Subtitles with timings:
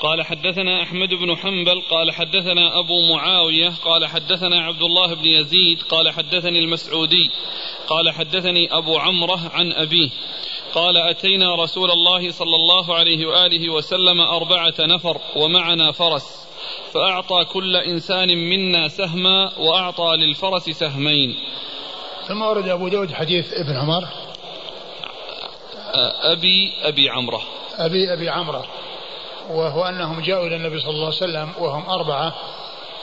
[0.00, 5.82] قال حدثنا أحمد بن حنبل قال حدثنا أبو معاوية قال حدثنا عبد الله بن يزيد
[5.82, 7.30] قال حدثني المسعودي
[7.88, 10.10] قال حدثني أبو عمرة عن أبيه.
[10.74, 16.46] قال أتينا رسول الله صلى الله عليه وآله وسلم أربعة نفر ومعنا فرس
[16.94, 21.36] فأعطى كل إنسان منا سهما وأعطى للفرس سهمين.
[22.28, 24.04] ثم ورد أبو داود حديث ابن عمر.
[26.32, 27.42] أبي أبي عمرة.
[27.78, 28.79] أبي أبي عمرة.
[29.50, 32.34] وهو أنهم جاءوا إلى النبي صلى الله عليه وسلم وهم أربعة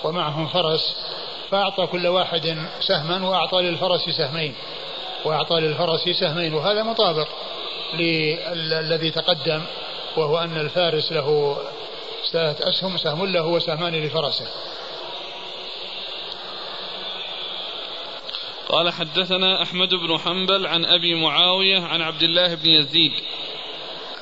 [0.04, 0.96] ومعهم فرس
[1.52, 4.56] فأعطى كل واحد سهما وأعطى للفرس سهمين
[5.26, 7.28] وأعطى للفرس سهمين وهذا مطابق
[7.94, 9.62] للذي تقدم
[10.18, 11.58] وهو أن الفارس له
[12.32, 14.48] ثلاثة أسهم سهم له وسهمان لفرسه.
[18.70, 23.12] قال حدثنا أحمد بن حنبل عن أبي معاوية عن عبد الله بن يزيد.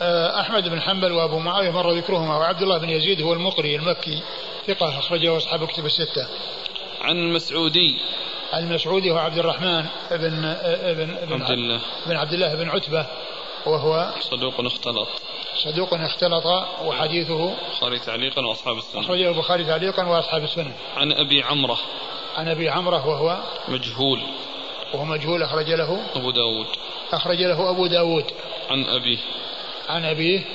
[0.02, 4.22] أحمد بن حنبل وأبو معاوية مر ذكرهما وعبد الله بن يزيد هو المقري المكي
[4.68, 6.28] ثقة أخرجه أصحاب كتب الستة.
[7.02, 7.98] عن المسعودي
[8.54, 11.80] المسعودي هو عبد الرحمن بن ابن ابن عبد الله.
[12.06, 13.06] بن عبد الله بن عتبة
[13.66, 15.08] وهو صدوق اختلط.
[15.56, 16.46] صدوق اختلط
[16.86, 21.78] وحديثه البخاري تعليقا وأصحاب السنن أخرجه البخاري تعليقا وأصحاب السنن عن أبي عمرة.
[22.38, 24.22] عن أبي عمرة وهو مجهول.
[24.94, 26.68] وهو مجهول أخرج له أبو داود.
[27.14, 28.26] أخرج له أبو داود.
[28.70, 29.18] عن ابيه
[29.90, 30.46] عن أبيه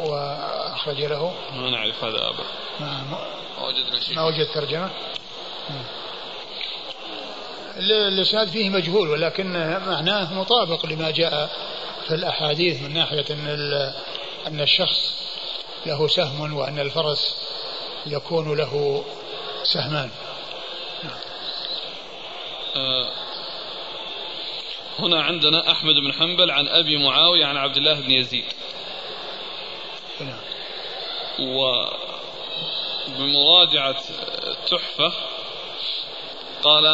[0.00, 1.34] واخرج له.
[1.54, 2.44] ما نعرف هذا أبا.
[2.80, 4.16] ما, ما وجدنا شيء.
[4.16, 4.90] ما وجد ترجمة.
[7.76, 9.52] الإسناد فيه مجهول ولكن
[9.86, 11.50] معناه مطابق لما جاء
[12.08, 13.48] في الأحاديث من ناحية أن
[14.46, 15.22] أن الشخص
[15.86, 17.36] له سهم وأن الفرس
[18.06, 19.04] يكون له
[19.62, 20.10] سهمان.
[22.76, 23.10] آه
[24.98, 28.44] هنا عندنا أحمد بن حنبل عن أبي معاوية عن عبد الله بن يزيد.
[30.20, 30.40] نعم.
[33.08, 33.96] وبمراجعه
[34.46, 35.12] التحفه
[36.62, 36.86] قال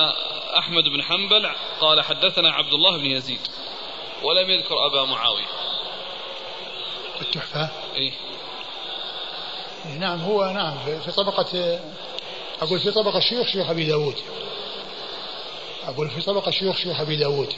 [0.59, 3.41] أحمد بن حنبل قال حدثنا عبد الله بن يزيد
[4.23, 5.47] ولم يذكر أبا معاوية
[7.21, 8.13] التحفة إيه
[9.99, 11.81] نعم هو نعم في طبقة
[12.63, 14.17] أقول في طبقة شيوخ شيوخ أبي داود
[15.85, 17.55] أقول في طبقة شيوخ شيوخ أبي داود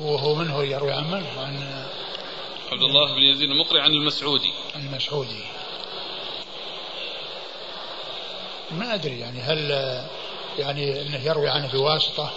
[0.00, 1.84] وهو من هو يروي عن من؟ عن
[2.72, 4.52] عبد الله بن يزيد المقري عن المسعودي.
[4.74, 5.42] عن المسعودي.
[8.70, 9.70] ما أدري يعني هل
[10.58, 12.30] يعني أنه يروي عنه بواسطة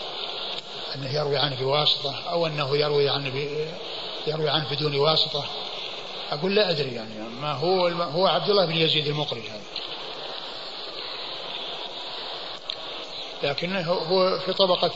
[0.96, 3.48] أنه يروي عنه بواسطة أو أنه يروي عنه
[4.28, 5.46] يروي عنه بدون واسطة؟
[6.32, 9.64] أقول لا أدري يعني ما هو هو عبد الله بن يزيد المقري هذا.
[13.44, 14.92] لكنه هو في طبقة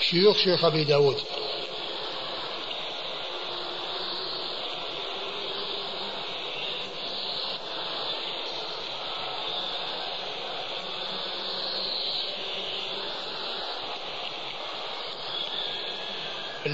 [0.00, 1.16] شيوخ شيوخ أبي داود.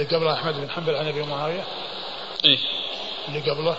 [0.07, 1.65] اللي قبله أحمد بن حنبل عن أبي معاوية.
[2.45, 2.59] إيه.
[3.29, 3.77] اللي قبله.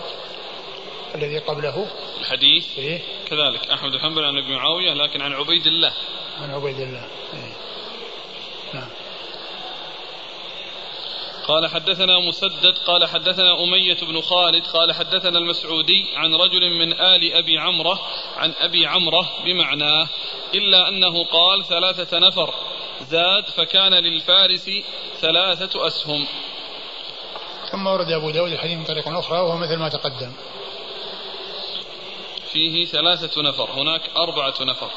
[1.14, 1.86] الذي قبله.
[2.20, 2.78] الحديث.
[2.78, 3.00] إيه.
[3.26, 3.70] كذلك.
[3.70, 5.92] أحمد بن حنبل عن أبي معاوية لكن عن عبيد الله.
[6.42, 7.04] عن عبيد الله.
[7.34, 7.52] إيه.
[8.74, 8.88] نعم.
[11.46, 17.32] قال حدثنا مسدد قال حدثنا أمية بن خالد قال حدثنا المسعودي عن رجل من آل
[17.32, 18.00] أبي عمرة
[18.36, 20.08] عن أبي عمرة بمعناه
[20.54, 22.54] إلا أنه قال ثلاثة نفر.
[23.02, 24.70] زاد فكان للفارس
[25.20, 26.26] ثلاثة أسهم.
[27.72, 30.32] ثم ورد أبو داود الحديث من طريق أخرى وهو مثل ما تقدم.
[32.52, 34.90] فيه ثلاثة نفر هناك أربعة نفر.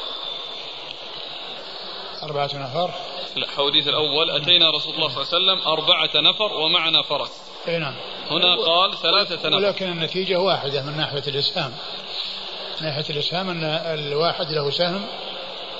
[2.22, 2.90] أربعة نفر.
[3.36, 7.42] الحديث الأول أتينا رسول الله صلى الله عليه وسلم أربعة نفر ومعنا فرس.
[7.68, 7.94] أي نعم.
[8.30, 9.56] هنا قال ثلاثة نفر.
[9.56, 11.72] ولكن النتيجة واحدة من ناحية الإسهام.
[12.80, 13.64] من ناحية الإسهام أن
[13.98, 15.06] الواحد له سهم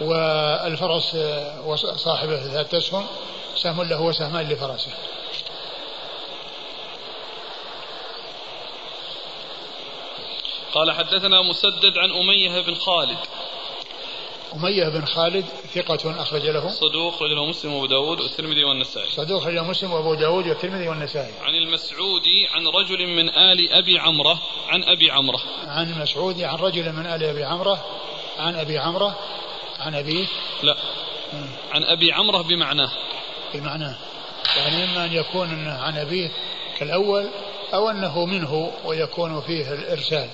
[0.01, 1.17] والفرس
[1.97, 3.07] صاحبه ذات أسهم
[3.57, 4.93] سهم له وسهمان لفرسه.
[10.75, 13.19] قال حدثنا مسدد عن أمية بن خالد.
[14.55, 15.45] أمية بن خالد
[15.75, 16.69] ثقة أخرج له.
[16.69, 19.11] صدوق له مسلم وأبو داود والترمذي والنسائي.
[19.11, 21.33] صدوق له مسلم وأبو داود والترمذي والنسائي.
[21.43, 24.39] عن المسعودي عن رجل من آل أبي عمرة
[24.69, 25.41] عن أبي عمرة.
[25.67, 27.85] عن المسعودي عن رجل من آل أبي عمرة
[28.39, 29.19] عن أبي عمرة
[29.87, 30.27] عن أبيه؟
[30.63, 30.77] لا.
[31.73, 32.91] عن أبي عمرة بمعناه.
[33.55, 33.97] بمعناه.
[34.57, 36.31] يعني إما أن يكون عن أبيه
[36.79, 37.29] كالأول
[37.75, 40.29] أو أنه منه ويكون فيه الإرسال.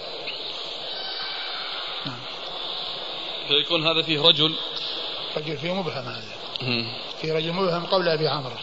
[3.49, 4.55] فيكون هذا فيه رجل.
[5.37, 6.39] رجل فيه مبهم هذا.
[7.21, 8.57] في رجل مبهم قبل أبي عمرو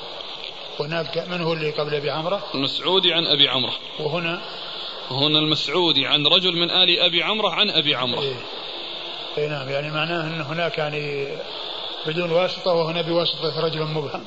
[0.80, 4.42] هناك من هو اللي قبل أبي عمرو المسعودي عن أبي عمرو وهنا؟
[5.12, 8.22] هنا المسعودي عن رجل من آل أبي عمرة عن أبي عمرة.
[8.22, 8.36] إيه.
[9.38, 9.70] إيه نعم.
[9.70, 11.28] يعني معناه أن هناك يعني
[12.06, 14.26] بدون واسطة وهنا بواسطة رجل مبهم.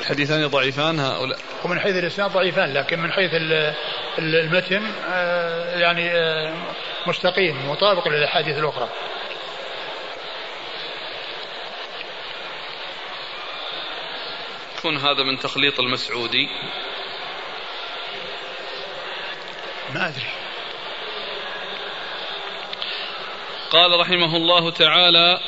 [0.00, 1.38] الحديثان ضعيفان هؤلاء.
[1.64, 3.30] ومن حيث الإسناد ضعيفان لكن من حيث
[4.18, 6.54] المتن آه، يعني آه،
[7.06, 8.88] مستقيم مطابق للأحاديث الأخرى.
[14.78, 16.48] يكون هذا من تخليط المسعودي.
[19.94, 20.47] ما أدري.
[23.70, 25.40] قال رحمه الله تعالى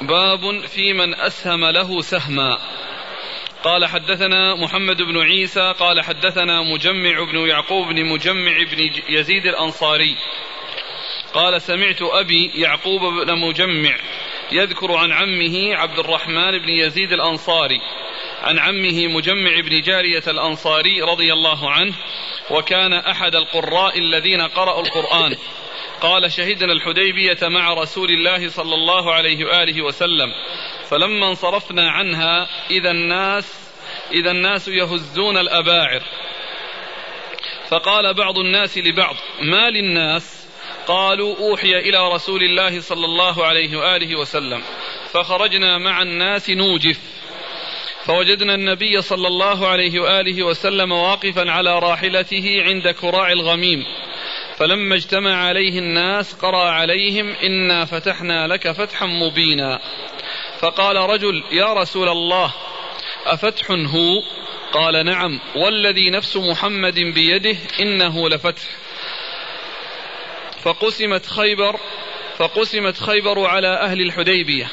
[0.00, 2.58] باب في من أسهم له سهما.
[3.64, 10.16] قال حدثنا محمد بن عيسى قال حدثنا مجمع بن يعقوب بن مجمع بن يزيد الأنصاري.
[11.34, 13.96] قال سمعت أبي يعقوب بن مجمع
[14.52, 17.80] يذكر عن عمه عبد الرحمن بن يزيد الأنصاري.
[18.42, 21.94] عن عمه مجمع بن جارية الأنصاري رضي الله عنه
[22.50, 25.36] وكان أحد القراء الذين قرأوا القرآن.
[26.00, 30.32] قال شهدنا الحديبية مع رسول الله صلى الله عليه وآله وسلم
[30.90, 33.68] فلما انصرفنا عنها إذا الناس
[34.12, 36.02] إذا الناس يهزون الأباعر.
[37.68, 40.48] فقال بعض الناس لبعض ما للناس؟
[40.86, 44.62] قالوا أوحي إلى رسول الله صلى الله عليه وآله وسلم
[45.12, 46.98] فخرجنا مع الناس نوجف.
[48.04, 53.84] فوجدنا النبي صلى الله عليه وآله وسلم واقفا على راحلته عند كراع الغميم.
[54.58, 59.80] فلما اجتمع عليه الناس قرأ عليهم إنا فتحنا لك فتحا مبينا.
[60.60, 62.54] فقال رجل يا رسول الله
[63.26, 64.22] أفتح هو؟
[64.72, 65.40] قال نعم.
[65.56, 68.62] والذي نفس محمد بيده إنه لفتح.
[70.62, 71.80] فقسمت خيبر
[72.38, 74.70] فقسمت خيبر على أهل الحديبية.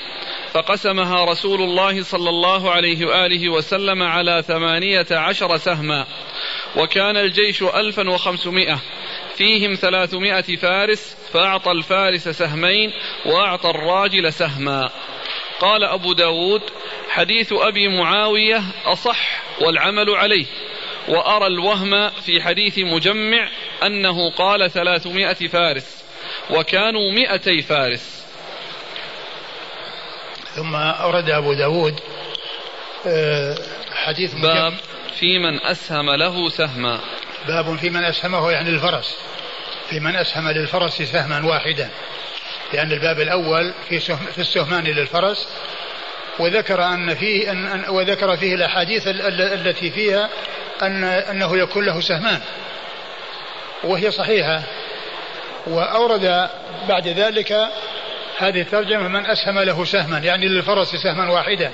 [0.53, 6.05] فقسمها رسول الله صلى الله عليه وآله وسلم على ثمانية عشر سهما.
[6.75, 8.79] وكان الجيش ألفا وخمسمائة.
[9.37, 12.91] فيهم ثلاثمائة فارس فأعطى الفارس سهمين
[13.25, 14.89] وأعطى الراجل سهما.
[15.59, 16.61] قال أبو داود
[17.09, 20.45] حديث أبي معاوية أصح والعمل عليه.
[21.07, 23.49] وأرى الوهم في حديث مجمع
[23.83, 26.03] أنه قال ثلاثمائة فارس
[26.49, 28.25] وكانوا مئتي فارس.
[30.55, 31.99] ثم أورد أبو داود
[33.07, 33.55] آه،
[33.93, 34.73] حديث باب
[35.19, 36.99] في من أسهم له سهما.
[37.47, 39.17] باب في من أسهمه يعني الفرس.
[39.89, 41.89] في من أسهم للفرس سهما واحدا.
[42.73, 43.99] لأن الباب الأول في
[44.31, 45.47] في السهمان للفرس.
[46.39, 50.29] وذكر أن فيه أن وذكر فيه الأحاديث التي فيها
[50.81, 52.41] أن أنه يكون له سهمان.
[53.83, 54.63] وهي صحيحة.
[55.67, 56.49] وأورد
[56.87, 57.67] بعد ذلك
[58.37, 61.71] هذه الترجمة من أسهم له سهما يعني للفرس سهما واحدا.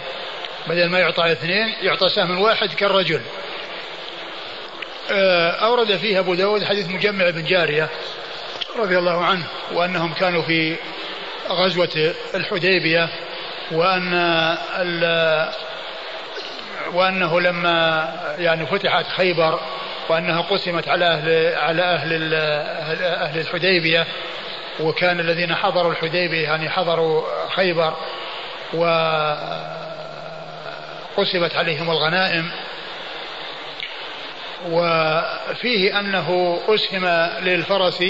[0.68, 3.22] بدل ما يعطى اثنين يعطى سهم واحد كالرجل.
[5.62, 7.90] أورد فيه أبو داود حديث مجمع بن جارية
[8.80, 10.76] رضي الله عنه وأنهم كانوا في
[11.50, 13.10] غزوة الحديبية
[13.72, 14.14] وأن
[16.94, 18.08] وأنه لما
[18.40, 19.60] يعني فتحت خيبر
[20.10, 22.34] وأنها قسمت على أهل على أهل
[23.04, 24.08] أهل الحديبية
[24.80, 27.24] وكان الذين حضروا الحديبية يعني حضروا
[27.56, 27.98] خيبر
[31.14, 32.52] وقسمت عليهم الغنائم.
[34.70, 37.06] وفيه أنه أسهم
[37.42, 38.04] للفرس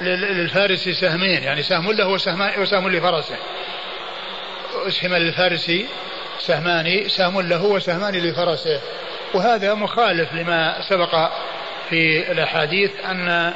[0.00, 2.08] للفارس سهمين يعني سهم له
[2.58, 3.36] وسهم لفرسه.
[4.88, 5.72] أسهم للفارس
[6.38, 8.80] سهمان سهم له وسهمان لفرسه.
[9.34, 11.30] وهذا مخالف لما سبق
[11.90, 13.54] في الأحاديث أن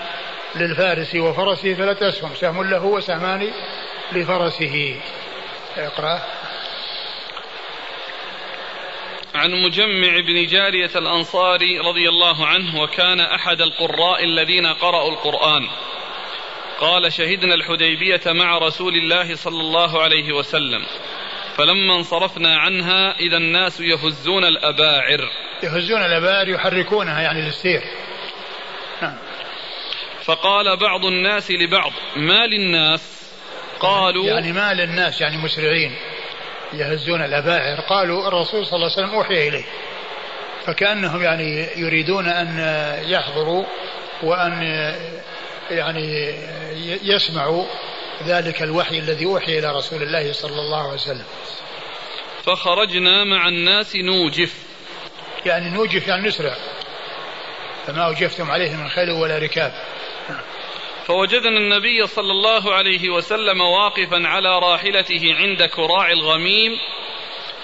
[0.55, 3.50] للفارس وفرسه ثلاثة أسهم سهم له وسهمان
[4.12, 4.97] لفرسه.
[5.79, 6.23] اقرأ.
[9.43, 15.69] عن مجمع بن جارية الأنصاري رضي الله عنه وكان أحد القراء الذين قرأوا القرآن.
[16.81, 20.87] قال شهدنا الحديبية مع رسول الله صلى الله عليه وسلم
[21.57, 25.31] فلما انصرفنا عنها إذا الناس يهزون الأباعر.
[25.63, 27.83] يهزون الأباعر يحركونها يعني للسير.
[29.03, 29.19] نعم.
[30.25, 33.33] فقال بعض الناس لبعض ما للناس؟
[33.81, 36.12] قالوا يعني ما للناس يعني مسرعين.
[36.73, 39.64] يهزون الأباعر قالوا الرسول صلى الله عليه وسلم أوحي إليه.
[40.67, 42.59] فكأنهم يعني يريدون أن
[43.09, 43.64] يحضروا
[44.23, 44.62] وأن
[45.71, 46.35] يعني
[47.02, 47.64] يسمعوا
[48.26, 51.25] ذلك الوحي الذي أوحي إلى رسول الله صلى الله عليه وسلم.
[52.45, 54.55] فخرجنا مع الناس نوجف.
[55.47, 56.57] يعني نوجف يعني نسرع.
[57.87, 59.73] فما أوجفتم عليه من خيل ولا ركاب.
[61.07, 66.79] فوجدنا النبي صلى الله عليه وسلم واقفا على راحلته عند كراع الغميم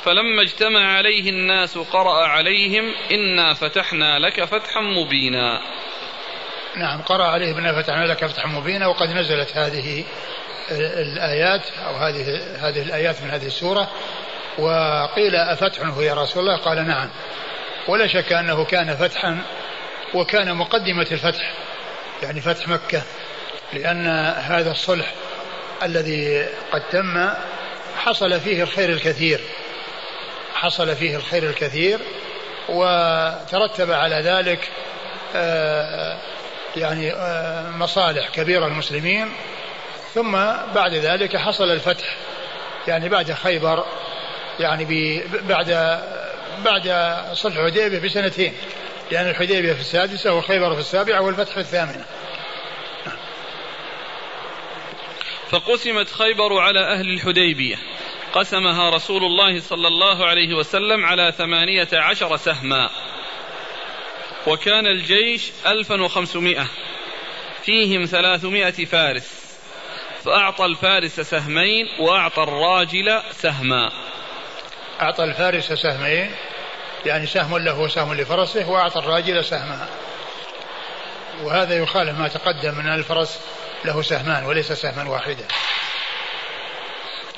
[0.04, 5.61] فلما اجتمع عليه الناس قرأ عليهم إنا فتحنا لك فتحا مبينا.
[6.76, 10.04] نعم قرأ عليه بنا فتحنا لك فتحا مبينا وقد نزلت هذه
[10.71, 13.90] الآيات أو هذه هذه الآيات من هذه السورة
[14.59, 17.11] وقيل أفتح هو يا رسول الله؟ قال نعم.
[17.88, 19.38] ولا شك أنه كان فتحا
[20.14, 21.54] وكان مقدمة الفتح
[22.23, 23.02] يعني فتح مكة.
[23.72, 24.06] لأن
[24.37, 25.14] هذا الصلح
[25.82, 27.28] الذي قد تم
[27.98, 29.40] حصل فيه الخير الكثير.
[30.54, 32.00] حصل فيه الخير الكثير
[32.68, 34.70] وترتب على ذلك
[35.37, 36.18] آه،
[36.76, 39.32] يعني آه، مصالح كبيرة للمسلمين
[40.14, 40.32] ثم
[40.75, 42.16] بعد ذلك حصل الفتح
[42.88, 43.84] يعني بعد خيبر
[44.60, 46.00] يعني بعد
[46.64, 48.54] بعد صلح الحديبية بسنتين.
[49.10, 52.04] لأن الحديبية في السادسة وخيبر في السابعة والفتح في الثامنة.
[55.50, 57.76] فقسمت خيبر على أهل الحديبية.
[58.32, 62.90] قسمها رسول الله صلى الله عليه وسلم على ثمانية عشر سهما.
[64.46, 66.66] وكان الجيش ألفا وخمسمائة.
[67.62, 69.58] فيهم ثلاثمائة فارس.
[70.24, 73.92] فأعطى الفارس سهمين وأعطى الراجل سهما.
[75.00, 76.34] أعطى الفارس سهمين
[77.06, 79.88] يعني سهم له وسهم لفرسه وأعطى الراجل سهما.
[81.42, 83.40] وهذا يخالف ما تقدم من الفرس
[83.85, 85.47] له سهمان وليس سهما واحدا.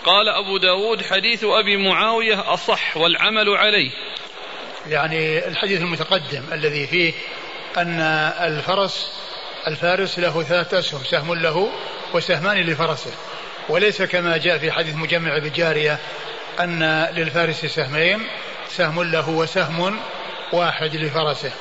[0.05, 3.91] قال أبو داود حديث أبي معاوية أصح والعمل عليه.
[4.87, 7.13] يعني الحديث المتقدم الذي فيه
[7.77, 8.01] أن
[8.41, 9.13] الفرس
[9.67, 11.71] الفارس له ثلاثة أسهم سهم له
[12.15, 13.13] وسهمان لفرسه.
[13.69, 15.99] وليس كما جاء في حديث مجمع بالجارية
[16.61, 18.27] أن للفارس سهمين
[18.69, 20.01] سهم له وسهم
[20.53, 21.53] واحد لفرسه.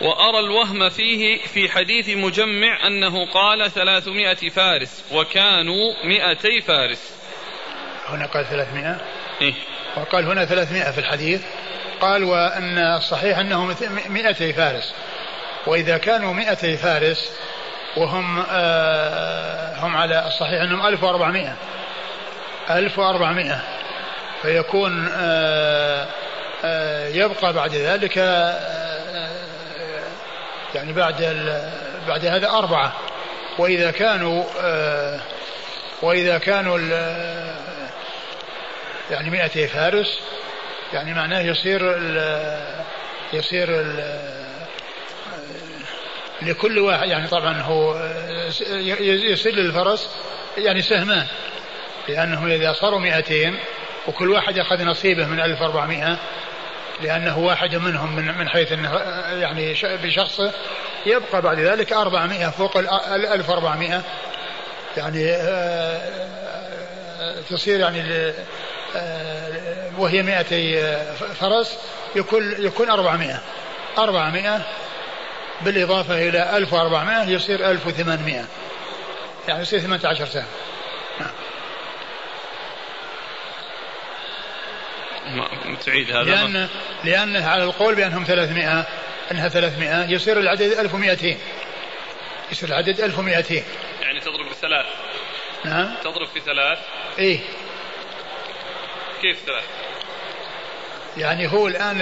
[0.00, 7.12] وأرى الوهم فيه في حديث مجمع أنه قال ثلاثمائة فارس وكانوا مئتي فارس.
[8.08, 9.00] هنا قال ثلاثمائة.
[9.40, 9.54] إيه؟
[9.96, 11.42] وقال هنا ثلاثمائة في الحديث.
[12.00, 13.74] قال وأن الصحيح أنهم
[14.08, 14.94] مئتي فارس.
[15.66, 17.32] وإذا كانوا مئتي فارس
[17.96, 21.56] وهم آه هم على الصحيح أنهم 1400
[22.70, 23.60] 1400
[24.42, 26.06] فيكون آه
[26.64, 28.87] آه يبقى بعد ذلك آه،
[30.74, 31.22] يعني بعد
[32.08, 32.92] بعد هذا أربعة.
[33.58, 35.20] وإذا كانوا آه،
[36.02, 36.78] وإذا كانوا
[39.10, 40.20] يعني مئتي فارس
[40.92, 42.38] يعني معناه يصير ال
[43.32, 44.18] يصير ال
[46.42, 48.10] لكل واحد يعني طبعا هو
[49.00, 50.10] يصير للفرس
[50.58, 51.26] يعني سهمان
[52.08, 53.54] لأنه إذا صاروا 200
[54.08, 56.18] وكل واحد أخذ نصيبه من 1400
[57.02, 58.94] لأنه واحد منهم من من حيث أنه
[59.40, 60.52] يعني بشخصه
[61.06, 64.02] يبقى بعد ذلك 400 فوق ال 1400
[64.96, 66.00] يعني آه،
[67.50, 68.32] تصير يعني
[68.96, 71.78] آه، وهي 200 فرس
[72.16, 73.40] يكون يكون 400
[73.98, 74.62] 400
[75.60, 78.44] بالإضافة إلى 1400 يصير 1800
[79.48, 80.44] يعني يصير 18 سهم.
[85.86, 86.22] تعيد هذا.
[86.22, 86.68] لأن
[87.04, 88.86] لأنه على القول بأنهم 300
[89.30, 91.36] أنها 300 يصير العدد 1200
[92.52, 93.54] يصير العدد 1200
[94.02, 94.86] يعني تضرب بثلاث.
[95.64, 95.94] نعم.
[96.04, 96.78] تضرب في ثلاث.
[97.18, 97.40] إيه.
[99.22, 99.64] كيف ثلاث؟
[101.16, 101.96] يعني هو الآن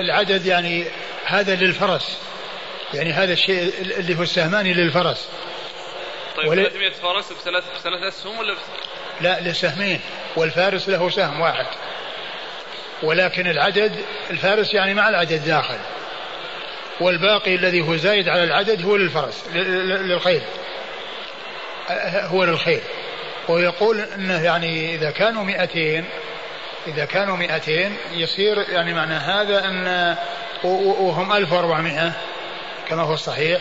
[0.00, 0.84] العدد يعني
[1.24, 2.18] هذا للفرس.
[2.94, 5.28] يعني هذا الشيء اللي هو السهماني للفرس.
[6.36, 6.56] طيب ول...
[6.56, 8.60] 300 فرس بثلاث بثلاث أسهم ولا بس...
[9.20, 10.00] لا لسهمين
[10.36, 11.66] والفارس له سهم واحد.
[13.02, 13.92] ولكن العدد
[14.30, 15.78] الفارس يعني مع العدد داخل.
[17.00, 20.42] والباقي الذي هو زايد على العدد هو للفرس للخيل
[22.14, 22.80] هو للخيل
[23.48, 26.04] ويقول إنه يعني إذا كانوا 200
[26.86, 30.16] إذا كانوا 200 يصير يعني معنى هذا أن
[30.64, 32.12] وهم 1400
[32.88, 33.60] كما هو الصحيح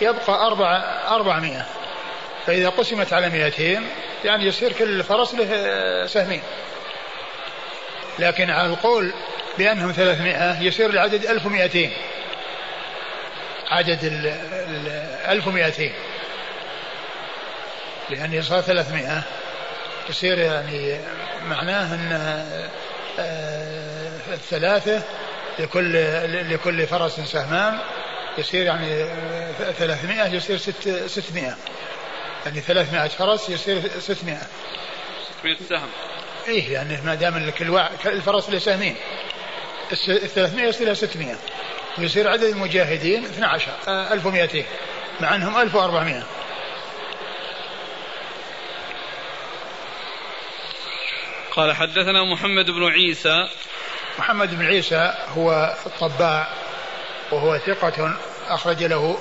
[0.00, 0.76] يبقى أربعة
[1.08, 1.66] 400
[2.46, 3.82] فإذا قسمت على 200
[4.24, 6.42] يعني يصير كل فرس له سهمين.
[8.18, 9.12] لكن على القول
[9.58, 11.90] بأنهم 300 يصير العدد 1200
[13.70, 14.26] عدد ال
[15.28, 15.90] 1200
[18.10, 19.22] لأن صار 300
[20.08, 21.00] يصير يعني
[21.46, 22.12] معناه أن
[23.18, 25.02] آه، الثلاثة
[25.58, 25.92] لكل
[26.54, 27.78] لكل فرس سهمان
[28.38, 29.04] يصير يعني
[29.78, 30.56] 300 يصير
[31.06, 31.56] 600
[32.46, 34.38] يعني 300 فرس يصير 600
[35.42, 35.88] 600 سهم.
[36.48, 37.36] إيه يعني ما دام
[38.06, 38.96] الفرس له سهمين.
[39.92, 41.36] ال 300 يصير 600
[41.98, 44.64] ويصير عدد المجاهدين 12 1200
[45.20, 46.22] مع أنهم 1400
[51.50, 53.48] قال حدثنا محمد بن عيسى.
[54.18, 56.48] محمد بن عيسى هو الطباع
[57.32, 58.16] وهو ثقة
[58.48, 59.18] أخرج له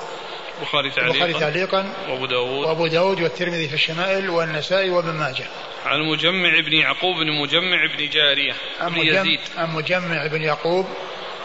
[0.60, 2.66] البخاري تعليقا البخاري تعليقا وأبو داود.
[2.66, 5.46] وأبو داود والترمذي في الشمائل والنسائي وابن ماجه.
[5.86, 9.40] عن مجمع بن يعقوب بن مجمع بن جارية عن بن يزيد.
[9.58, 10.86] عن مجمع بن يعقوب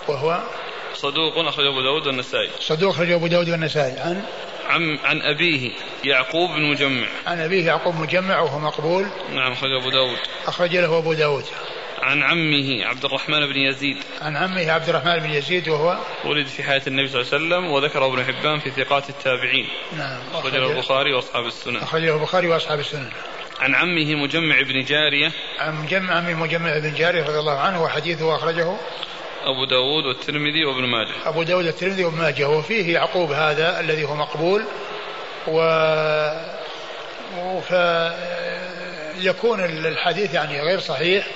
[0.08, 0.42] وهو
[0.94, 2.50] صدوق أخرج أبو داود والنسائي.
[2.60, 3.98] صدوق أخرج أبو داود والنسائي.
[3.98, 4.22] عن
[4.66, 5.70] عن عن أبيه
[6.04, 7.06] يعقوب بن مجمع.
[7.26, 9.06] عن أبيه يعقوب مجمع وهو مقبول.
[9.34, 10.18] نعم أخرج أبو داود.
[10.46, 11.44] أخرج له أبو داود.
[12.02, 13.96] عن عمه عبد الرحمن بن يزيد.
[14.20, 17.72] عن عمه عبد الرحمن بن يزيد وهو ولد في حياة النبي صلى الله عليه وسلم
[17.72, 19.68] وذكره ابن حبان في ثقات التابعين.
[19.98, 20.18] نعم.
[20.34, 21.76] أخرجه البخاري وأصحاب السنن.
[21.76, 23.10] أخرجه البخاري وأصحاب السنن.
[23.60, 25.32] عن عمه مجمع بن جارية.
[25.58, 28.76] عن مجمع عمه مجمع بن جارية رضي الله عنه وحديثه أخرجه
[29.44, 31.28] أبو داود والترمذي وابن ماجه.
[31.28, 32.48] أبو داود الترمذي وابن ماجه.
[32.48, 34.64] وفيه يعقوب هذا الذي هو مقبول
[35.48, 35.60] و
[39.20, 41.26] فيكون الحديث يعني غير صحيح.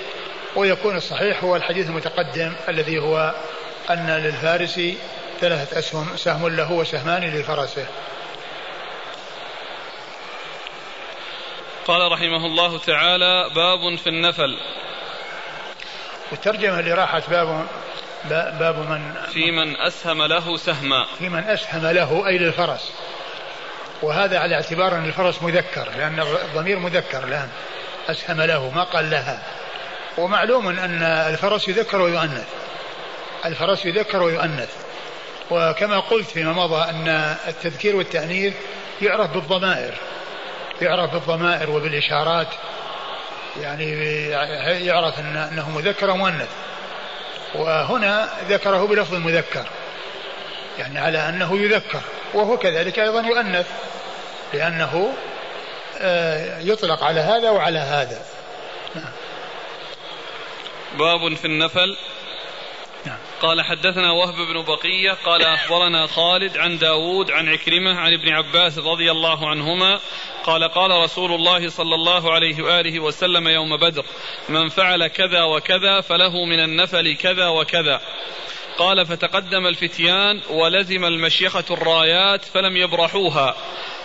[0.57, 3.35] ويكون الصحيح هو الحديث المتقدم الذي هو
[3.89, 4.81] أن للفارس
[5.41, 7.85] ثلاثة أسهم سهم له وسهمان لفرسه.
[11.87, 14.57] قال رحمه الله تعالى باب في النفل.
[16.31, 17.67] والترجمة اللي راحت باب
[18.59, 21.05] باب من؟ في من أسهم له سهما.
[21.19, 22.91] في من أسهم له أي للفرس.
[24.01, 27.49] وهذا على اعتبار أن الفرس مذكر لأن الضمير مذكر الآن.
[28.09, 29.43] أسهم له ما قال لها.
[30.17, 32.47] ومعلوم أن الفرس يذكر ويؤنث.
[33.45, 34.69] الفرس يذكر ويؤنث.
[35.51, 38.53] وكما قلت فيما مضى أن التذكير والتأنيث
[39.01, 39.93] يعرف بالضمائر.
[40.81, 42.47] يعرف بالضمائر وبالإشارات.
[43.61, 43.91] يعني
[44.85, 46.49] يعرف أنه مذكر ومؤنث.
[47.55, 49.65] وهنا ذكره بلفظ المذكر
[50.79, 52.01] يعني على أنه يذكر.
[52.33, 53.67] وهو كذلك أيضا يؤنث.
[54.53, 55.13] لأنه
[56.01, 58.21] آه، يطلق على هذا وعلى هذا.
[58.95, 59.05] نعم.
[60.99, 61.97] باب في النفل.
[63.05, 63.17] نعم.
[63.41, 68.77] قال حدثنا وهب بن بقية قال أخبرنا خالد عن داود عن عكرمة عن ابن عباس
[68.77, 69.99] رضي الله عنهما
[70.43, 74.05] قال قال رسول الله صلى الله عليه وآله وسلم يوم بدر
[74.49, 78.01] من فعل كذا وكذا فله من النفل كذا وكذا.
[78.77, 83.55] قال فتقدم الفتيان ولزم المشيخة الرايات فلم يبرحوها.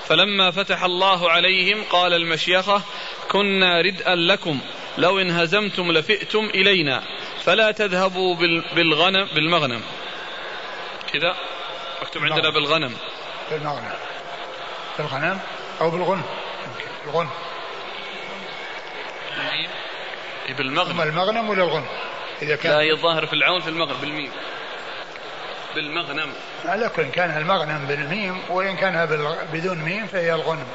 [0.07, 2.83] فلما فتح الله عليهم قال المشيخة
[3.29, 4.61] كنا ردءا لكم.
[4.99, 7.03] لو انهزمتم لفئتم إلينا.
[7.45, 8.37] فلا تذهبوا
[8.75, 9.83] بالغنم بالمغنم.
[11.13, 11.37] كذا
[12.03, 12.97] مكتوب عندنا بالغنم.
[13.51, 13.93] بالمغنم.
[14.99, 15.39] بالغنم
[15.81, 16.23] أو بالغنم
[17.07, 17.31] الغنم
[20.59, 21.01] بالمغنم.
[21.01, 21.87] المغنم ولا الغنم
[22.43, 24.31] إذا كان لا هي الظاهر في العون في المغنم بالميم.
[25.75, 26.33] بالمغنم.
[26.65, 29.07] على كل كان المغنم بالميم وإن كان
[29.53, 30.67] بدون ميم فهي الغنم.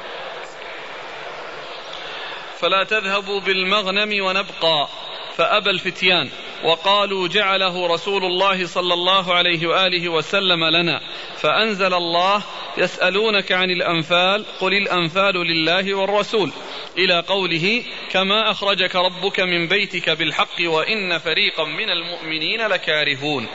[2.60, 4.88] فلا تذهبوا بالمغنم ونبقى
[5.36, 6.30] فأبى الفتيان.
[6.64, 11.00] وقالوا جعله رسول الله صلى الله عليه وآله وسلم لنا
[11.36, 12.42] فأنزل الله
[12.78, 16.50] يسألونك عن الأنفال قل الأنفال لله والرسول
[16.98, 23.46] إلى قوله كما أخرجك ربك من بيتك بالحق وإن فريقا من المؤمنين لكارهون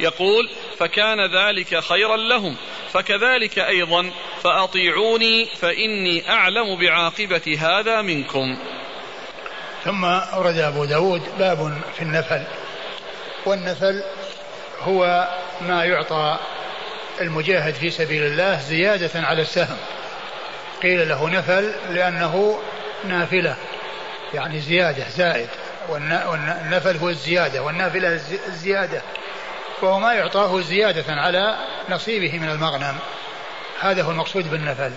[0.00, 2.56] يقول فكان ذلك خيرا لهم
[2.92, 4.10] فكذلك أيضا
[4.42, 8.56] فأطيعوني فإني أعلم بعاقبة هذا منكم
[9.84, 12.42] ثم أورد أبو داود باب في النفل.
[13.46, 14.02] والنفل
[14.80, 15.28] هو
[15.60, 16.38] ما يعطى
[17.20, 19.76] المجاهد في سبيل الله زيادة على السهم.
[20.82, 22.60] قيل له نفل لأنه
[23.04, 23.56] نافلة
[24.34, 25.48] يعني زيادة زائد.
[25.88, 28.08] والنفل هو الزيادة والنافلة
[28.46, 29.02] الزيادة.
[29.80, 31.56] فهو ما يعطاه زيادة على
[31.88, 32.98] نصيبه من المغنم.
[33.80, 34.92] هذا هو المقصود بالنفل.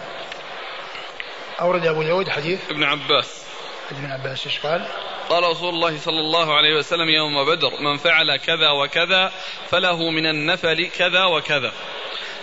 [1.62, 2.60] أورد أبو داود حديث.
[2.70, 3.47] ابن عباس.
[3.92, 4.88] ابن عباس إيش قال؟
[5.30, 9.32] قال رسول الله صلى الله عليه وسلم يوم بدر من فعل كذا وكذا
[9.70, 11.72] فله من النفل كذا وكذا.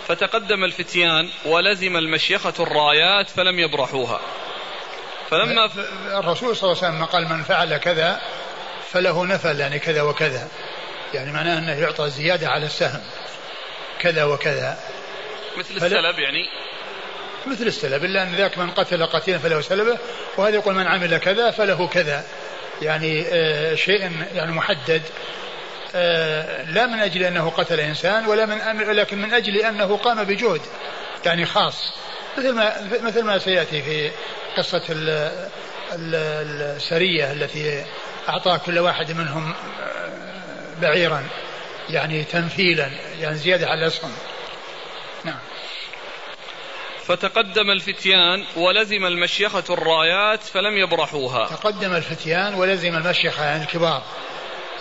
[0.07, 4.21] فتقدم الفتيان ولزم المشيخة الرايات فلم يبرحوها.
[5.29, 5.79] فلما ف...
[6.07, 8.21] الرسول صلى الله عليه وسلم قال من فعل كذا
[8.91, 10.47] فله نفل يعني كذا وكذا.
[11.13, 13.01] يعني معناه أنه يعطى زيادة على السهم
[13.99, 14.79] كذا وكذا.
[15.57, 15.85] مثل فل...
[15.85, 16.49] السلب يعني
[17.47, 19.97] مثل السلب إلا أن ذاك من قتل قتيلا فله سلبه
[20.37, 22.23] وهذا يقول من عمل كذا فله كذا.
[22.81, 25.01] يعني آه شيء يعني محدد.
[25.95, 30.61] آه لا من أجل أنه قتل إنسان ولا من لكن من أجل أنه قام بجهد
[31.25, 31.93] يعني خاص.
[32.37, 34.11] مثل ما مثل ما سيأتي في
[34.57, 34.81] قصة
[35.93, 37.85] السرية التي
[38.29, 40.09] أعطى كل واحد منهم آه،
[40.81, 41.23] بعيرا
[41.89, 42.89] يعني تنفيلا
[43.21, 44.11] يعني زيادة على الأسهم.
[44.11, 44.34] نعم
[47.07, 51.45] فتقدم الفتيان ولزم المشيخة الرايات فلم يبرحوها.
[51.45, 54.03] تقدم الفتيان ولزم المشيخة يعني الكبار.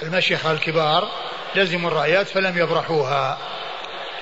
[0.03, 1.09] المشيخة الكبار
[1.55, 3.39] لزموا الرايات فلم يبرحوها.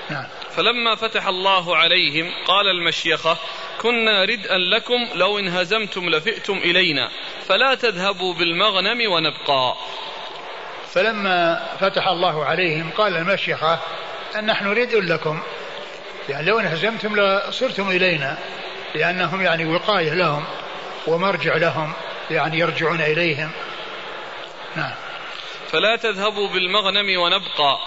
[0.09, 0.25] نعم.
[0.51, 3.37] فلما فتح الله عليهم قال المشيخة
[3.81, 7.09] كنا ردءا لكم لو انهزمتم لفئتم إلينا
[7.47, 9.75] فلا تذهبوا بالمغنم ونبقى.
[10.93, 13.79] فلما فتح الله عليهم قال المشيخة
[14.35, 15.43] أن نحن ردء لكم.
[16.29, 18.37] يعني لو انهزمتم لصرتم إلينا
[18.95, 20.45] لأنهم يعني وقاية لهم
[21.07, 21.93] ومرجع لهم
[22.31, 23.51] يعني يرجعون إليهم.
[24.75, 24.93] نعم.
[25.67, 27.77] فلا تذهبوا بالمغنم ونبقى.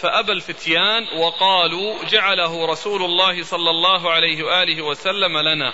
[0.00, 5.72] فأبى الفتيان وقالوا جعله رسول الله صلى الله عليه وآله وسلم لنا.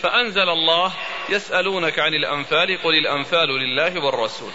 [0.00, 0.92] فأنزل الله
[1.28, 4.50] يسألونك عن الأنفال قل الأنفال لله والرسول.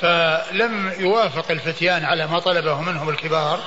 [0.00, 3.60] فلم يوافق الفتيان على ما طلبه منهم الكبار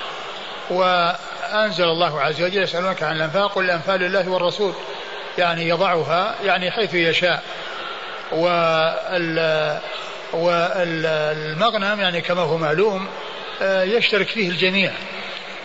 [1.46, 4.74] وأنزل الله عز وجل يسألونك عن الأنفال قل الأنفال لله والرسول.
[5.38, 7.44] يعني يضعها يعني حيث يشاء.
[8.32, 9.80] وال
[10.34, 13.08] والمغنم يعني كما هو معلوم
[13.62, 14.92] آه، يشترك فيه الجميع.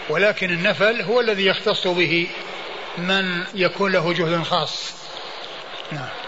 [0.09, 2.27] ولكن النفل هو الذي يختص به
[2.99, 4.95] من يكون له جهد خاص.
[5.93, 6.20] نعم.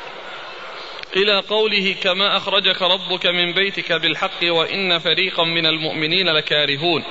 [1.16, 7.04] إلى قوله كما أخرجك ربك من بيتك بالحق وإن فريقا من المؤمنين لكارهون.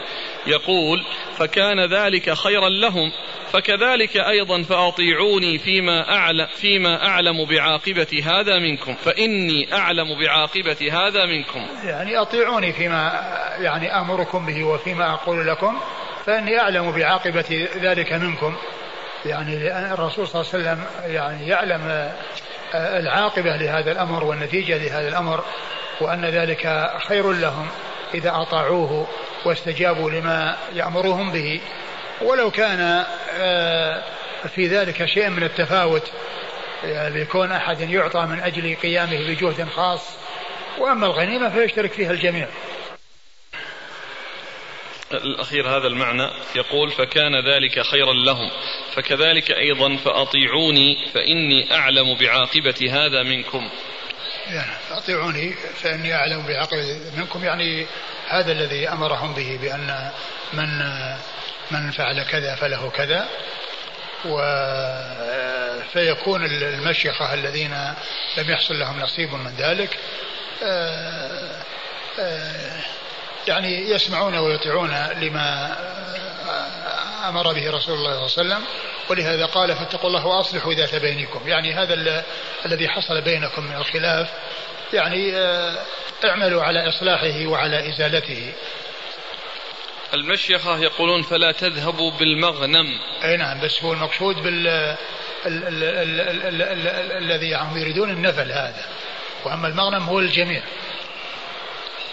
[0.48, 1.06] يقول
[1.38, 3.12] فكان ذلك خيرا لهم
[3.52, 11.68] فكذلك أيضا فأطيعوني فيما أعلم, فيما أعلم بعاقبة هذا منكم فإني أعلم بعاقبة هذا منكم.
[11.84, 13.12] يعني أطيعوني فيما
[13.60, 15.80] يعني أمركم به وفيما أقول لكم
[16.26, 18.56] فإني أعلم بعاقبة ذلك منكم.
[19.26, 22.12] يعني الرسول صلى الله عليه وسلم يعني يعلم
[22.76, 25.44] العاقبة لهذا الأمر والنتيجة لهذا الأمر
[26.02, 27.68] وأن ذلك خير لهم
[28.14, 29.08] إذا أطاعوه
[29.46, 31.62] واستجابوا لما يأمرهم به.
[32.22, 33.06] ولو كان
[33.40, 34.04] آه،
[34.56, 36.12] في ذلك شيء من التفاوت
[36.84, 40.02] يعني يكون أحد يعطى من أجل قيامه بجهد خاص
[40.78, 42.48] وأما الغنيمة فيشترك فيها الجميع.
[45.13, 48.52] الأخير هذا المعنى يقول فكان ذلك خيرا لهم.
[48.95, 53.69] فكذلك أيضا فأطيعوني فإني أعلم بعاقبة هذا منكم.
[54.47, 57.43] يعني أطيعوني فإني أعلم بعاقبة منكم.
[57.43, 57.86] يعني
[58.28, 60.12] هذا الذي أمرهم به بأن
[60.54, 60.80] من
[61.71, 63.28] من فعل كذا فله كذا.
[64.26, 64.38] و
[65.93, 67.74] فيكون المشيخة الذين
[68.38, 69.97] لم يحصل لهم نصيب من ذلك.
[70.63, 71.63] آه،
[72.19, 72.84] آه،
[73.48, 75.78] يعني يسمعون ويطيعون لما
[77.30, 78.66] أمر به رسول الله صلى الله عليه وسلم
[79.10, 81.48] ولهذا قال فاتقوا الله وأصلحوا ذات بينكم.
[81.48, 82.24] يعني هذا
[82.66, 84.30] الذي حصل بينكم من الخلاف
[84.94, 85.76] يعني آه،
[86.26, 88.54] اعملوا على إصلاحه وعلى إزالته.
[90.14, 93.00] المشيخة يقولون فلا تذهبوا بالمغنم.
[93.24, 94.96] أي نعم بس هو المقصود بال
[97.18, 98.86] الذي يريدون النفل هذا.
[99.46, 100.62] وأما المغنم هو الجميع.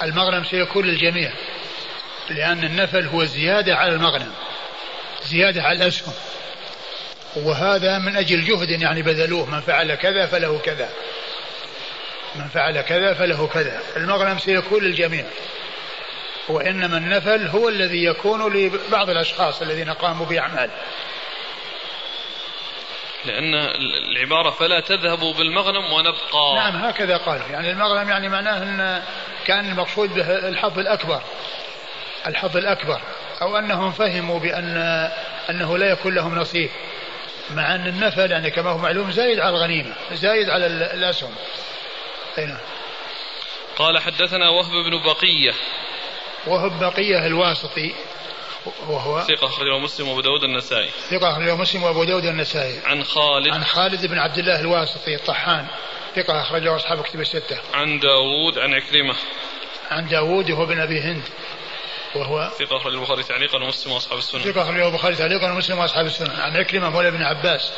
[0.02, 1.32] المغنم سيكون للجميع
[2.30, 4.32] لأن النفل هو زيادة على المغنم
[5.24, 6.14] زيادة على الأسهم.
[7.36, 10.88] وهذا من أجل جهد يعني بذلوه من فعل كذا فله كذا
[12.34, 13.82] من فعل كذا فله كذا.
[13.96, 15.24] المغنم سيكون للجميع
[16.48, 20.70] وإنما النفل هو الذي يكون لبعض الأشخاص الذين قاموا بأعمال.
[23.24, 23.54] لأن
[24.10, 26.54] العبارة فلا تذهبوا بالمغنم ونبقى.
[26.54, 27.40] نعم هكذا قال.
[27.50, 29.02] يعني المغنم يعني معناه أن
[29.46, 31.22] كان المقصود به الحظ الأكبر.
[32.26, 33.00] الحظ الأكبر.
[33.42, 34.76] أو أنهم فهموا بأن
[35.50, 36.70] أنه لا يكون لهم نصيب.
[37.50, 41.34] مع أن النفل يعني كما هو معلوم زايد على الغنيمة زايد على الأسهم.
[42.38, 42.58] أين
[43.76, 45.52] قال حدثنا وهب بن بقية.
[46.46, 47.94] وهب بقية الواسطي.
[48.88, 50.90] وهو ثقة أخرجه مسلم وأبو داود النسائي.
[51.10, 52.80] ثقة أخرجه مسلم وأبو داود النسائي.
[52.84, 53.48] عن خالد.
[53.48, 55.66] عن خالد بن عبد الله الواسطي الطحان.
[56.16, 57.58] ثقة أخرجه أصحاب كتب الستة.
[57.74, 59.14] عن داود عن عكرمة.
[59.90, 61.22] عن داود وهو بن أبي هند.
[62.14, 64.42] وهو ثقة أخرج البخاري تعليقا ومسلم وأصحاب السنة.
[64.42, 66.42] ثقة أخرجه البخاري تعليقا ومسلم وأصحاب السنة.
[66.42, 67.72] عن عكرمة مولى ابن عباس.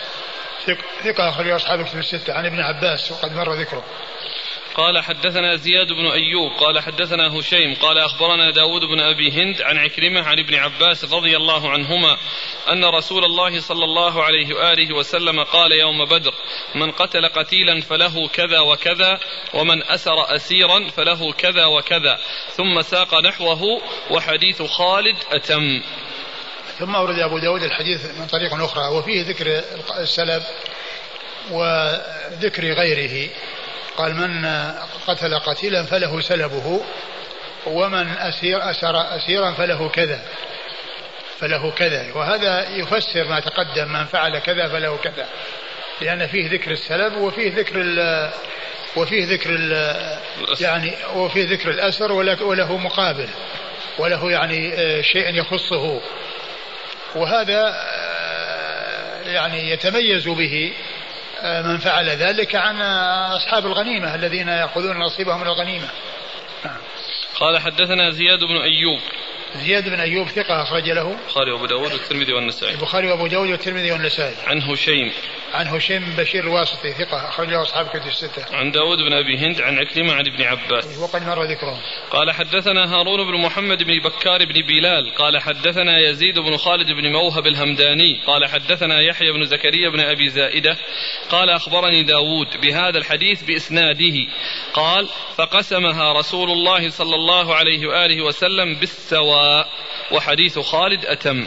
[1.05, 2.35] ثقة أخرجه أصحاب كتب الستة.
[2.35, 3.85] عن ابن عباس وقد مر ذكره.
[4.75, 9.79] قال حدثنا زياد بن أيوب قال حدثنا هشيم قال أخبرنا داود بن أبي هند عن
[9.79, 12.17] عكرمة عن ابن عباس رضي الله عنهما
[12.73, 16.35] أن رسول الله صلى الله عليه وآله وسلم قال يوم بدر
[16.75, 19.21] من قتل قتيلا فله كذا وكذا
[19.55, 22.19] ومن أسر أسيرا فله كذا وكذا
[22.51, 23.81] ثم ساق نحوه
[24.11, 25.83] وحديث خالد أتم.
[26.79, 29.63] ثم أورد أبو داود الحديث من طريق أخرى وفيه ذكر
[29.99, 30.43] السلب
[31.51, 33.31] وذكر غيره.
[34.01, 34.47] قال من
[35.07, 36.81] قتل قتيلا فله سلبه
[37.67, 40.23] ومن أسير أسر أسيرا فله كذا
[41.39, 42.07] فله كذا.
[42.15, 45.29] وهذا يفسر ما تقدم من فعل كذا فله كذا.
[46.01, 48.31] لأن فيه ذكر السلب وفيه ذكر ال
[48.97, 49.97] وفيه ذكر ال
[50.61, 53.29] يعني وفيه ذكر الأسر وله مقابل
[53.99, 56.01] وله يعني آه، شيء يخصه.
[57.15, 60.73] وهذا آه، يعني يتميز به.
[61.43, 62.81] من فعل ذلك عن
[63.33, 65.89] أصحاب الغنيمة الذين يأخذون نصيبهم من الغنيمة
[66.65, 66.77] نعم.
[67.35, 69.01] قال حدثنا زياد بن أيوب
[69.57, 71.11] زياد بن أيوب ثقة أخرج له.
[71.11, 72.75] البخاري وأبو داود والترمذي والنسائي.
[72.75, 74.35] البخاري وأبو داود والترمذي والنسائي.
[74.47, 75.13] عن هشيم.
[75.55, 78.57] عن هشيم بن بشير الواسطي ثقة أخرج له أصحاب كتب الستة.
[78.57, 80.99] عن داود بن أبي هند عن عكرمة عن ابن عباس.
[80.99, 85.15] وقد مر ذكرهم قال حدثنا هارون بن محمد بن بكار بن بلال.
[85.15, 88.23] قال حدثنا يزيد بن خالد بن موهب الهمداني.
[88.27, 90.77] قال حدثنا يحيى بن زكريا بن أبي زائدة.
[91.31, 94.17] قال أخبرني داود بهذا الحديث بإسناده.
[94.75, 99.40] قال فقسمها رسول الله صلى الله عليه وآله وسلم بالسواء
[100.11, 101.47] وحديث خالد أتم.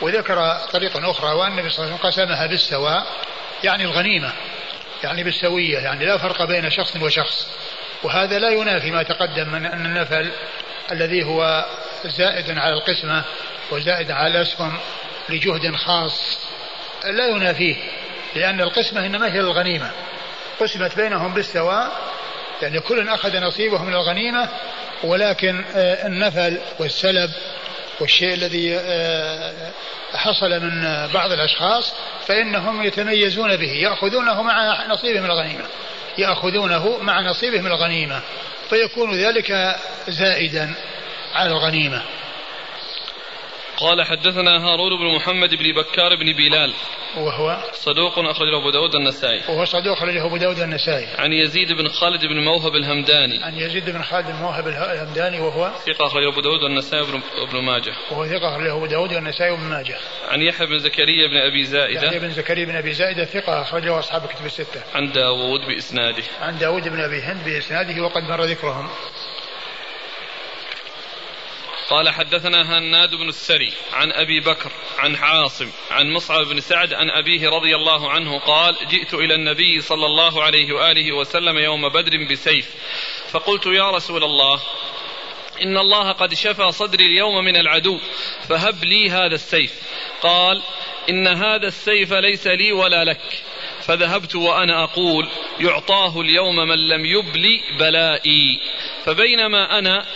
[0.00, 3.06] وذكر طريقة أخرى وأن النبي صلى الله عليه وسلم قسمها بالسواء
[3.64, 4.32] يعني الغنيمة
[5.04, 7.48] يعني بالسوية يعني لا فرق بين شخص وشخص.
[8.02, 10.30] وهذا لا ينافي ما تقدم من أن النفل
[10.92, 11.66] الذي هو
[12.04, 13.24] زائد على القسمة
[13.70, 14.78] وزائد على الأسهم
[15.28, 16.38] لجهد خاص
[17.04, 17.76] لا ينافيه
[18.36, 19.90] لأن القسمة إنما هي الغنيمة
[20.60, 22.00] قسمت بينهم بالسواء
[22.62, 24.48] يعني كل أخذ نصيبه من الغنيمة
[25.04, 27.30] ولكن آه، النفل والسلب
[28.00, 29.72] والشيء الذي آه،
[30.14, 31.94] حصل من بعض الأشخاص
[32.26, 35.64] فإنهم يتميزون به يأخذونه مع نصيبه من الغنيمة
[36.18, 38.20] يأخذونه مع نصيبه من الغنيمة
[38.70, 39.76] فيكون ذلك
[40.08, 40.74] زائدا
[41.34, 42.02] على الغنيمة.
[43.80, 46.72] قال حدثنا هارون بن محمد بن بكار بن بلال.
[47.16, 49.40] وهو صدوق أخرجه أبو داود النسائي.
[49.48, 51.06] وهو صدوق أخرجه أبو داود النسائي.
[51.18, 53.44] عن يزيد بن خالد بن موهب الهمداني.
[53.44, 57.92] عن يزيد بن خالد بن موهب الهمداني وهو ثقة أخرجه أبو داود النسائي وابن ماجه.
[58.10, 59.96] وهو ثقة أخرجه أبو داود النسائي وابن ماجه.
[60.28, 62.02] عن يحيى بن زكريا بن أبي زائدة.
[62.02, 64.82] يحيى بن زكريا بن أبي زائدة ثقة أخرجه أصحاب الكتب الستة.
[64.94, 66.22] عن داوود بإسناده.
[66.40, 68.88] عن داوود بن أبي هند بإسناده وقد مر ذكرهم.
[71.88, 77.10] قال حدثنا هناد بن السري عن أبي بكر عن عاصم عن مصعب بن سعد عن
[77.10, 82.26] أبيه رضي الله عنه قال جئت إلى النبي صلى الله عليه وآله وسلم يوم بدر
[82.30, 82.74] بسيف
[83.30, 84.60] فقلت يا رسول الله
[85.62, 87.98] إن الله قد شفى صدري اليوم من العدو
[88.48, 89.72] فهب لي هذا السيف.
[90.22, 90.62] قال
[91.10, 93.42] إن هذا السيف ليس لي ولا لك
[93.80, 95.28] فذهبت وأنا أقول
[95.60, 98.60] يعطاه اليوم من لم يبلي بلائي
[99.04, 100.06] فبينما أنا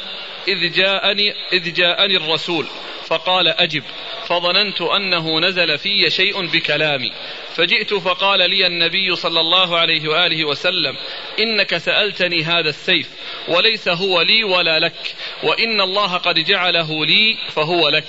[0.49, 2.67] إذ جاءني, إذ جاءني الرسول
[3.07, 3.83] فقال أجب
[4.27, 7.13] فظننت أنه نزل في شيء بكلامي.
[7.55, 10.97] فجئت فقال لي النبي صلى الله عليه وآله وسلم
[11.39, 13.09] إنك سألتني هذا السيف
[13.49, 18.05] وليس هو لي ولا لك وإن الله قد جعله لي فهو لك.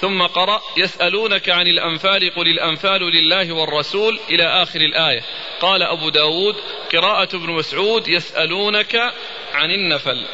[0.00, 5.20] ثم قرأ يسألونك عن الأنفال قل الأنفال لله والرسول إلى آخر الآية.
[5.60, 6.56] قال أبو داود
[6.92, 9.12] قراءة ابن مسعود يسألونك
[9.52, 10.26] عن النفل.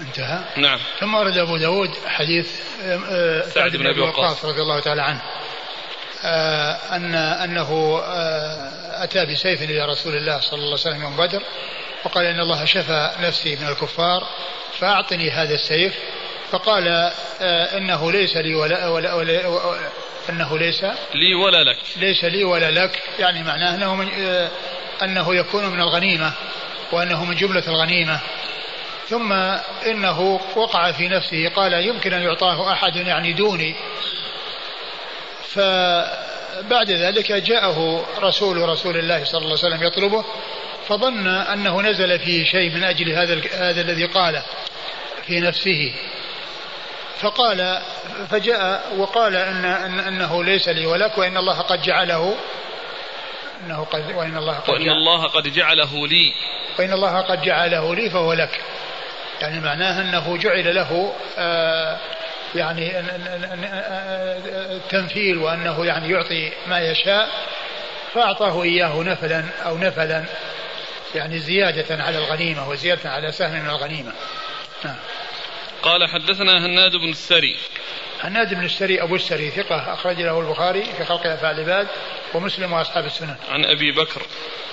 [0.00, 0.44] انتهى.
[0.56, 0.78] نعم.
[1.00, 5.22] ثم ورد أبو داود حديث آه، آه، سعد بن أبي وقاص رضي الله تعالى عنه.
[6.24, 8.00] آه، أن أنه
[9.02, 11.42] أتى بسيف إلى رسول الله صلى الله عليه وسلم يوم بدر
[12.04, 14.26] وقال إن الله شفى نفسي من الكفار
[14.78, 15.94] فأعطني هذا السيف
[16.50, 17.12] فقال
[17.76, 19.78] إنه ليس لي ولا, ولا, ولا, ولا
[20.30, 21.78] أنه ليس لي ولا لك.
[21.96, 23.02] ليس لي ولا لك.
[23.18, 24.08] يعني معناه أنه من
[25.02, 26.32] أنه يكون من الغنيمة
[26.92, 28.20] وأنه من جملة الغنيمة.
[29.08, 29.32] ثم
[29.86, 33.74] إنه وقع في نفسه قال يمكن أن يعطاه أحد يعني دوني.
[35.48, 40.24] فبعد ذلك جاءه رسول رسول الله صلى الله عليه وسلم يطلبه
[40.88, 44.42] فظن أنه نزل فيه شيء من أجل هذا هذا الذي قاله
[45.26, 45.94] في نفسه.
[47.20, 47.78] فقال
[48.30, 52.36] فجاء وقال إن, إن إنه ليس لي ولك وإن الله قد جعله
[53.64, 56.34] إنه قد وإن الله قد وإن الله قد جعله لي.
[56.78, 58.60] وإن الله قد جعله لي فهو لك.
[59.40, 61.98] يعني معناه أنه جعل له آه،
[62.54, 62.92] يعني
[64.76, 67.28] التنفيل وأنه يعني يعطي ما يشاء
[68.14, 70.24] فأعطاه إياه نفلا أو نفلا
[71.14, 74.12] يعني زيادة على الغنيمة وزيادة على سهم من الغنيمة.
[74.84, 74.96] نعم.
[75.82, 77.56] قال حدثنا هناد بن السري.
[78.20, 81.88] هناد بن السري أبو السري ثقة أخرج له البخاري في خلق أفعال العباد
[82.34, 83.36] ومسلم وأصحاب السنن.
[83.48, 84.22] عن أبي بكر.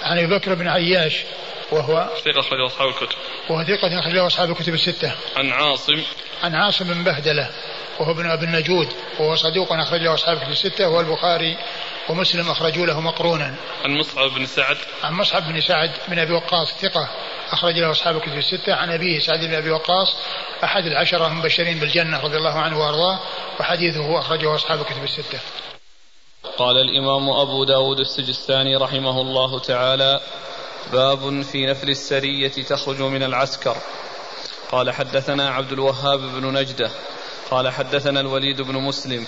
[0.03, 1.23] عن أبي بكر بن عياش.
[1.73, 3.17] وهو ثقة أخرجه أصحاب الكتب.
[3.49, 5.11] وهو ثقة أخرجه أصحاب الكتب الستة.
[5.35, 6.03] عن عاصم.
[6.43, 7.49] عن عاصم بن بهدلة
[7.99, 8.87] وهو ابن أبي النجود
[9.19, 11.57] وهو صدوق أخرجه أصحاب الكتب الستة والبخاري
[12.09, 13.55] ومسلم أخرجوا له مقرونا.
[13.85, 14.77] عن مصعب بن سعد.
[15.03, 17.09] عن مصعب بن سعد بن أبي وقاص ثقة
[17.51, 18.73] أخرج له أصحاب الكتب الستة.
[18.73, 20.15] عن أبيه سعد بن أبي وقاص
[20.63, 23.19] أحد العشرة المبشرين بالجنة رضي الله عنه وأرضاه
[23.59, 25.39] وحديثه أخرجه أصحاب الكتب الستة.
[26.57, 30.19] قال الإمام أبو داود السجستاني رحمه الله تعالى
[30.91, 33.75] باب في نفل السرية تخرج من العسكر.
[34.71, 36.91] قال حدثنا عبد الوهاب بن نجدة.
[37.51, 39.25] قال حدثنا الوليد بن مسلم.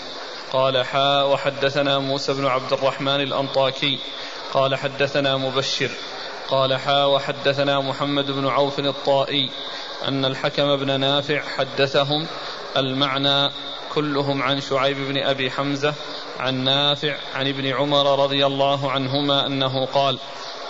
[0.54, 4.00] قال حاء وحدثنا موسى بن عبد الرحمن الأنطاكي.
[4.54, 5.90] قال حدثنا مبشر.
[6.50, 9.50] قال حاء وحدثنا محمد بن عوف الطائي.
[10.08, 12.28] أن الحكم بن نافع حدثهم
[12.78, 13.52] المعنى
[13.94, 15.94] كلهم عن شعيب بن أبي حمزة
[16.40, 20.20] عن نافع عن ابن عمر رضي الله عنهما أنه قال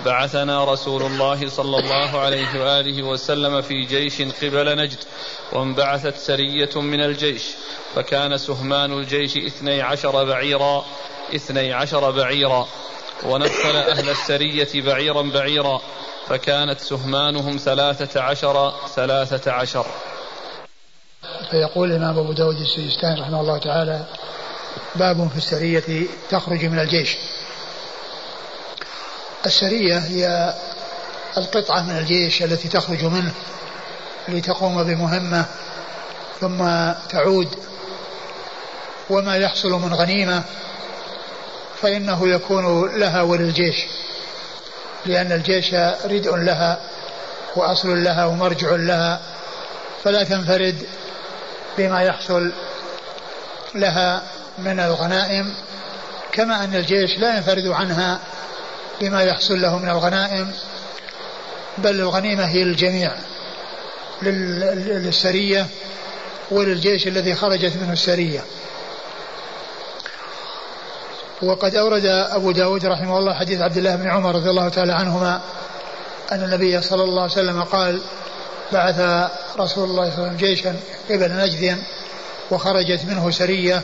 [0.05, 4.99] بعثنا رسول الله صلى الله عليه وآله وسلم في جيش قبل نجد
[5.53, 7.43] وانبعثت سرية من الجيش
[7.95, 10.85] فكان سهمان الجيش اثني عشر بعيرا
[11.35, 12.67] اثني عشر بعيرا
[13.23, 15.81] ونفل أهل السرية بعيرا بعيرا
[16.27, 19.85] فكانت سهمانهم ثلاثة عشر ثلاثة عشر.
[21.51, 24.05] فيقول الإمام أبو داود السجستاني رحمه الله تعالى
[24.95, 27.17] باب في السرية تخرج من الجيش.
[29.45, 30.53] السرية هي
[31.37, 33.31] القطعة من الجيش التي تخرج منه
[34.27, 35.45] لتقوم بمهمة
[36.41, 37.55] ثم تعود.
[39.09, 40.43] وما يحصل من غنيمة
[41.81, 43.85] فإنه يكون لها وللجيش
[45.05, 45.73] لأن الجيش
[46.05, 46.79] ردء لها
[47.55, 49.21] وأصل لها ومرجع لها
[50.03, 50.87] فلا تنفرد
[51.77, 52.51] بما يحصل
[53.75, 54.21] لها
[54.57, 55.53] من الغنائم
[56.31, 58.19] كما أن الجيش لا ينفرد عنها
[59.01, 60.51] بما يحصل له من الغنائم
[61.77, 63.11] بل الغنيمة هي للجميع
[64.21, 65.67] للسرية
[66.51, 68.43] وللجيش الذي خرجت منه السرية.
[71.41, 75.41] وقد أورد أبو داود رحمه الله حديث عبد الله بن عمر رضي الله تعالى عنهما
[76.31, 78.01] أن النبي صلى الله عليه وسلم قال
[78.73, 78.99] بعث
[79.59, 80.75] رسول الله صلى الله عليه وسلم جيشا
[81.09, 81.77] قبل نجد
[82.51, 83.81] وخرجت منه سرية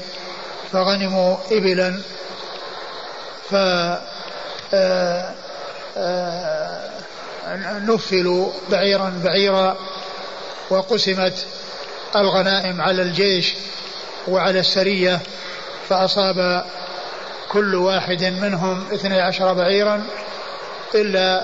[0.72, 2.02] فغنموا إبلا
[3.50, 3.56] ف
[7.88, 9.78] نفلوا بعيرا بعيرا
[10.70, 11.46] وقسمت
[12.16, 13.54] الغنائم على الجيش
[14.28, 15.20] وعلى السرية
[15.90, 16.66] فأصاب
[17.50, 20.04] كل واحد منهم اثني عشر بعيرا
[20.96, 21.44] إلا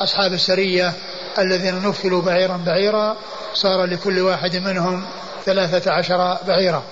[0.00, 0.92] أصحاب السرية
[1.38, 3.16] الذين نفلوا بعيرا بعيرا
[3.54, 5.06] صار لكل واحد منهم
[5.46, 6.82] ثلاثة عشر بعيرا.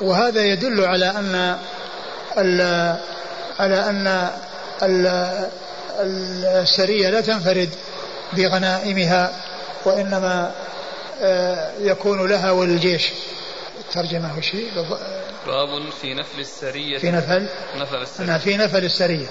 [0.00, 1.58] وهذا يدل على أن
[3.58, 4.30] على أن
[6.62, 7.70] السرية لا تنفرد
[8.32, 9.32] بغنائمها
[9.84, 10.54] وإنما
[11.22, 13.08] آه، يكون لها وللجيش
[13.92, 14.52] ترجمة وش
[15.46, 16.98] باب في نفل السرية.
[16.98, 18.36] في نفل؟ نفل السرية.
[18.38, 19.26] في نفل السرية.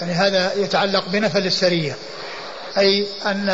[0.00, 1.96] يعني هذا يتعلق بنفل السرية.
[2.78, 3.48] أي أن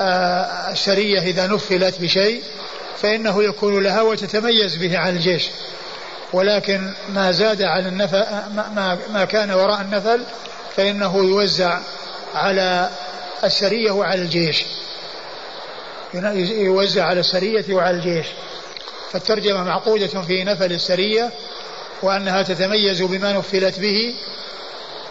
[0.00, 2.42] آه، السرية إذا نفلت بشيء
[3.02, 5.50] فإنه يكون لها وتتميز به عن الجيش.
[6.32, 10.24] ولكن ما زاد على النفل ما, ما كان وراء النفل
[10.76, 11.78] فإنه يوزع
[12.34, 12.90] على
[13.44, 14.64] السرية وعلى الجيش.
[16.14, 18.26] يوزع على السرية وعلى الجيش.
[19.12, 21.30] فالترجمة معقودة في نفل السرية
[22.02, 24.14] وأنها تتميز بما نفلت به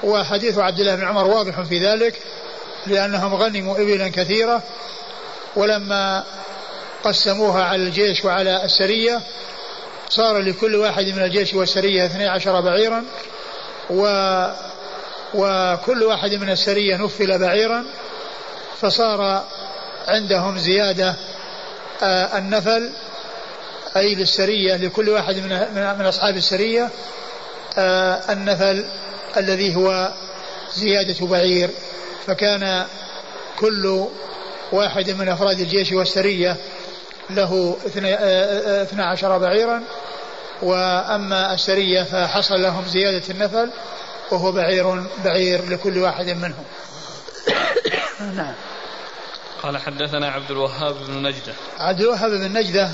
[0.04, 2.22] وحديث عبد الله بن عمر واضح في ذلك
[2.88, 4.64] لأنهم غنموا إبلا كثيرة
[5.56, 6.24] ولما
[7.04, 9.22] قسموها على الجيش وعلى السرية
[10.10, 13.04] صار لكل واحد من الجيش والسرية اثني عشر بعيرا
[13.90, 14.08] و
[15.34, 17.86] وكل واحد من السرية نفل بعيرا
[18.82, 19.46] فصار
[20.08, 21.16] عندهم زيادة
[22.04, 22.90] آه النفل
[23.98, 25.50] أي للسرية لكل واحد من,
[26.00, 26.90] من أصحاب السرية
[27.78, 28.86] آه النفل
[29.38, 30.14] الذي هو
[30.74, 31.70] زيادة بعير.
[32.28, 32.86] فكان
[33.60, 34.08] كل
[34.72, 36.56] واحد من أفراد الجيش والسرية
[37.30, 39.84] له اثنى عشر بعيرا.
[40.62, 43.72] وأما السرية فحصل لهم زيادة النفل
[44.32, 46.66] وهو بعير بعير لكل واحد منهم.
[48.38, 48.54] نعم.
[49.64, 51.54] قال حدثنا عبد الوهاب بن نجدة.
[51.80, 52.90] عبد الوهاب بن نجدة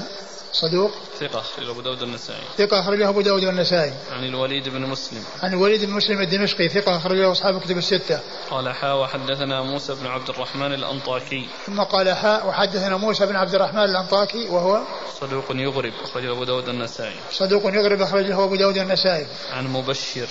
[0.53, 0.91] صدوق.
[1.19, 2.43] ثقة أخرجه أبو داود النسائي.
[2.57, 5.23] ثقة أخرجه أبو داود والنسائي عن الوليد بن مسلم.
[5.43, 8.19] عن الوليد بن مسلم الدمشقي ثقة أخرجه أصحاب كتب الستة.
[8.49, 11.47] قال حا وحدثنا موسى بن عبد الرحمن الأنطاكي.
[11.65, 14.81] ثم قال حاء وحدثنا موسى بن عبد الرحمن الأنطاكي وهو
[15.19, 17.15] صدوق يغرب أخرجه أبو داود النسائي.
[17.31, 19.27] صدوق يغرب أخرجه أبو داود النسائي.
[19.51, 20.27] عن مبشر.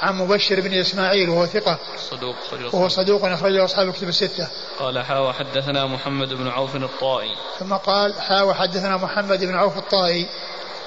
[0.00, 1.78] عن مبشر بن إسماعيل وهو ثقة.
[2.10, 4.48] صدوق أخرجه وهو صدوق أخرجه أصحاب كتب الستة.
[4.78, 7.36] قال حا وحدثنا محمد بن عوف الطائي.
[7.58, 10.26] ثم قال حاء وحدثنا محمد بن عوف الطائي.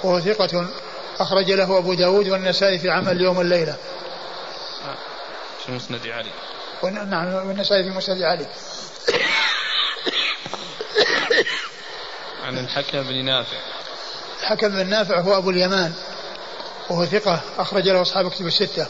[0.03, 0.67] وهو ثقة
[1.19, 3.77] أخرج له أبو داود والنسائي في عمل اليوم والليلة
[5.65, 6.31] في مسند علي.
[6.83, 8.47] نعم والنسائي في مسند علي.
[12.43, 13.57] عن الحكم بن نافع.
[14.41, 15.93] الحكم بن نافع هو أبو اليمان.
[16.89, 18.87] وهو ثقة أخرج له أصحاب كتب الستة.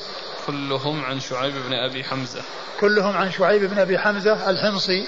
[0.47, 2.41] كلهم عن شعيب بن أبي حمزة.
[2.79, 5.07] كلهم عن شعيب بن أبي حمزة الحمصي.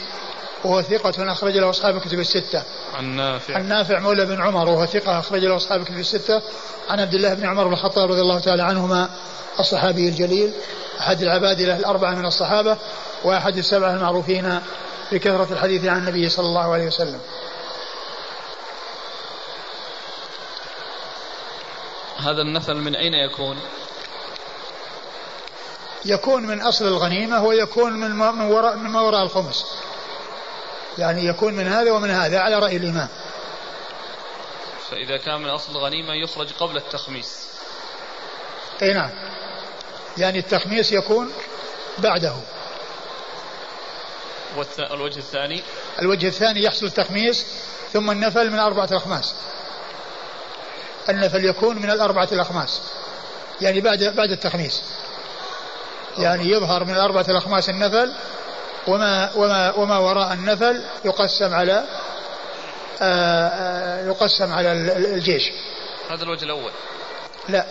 [0.63, 2.63] وهو ثقة أخرج له أصحاب كتب الستة.
[2.93, 3.55] عن نافع.
[3.55, 6.41] عن نافع مولى بن عمر وهو ثقة أخرج له أصحاب كتب الستة.
[6.89, 9.09] عن عبد الله بن عمر بن الخطاب رضي الله تعالى عنهما
[9.59, 10.53] الصحابي الجليل.
[10.99, 12.77] أحد العبادلة الأربعة من الصحابة
[13.23, 14.59] وأحد السبعة المعروفين
[15.11, 17.19] بكثرة الحديث عن النبي صلى الله عليه وسلم.
[22.17, 23.57] هذا النفل من أين يكون؟
[26.05, 29.65] يكون من أصل الغنيمة ويكون من ما من وراء من ما وراء الخمس.
[30.97, 33.09] يعني يكون من هذا ومن هذا على رأي الإمام.
[34.91, 37.47] فإذا كان من أصل الغنيمة يخرج قبل التخميس.
[38.81, 39.09] أي نعم.
[40.17, 41.31] يعني التخميس يكون
[41.97, 42.33] بعده.
[44.55, 45.63] والوجه الثاني؟
[46.01, 47.45] الوجه الثاني يحصل التخميس
[47.93, 49.35] ثم النفل من أربعة الأخماس.
[51.09, 52.81] النفل يكون من الأربعة الأخماس.
[53.61, 54.81] يعني بعد بعد التخميس.
[56.17, 58.13] يعني يظهر من الأربعة الأخماس النفل
[58.87, 61.83] وما وما وما وراء النفل يقسم على
[63.01, 63.49] آآ
[64.01, 65.51] آآ يقسم على ال- ال- الجيش.
[66.09, 66.71] هذا الوجه الأول.
[67.49, 67.65] لا.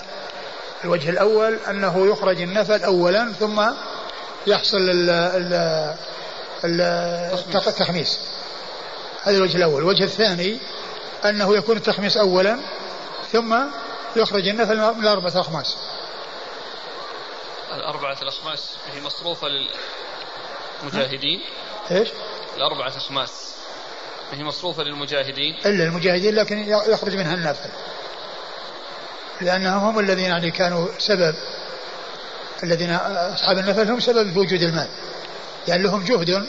[0.84, 3.62] الوجه الأول أنه يخرج النفل أولا ثم
[4.46, 5.52] يحصل ال ال
[6.64, 6.80] ال
[7.66, 8.18] التخميس
[9.22, 9.82] هذا الوجه الأول.
[9.82, 10.58] الوجه الثاني
[11.24, 12.58] أنه يكون التخميس أولا
[13.32, 13.56] ثم
[14.16, 15.76] يخرج النفل من الأربعة أخماس.
[17.74, 19.46] الأربعة الأخماس هي مصروفة
[20.82, 21.40] للمجاهدين
[21.90, 22.08] إيش؟
[22.56, 23.54] الأربعة أخماس
[24.32, 25.54] هي مصروفة للمجاهدين.
[25.66, 27.70] إلا المجاهدين لكن يخرج منها النفل
[29.40, 31.34] لأنهم هم الذين يعني كانوا سبب
[32.62, 34.88] الذين أصحاب النفل هم سبب في وجود المال.
[35.68, 36.46] يعني لهم جهد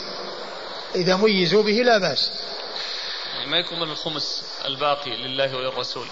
[0.95, 2.31] إذا ميزوا به لا بأس.
[3.35, 6.07] يعني ما يكون من الخمس الباقي لله وللرسول.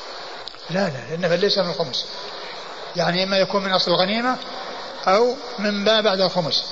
[0.70, 2.05] لا لا النفل ليس من الخمس.
[2.95, 4.38] يعني إما يكون من أصل الغنيمة
[5.07, 6.65] أو من ما بعد الخمس.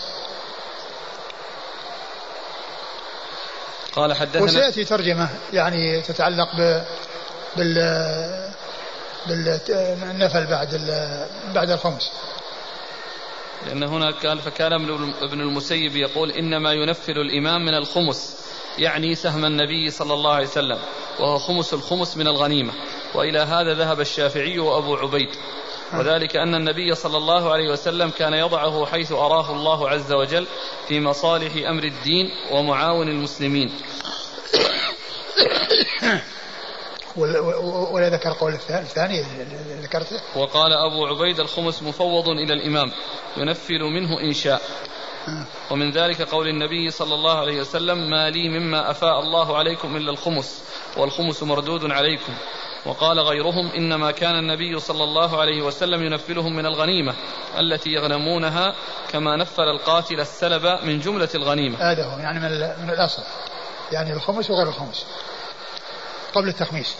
[3.96, 6.82] قال حدثنا وسيأتي ترجمة يعني تتعلق ب
[7.58, 7.76] بال
[9.28, 10.76] بالنفل بعد
[11.54, 12.12] بعد الخمس.
[13.68, 18.36] لأن هنا قال فكان ابن ابن المسيب يقول إنما ينفل الإمام من الخمس
[18.78, 20.80] يعني سهم النبي صلى الله عليه وسلم
[21.20, 22.74] وهو خمس الخمس من الغنيمة.
[23.14, 25.30] وإلى هذا ذهب الشافعي وأبو عبيد.
[26.00, 30.48] وذلك أن النبي صلى الله عليه وسلم كان يضعه حيث أراه الله عز وجل
[30.88, 33.70] في مصالح أمر الدين ومعاون المسلمين.
[37.18, 39.22] ولا- ذكر قول الثاني
[39.82, 42.92] ذكرته وقال أبو عبيد الخمس مفوض إلى الإمام
[43.38, 44.62] ينفل منه إن شاء.
[45.72, 50.12] ومن ذلك قول النبي صلى الله عليه وسلم ما لي مما أفاء الله عليكم إلا
[50.12, 50.64] الخمس
[50.98, 52.34] والخمس مردود عليكم.
[52.86, 57.14] وقال غيرهم إنما كان النبي صلى الله عليه وسلم ينفلهم من الغنيمة
[57.58, 58.76] التي يغنمونها
[59.12, 61.78] كما نفل القاتل السلب من جملة الغنيمة.
[61.92, 62.52] هذا هو يعني من,
[62.86, 63.24] من الأصل.
[63.92, 65.06] يعني الخمس وغير الخمس.
[66.34, 66.96] قبل التخميس.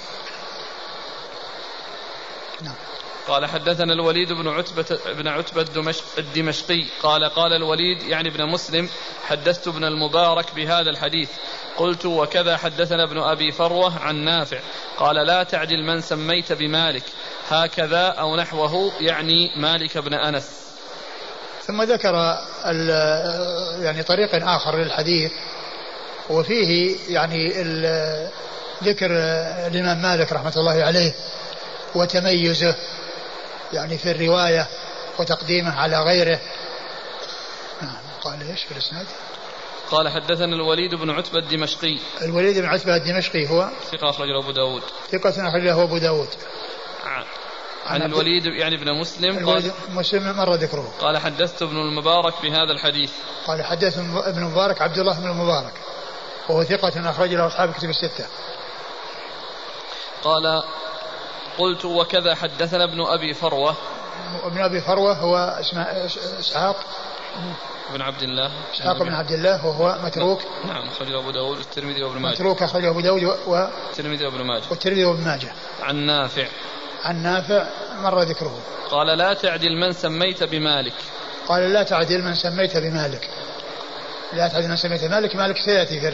[2.62, 2.76] نعم.
[3.28, 6.86] قال حدثنا الوليد بن عتبة بن عتبة الدمشق الدمشقي.
[7.04, 8.90] قال قال الوليد يعني ابن مسلم
[9.28, 11.30] حدثت ابن المبارك بهذا الحديث.
[11.78, 14.60] قلت وكذا حدثنا ابن أبي فروة عن نافع.
[14.98, 17.04] قال لا تعدل من سميت بمالك.
[17.50, 20.50] هكذا أو نحوه يعني مالك بن أنس.
[21.68, 22.14] ثم ذكر
[23.80, 25.32] يعني طريق آخر للحديث
[26.30, 27.50] وفيه يعني
[28.84, 29.08] ذكر
[29.68, 31.14] الإمام مالك رحمة الله عليه
[31.96, 32.76] وتميزه
[33.74, 34.68] يعني في الرواية
[35.20, 36.40] وتقديمه على غيره.
[37.82, 39.06] نعم قال إيش في الإسناد؟
[39.92, 42.00] قال حدثنا الوليد بن عتبة الدمشقي.
[42.22, 44.84] الوليد بن عتبة الدمشقي هو ثقة أخرجه أبو داود.
[45.12, 46.30] ثقة أخرجه أبو داود.
[47.86, 50.94] عن الوليد يعني ابن مسلم قال, مسلم مر ذكره.
[51.00, 53.12] قال حدثت ابن المبارك بهذا الحديث.
[53.48, 55.74] قال حدث ابن مبارك عبد الله بن المبارك.
[56.50, 58.26] وهو ثقة أخرج له أصحاب كتب الستة.
[60.24, 60.64] قال
[61.58, 63.76] قلت وكذا حدثنا ابن أبي فروة.
[64.44, 65.82] ابن أبي فروة هو اسمه
[66.40, 66.76] إسحاق
[67.94, 68.52] بن عبد الله.
[68.74, 70.42] إسحاق بن عبد الله وهو متروك.
[70.68, 72.34] نعم أخرجه أبو داود والترمذي وابن ماجه.
[72.34, 74.64] متروك أخرجه أبو داود والترمذي وابن ماجه.
[74.70, 75.54] والترمذي وابن ماجه.
[75.82, 76.48] عن نافع.
[77.04, 77.68] عن نافع
[78.02, 78.60] مر ذكره.
[78.92, 80.94] قال لا تعدل من سميت بمالك.
[81.48, 83.30] قال لا تعدل من سميت بمالك.
[84.34, 86.12] لا تعدل من سميت بمالك مالك سيأتي في,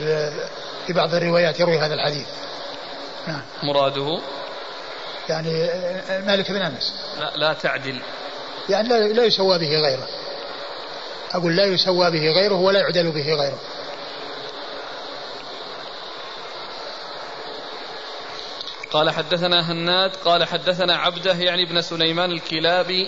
[0.88, 2.28] في بعض الروايات يروي هذا الحديث.
[3.28, 3.41] نعم.
[3.63, 4.19] مراده؟
[5.30, 5.69] يعني
[6.26, 6.93] مالك بن أنس.
[7.19, 8.01] لا, لا تعدل.
[8.69, 10.07] يعني لا, لا يسوى به غيره.
[11.32, 13.59] أقول لا يسوى به غيره ولا يعدل به غيره.
[18.91, 23.07] قال حدثنا هناد قال حدثنا عبده يعني ابن سليمان الكلابي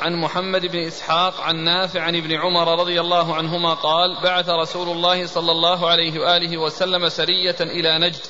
[0.00, 4.88] عن محمد بن إسحاق عن نافع عن ابن عمر رضي الله عنهما قال بعث رسول
[4.88, 8.22] الله صلى الله عليه وآله وسلم سرية إلى نجد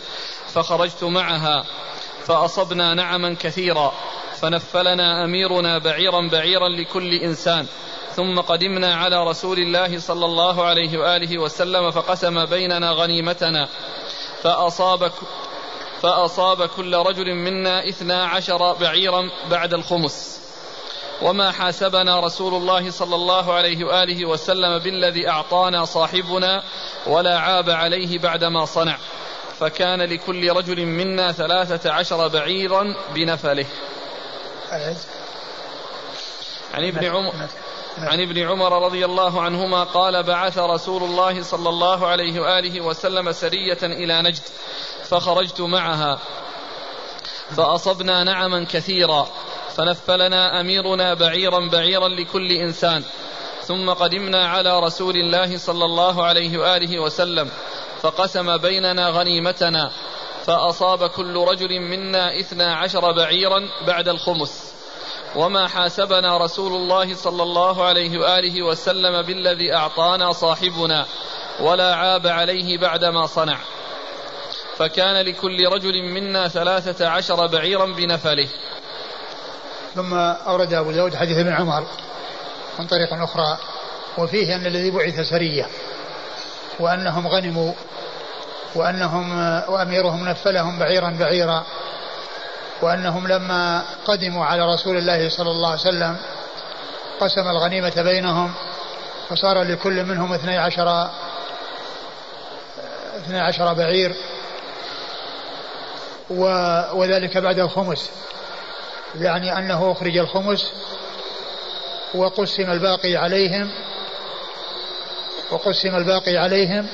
[0.48, 1.64] فخرجت معها
[2.26, 3.92] فأصبنا نعما كثيرا
[4.40, 7.66] فنفلنا أميرنا بعيرا بعيرا لكل إنسان.
[8.20, 13.68] ثم قدمنا على رسول الله صلى الله عليه وآله وسلم فقسم بيننا غنيمتنا.
[14.42, 15.12] فأصاب
[16.02, 20.40] فأصاب كل رجل منا اثنا عشر بعيرا بعد الخمس.
[21.22, 26.62] وما حاسبنا رسول الله صلى الله عليه وآله وسلم بالذي أعطانا صاحبنا
[27.06, 28.98] ولا عاب عليه بعدما صنع.
[29.58, 33.66] فكان لكل رجل منا ثلاثة عشر بعيرا بنفله.
[36.74, 37.32] عن ابن عمر
[37.98, 43.32] عن ابن عمر رضي الله عنهما قال بعث رسول الله صلى الله عليه وآله وسلم
[43.32, 44.42] سرية إلى نجد
[45.04, 46.18] فخرجت معها
[47.56, 49.28] فأصبنا نعما كثيرا
[49.76, 53.04] فنفلنا أميرنا بعيرا بعيرا لكل إنسان
[53.62, 57.50] ثم قدمنا على رسول الله صلى الله عليه وآله وسلم
[58.02, 59.90] فقسم بيننا غنيمتنا
[60.46, 64.69] فأصاب كل رجل منا إثنا عشر بعيرا بعد الخمس.
[65.36, 71.06] وما حاسبنا رسول الله صلى الله عليه وآله وسلم بالذي أعطانا صاحبنا
[71.60, 73.58] ولا عاب عليه بعدما صنع.
[74.76, 78.48] فكان لكل رجل منا ثلاثة عشر بعيرا بنفله.
[79.94, 81.86] ثم أورد أبو داود حديث ابن عمر
[82.78, 83.58] من طريق أخرى
[84.18, 85.66] وفيه أن الذي بعث سرية
[86.80, 87.72] وأنهم غنموا
[88.74, 91.64] وأنهم وأميرهم نفلهم بعيرا بعيرا
[92.82, 96.16] وأنهم لما قدموا على رسول الله صلى الله عليه وسلم
[97.20, 98.52] قسم الغنيمة بينهم
[99.28, 101.10] فصار لكل منهم اثني عشر
[103.16, 104.14] اثني عشر بعير
[106.94, 108.10] وذلك بعد الخمس.
[109.14, 110.72] يعني أنه أخرج الخمس
[112.14, 113.70] وقسم الباقي عليهم
[115.50, 116.86] وقسم الباقي عليهم.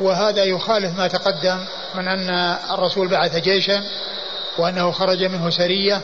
[0.00, 1.64] وهذا يخالف ما تقدم
[1.94, 2.30] من أن
[2.70, 3.82] الرسول بعث جيشا
[4.58, 6.00] وأنه خرج منه سرية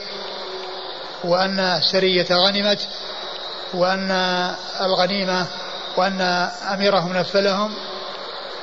[1.25, 2.89] وأن السرية غنمت
[3.75, 4.11] وأن
[4.81, 5.47] الغنيمة
[5.97, 6.21] وأن
[6.73, 7.75] أميرهم نفلهم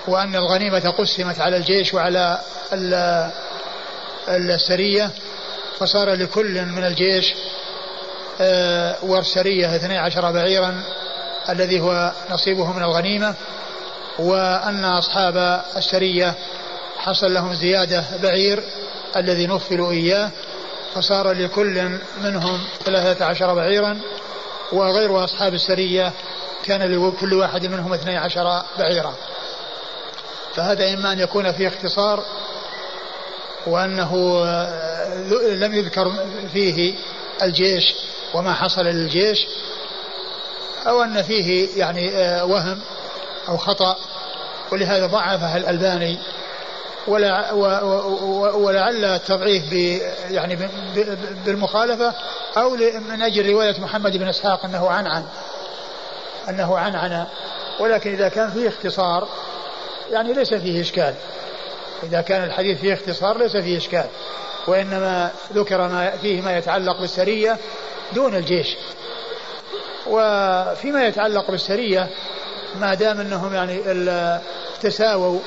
[0.07, 2.39] وأن الغنيمة قسمت على الجيش وعلى
[4.29, 5.11] السرية
[5.79, 7.34] فصار لكل من الجيش
[8.41, 10.84] آه، والسرية 12 بعيرا
[11.49, 13.36] الذي هو نصيبه من الغنيمة
[14.19, 16.36] وأن أصحاب السرية
[16.97, 18.63] حصل لهم زيادة بعير
[19.16, 20.32] الذي نفلوا إياه
[20.95, 21.89] فصار لكل
[22.24, 23.99] منهم ثلاثة عشر بعيرا
[24.72, 26.11] وغير أصحاب السرية
[26.66, 29.14] كان لكل واحد منهم اثني عشر بعيرا.
[30.55, 32.24] فهذا إما أن يكون فيه اختصار
[33.68, 34.45] وأنه
[35.49, 36.11] لم يذكر
[36.53, 36.93] فيه
[37.41, 37.95] الجيش
[38.34, 39.47] وما حصل للجيش
[40.88, 42.11] أو أن فيه يعني
[42.41, 42.80] وهم
[43.49, 43.97] أو خطأ.
[44.72, 46.18] ولهذا ضعفه الألباني
[48.56, 49.74] ولعل التضعيف
[50.30, 50.70] يعني
[51.45, 52.14] بالمخالفة
[52.58, 52.70] أو
[53.10, 55.26] من أجل رواية محمد بن إسحاق أنه عنعن.
[56.49, 57.26] أنه عنعن.
[57.80, 59.28] ولكن إذا كان فيه اختصار
[60.12, 61.14] يعني ليس فيه إشكال.
[62.04, 64.06] إذا كان الحديث فيه اختصار ليس فيه إشكال.
[64.68, 67.58] وإنما ذكر ما فيه ما يتعلق بالسرية
[68.14, 68.78] دون الجيش.
[70.08, 72.10] وفيما يتعلق بالسرية
[72.80, 73.82] ما دام أنهم يعني
[74.82, 75.39] تساووا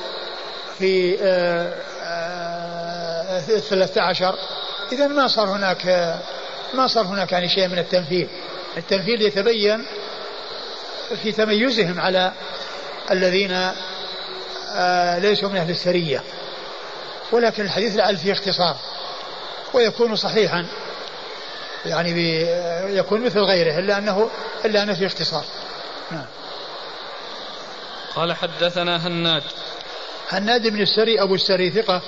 [0.79, 1.73] في آه،
[2.03, 4.35] آه، الثلاثة عشر.
[4.91, 5.85] إذا ما صار هناك
[6.73, 8.27] ما صار هناك يعني شيء من التنفيذ.
[8.77, 9.85] التنفيذ يتبين
[11.23, 12.31] في تميزهم على
[13.11, 13.71] الذين
[14.75, 16.23] آه، ليسوا من أهل السرية.
[17.31, 18.75] ولكن الحديث لعل فيه اختصار
[19.73, 20.65] ويكون صحيحا.
[21.85, 22.41] يعني
[22.97, 24.29] يكون مثل غيره إلا أنه
[24.65, 25.43] إلا أنه فيه اختصار.
[26.11, 26.25] نعم.
[28.15, 29.43] قال حدثنا هناد.
[30.29, 32.01] هناد بن السري أبو السري ثقة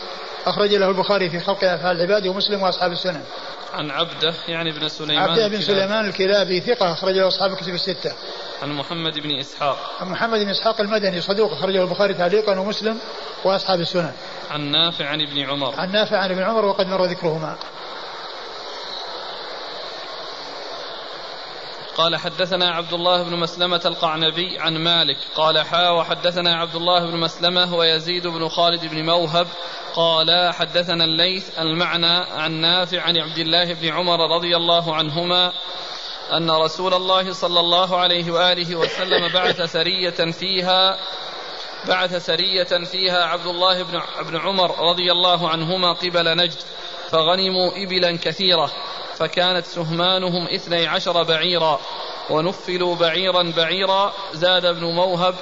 [0.46, 3.24] أخرج له البخاري في خلق أفعال العباد ومسلم وأصحاب السنن.
[3.74, 8.12] عن عبده يعني بن سليمان عبده بن سليمان الكلابي ثقة أخرج له أصحاب الكتب الستة.
[8.62, 9.92] عن محمد بن إسحاق.
[10.02, 12.98] عن محمد بن إسحاق المدني صدوق أخرجه البخاري تعليقا ومسلم
[13.44, 14.14] وأصحاب السنن.
[14.52, 15.76] عن نافع عن ابن عمر.
[15.78, 17.58] عن نافع عن ابن عمر وقد مر ذكرهما.
[22.00, 27.18] قال حدثنا عبد الله بن مسلمة القعنبي عن مالك قال حا وحدثنا عبد الله بن
[27.18, 29.48] مسلمة ويزيد بن خالد بن موهب
[29.96, 35.52] قال حدثنا الليث المعنى عن نافع عن عبد الله بن عمر رضي الله عنهما
[36.32, 40.98] أن رسول الله صلى الله عليه وآله وسلم بعث سرية فيها
[41.88, 43.84] بعث سرية فيها عبد الله
[44.24, 46.60] بن عمر رضي الله عنهما قبل نجد
[47.12, 48.72] فغنموا إبلا كثيرة
[49.18, 51.80] فكانت سهمانهم إثني عشر بعيرا
[52.30, 55.36] ونفلوا بعيرا بعيرا زاد ابن موهب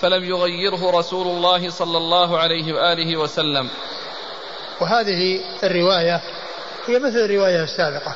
[0.00, 3.70] فلم يغيره رسول الله صلى الله عليه وآله وسلم.
[4.80, 6.20] وهذه الرواية
[6.86, 8.14] هي مثل الرواية السابقة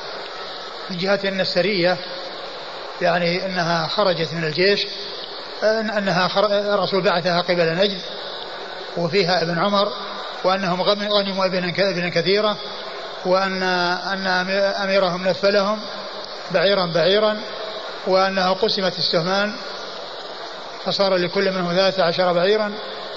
[0.89, 1.97] من جهة أن السرية
[3.01, 4.87] يعني أنها خرجت من الجيش
[5.97, 6.29] أنها
[6.75, 8.01] الرسول بعثها قبل نجد
[8.97, 9.87] وفيها ابن عمر
[10.43, 12.57] وأنهم غنموا أبنا كثيرة
[13.25, 14.27] وأن أن
[14.83, 15.79] أميرهم نفلهم
[16.51, 17.37] بعيرا بعيرا
[18.07, 19.53] وأنه قسمت السهمان
[20.85, 22.71] فصار لكل منهم ثلاثة عشر بعيرا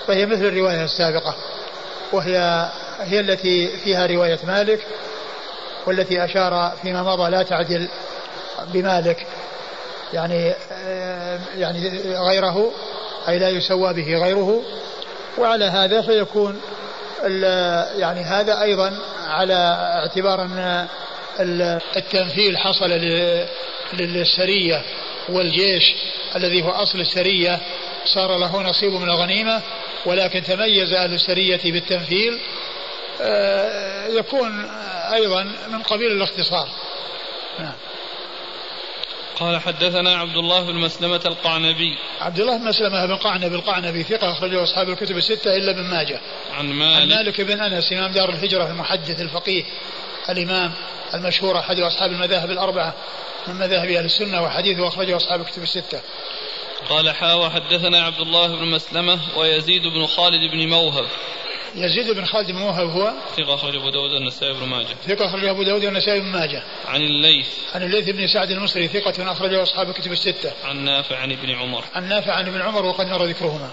[0.06, 1.34] فهي مثل الرواية السابقة
[2.12, 2.68] وهي
[3.00, 4.86] هي التي فيها رواية مالك
[5.86, 7.88] والتي أشار فيما مضى لا تعدل
[8.72, 9.26] بمالك
[10.12, 10.54] يعني
[11.56, 12.70] يعني غيره
[13.28, 14.62] أي لا يسوى به غيره
[15.38, 16.60] وعلى هذا فيكون
[17.98, 19.54] يعني هذا أيضا على
[20.02, 20.88] اعتبار أن
[21.96, 22.90] التمثيل حصل
[23.92, 24.82] للسرية
[25.28, 25.94] والجيش
[26.36, 27.60] الذي هو أصل السرية
[28.04, 29.62] صار له نصيب من الغنيمة
[30.06, 32.40] ولكن تميز أهل السرية بالتمثيل
[33.20, 34.64] آه، يكون
[35.12, 36.68] أيضا من قبيل الاختصار.
[37.58, 37.72] نعم.
[39.41, 41.99] قال حدثنا عبد الله بن مسلمة القعنبي.
[42.20, 46.20] عبد الله بن مسلمة بن قعنب القعنبي ثقة أخرجه أصحاب الكتب الستة إلا ابن ماجه.
[46.53, 47.41] عن مالك عن مالك.
[47.41, 49.64] بن أنس إمام دار الهجرة المحدث الفقيه
[50.28, 50.72] الإمام
[51.14, 52.95] المشهور أحد أصحاب المذاهب الأربعة
[53.47, 56.01] من مذاهب أهل السنة وحديثه أخرجه أصحاب الكتب الستة.
[56.89, 61.07] قال حا وحدثنا عبد الله بن مسلمة ويزيد بن خالد بن موهب.
[61.74, 64.96] يزيد بن خالد بن موهب هو ثقة أخرج أبو داود والنسائي بن ماجه.
[65.06, 66.62] ثقة أخرج أبو داود والنسائي بن ماجه.
[66.86, 67.48] عن الليث.
[67.74, 70.52] عن الليث بن سعد المصري ثقة أخرجه أصحاب الكتب الستة.
[70.64, 71.84] عن نافع عن ابن عمر.
[71.94, 73.70] عن نافع عن ابن عمر وقد مر ذكرهما.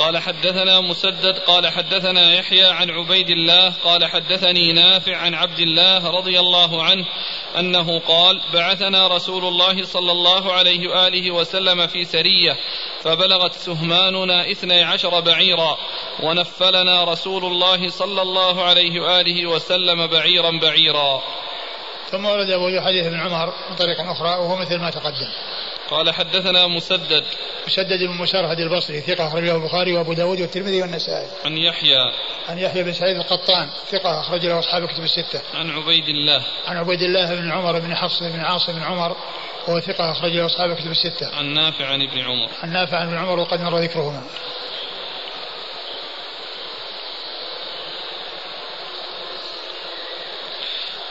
[0.00, 6.10] قال حدثنا مسدد قال حدثنا يحيى عن عبيد الله قال حدثني نافع عن عبد الله
[6.10, 7.04] رضي الله عنه
[7.58, 12.56] أنه قال بعثنا رسول الله صلى الله عليه وآله وسلم في سرية
[13.02, 15.76] فبلغت سهماننا اثني عشر بعيرا
[16.22, 21.22] ونفلنا رسول الله صلى الله عليه وآله وسلم بعيرا بعيرا.
[22.10, 25.30] ثم ورد أبو حديث ابن عمر من طريق أخرى وهو مثل ما تقدم.
[25.90, 27.24] قال حدثنا مسدد.
[27.66, 31.28] مسدد بن مسرهد البصري ثقة أخرجه البخاري وأبو داود والترمذي والنسائي.
[31.44, 32.12] عن يحيى.
[32.48, 35.40] عن يحيى بن سعيد القطان ثقة أخرج له أصحاب الكتب الستة.
[35.54, 39.16] عن عبيد الله عن عبيد الله بن عمر بن حفص بن عاصم بن عمر
[39.68, 41.36] وهو ثقة أخرج له أصحاب الكتب الستة.
[41.36, 42.48] عن نافع عن ابن عمر.
[42.62, 44.22] عن نافع عن ابن عمر وقد مر ذكرهما.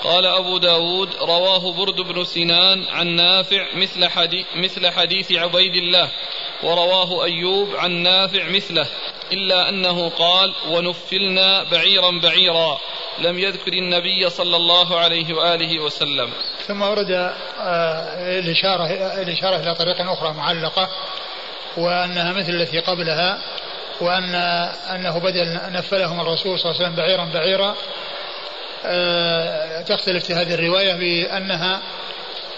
[0.03, 6.09] قال أبو داود رواه برد بن سنان عن نافع مثل حديث, مثل حديث عبيد الله
[6.63, 8.87] ورواه أيوب عن نافع مثله
[9.31, 12.79] إلا أنه قال ونفلنا بعيرا بعيرا
[13.19, 16.29] لم يذكر النبي صلى الله عليه وآله وسلم.
[16.67, 18.85] ثم ورد آه، الإشارة,
[19.21, 20.89] الإشارة إلى طريقة أخرى معلقة
[21.77, 23.41] وأنها مثل التي قبلها
[24.01, 24.35] وأن
[24.95, 27.75] أنه بدل نفلهم الرسول صلى الله عليه وسلم بعيرا بعيرا
[29.83, 31.81] تختلف في هذه الرواية بأنها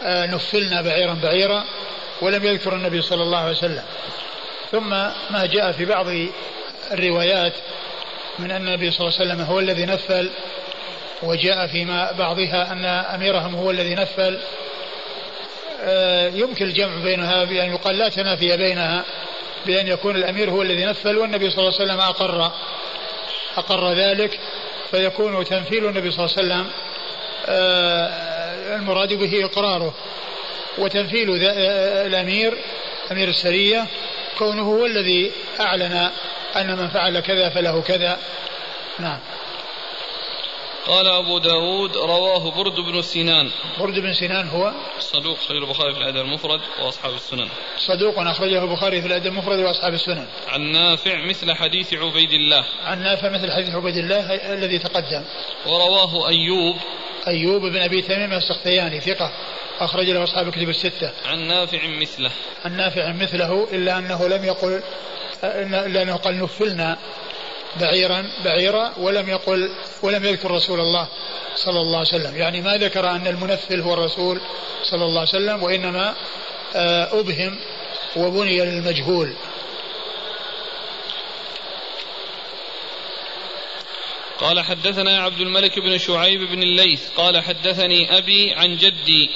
[0.03, 1.65] آه، نفلنا بعيرا بعيرا
[2.22, 3.84] ولم يذكر النبي صلى الله عليه وسلم.
[4.72, 4.89] ثم
[5.30, 6.05] ما جاء في بعض
[6.91, 7.53] الروايات
[8.39, 10.30] من أن النبي صلى الله عليه وسلم هو الذي نفل
[11.24, 14.39] وجاء فيما بعضها أن أميرهم هو الذي نفل.
[15.84, 19.03] آه، يمكن الجمع بينها بأن يقال لا تنافي بينها
[19.65, 22.51] بأن يكون الأمير هو الذي نفل والنبي صلى الله عليه وسلم أقر
[23.57, 24.39] أقر ذلك.
[24.91, 26.71] فيكون تنفيذ النبي صلى الله عليه وسلم
[27.45, 29.93] آه، المراد به إقراره
[30.77, 32.57] وتنفيذ آه، الأمير
[33.11, 33.87] أمير السرية
[34.37, 36.09] كونه هو الذي أعلن
[36.55, 38.17] أن من فعل كذا فله كذا.
[38.99, 39.19] نعم.
[40.88, 43.51] قال أبو داود رواه برد بن سنان.
[43.79, 47.49] برد بن سنان هو صدوق خير البخاري في الأدب المفرد وأصحاب السنن.
[47.77, 50.27] صدوق أخرجه البخاري في الأدب المفرد وأصحاب السنن.
[50.47, 52.65] عن نافع مثل حديث عبيد الله.
[52.84, 55.23] عن نافع مثل حديث عبيد الله الذي تقدم.
[55.65, 56.75] ورواه أيوب.
[57.27, 59.32] أيوب بن أبي تميم السختياني ثقة.
[59.79, 61.11] أخرج له أصحاب الكتب الستة.
[61.25, 62.32] عن نافع مثله.
[62.65, 64.84] عن نافع مثله إلا أنه لم يقل
[65.43, 66.97] إلا أنه قال نفلنا.
[67.80, 69.69] بعيرا بعيرا ولم يقل
[70.03, 71.07] ولم يذكر رسول الله
[71.55, 72.36] صلى الله عليه وسلم.
[72.36, 74.41] يعني ما ذكر أن المنفل هو الرسول
[74.84, 76.15] صلى الله عليه وسلم وإنما
[76.76, 77.59] آه، أبهم
[78.15, 79.36] وبني للمجهول.
[84.39, 89.30] قال حدثنا عبد الملك بن شعيب بن الليث قال حدثني أبي عن جدي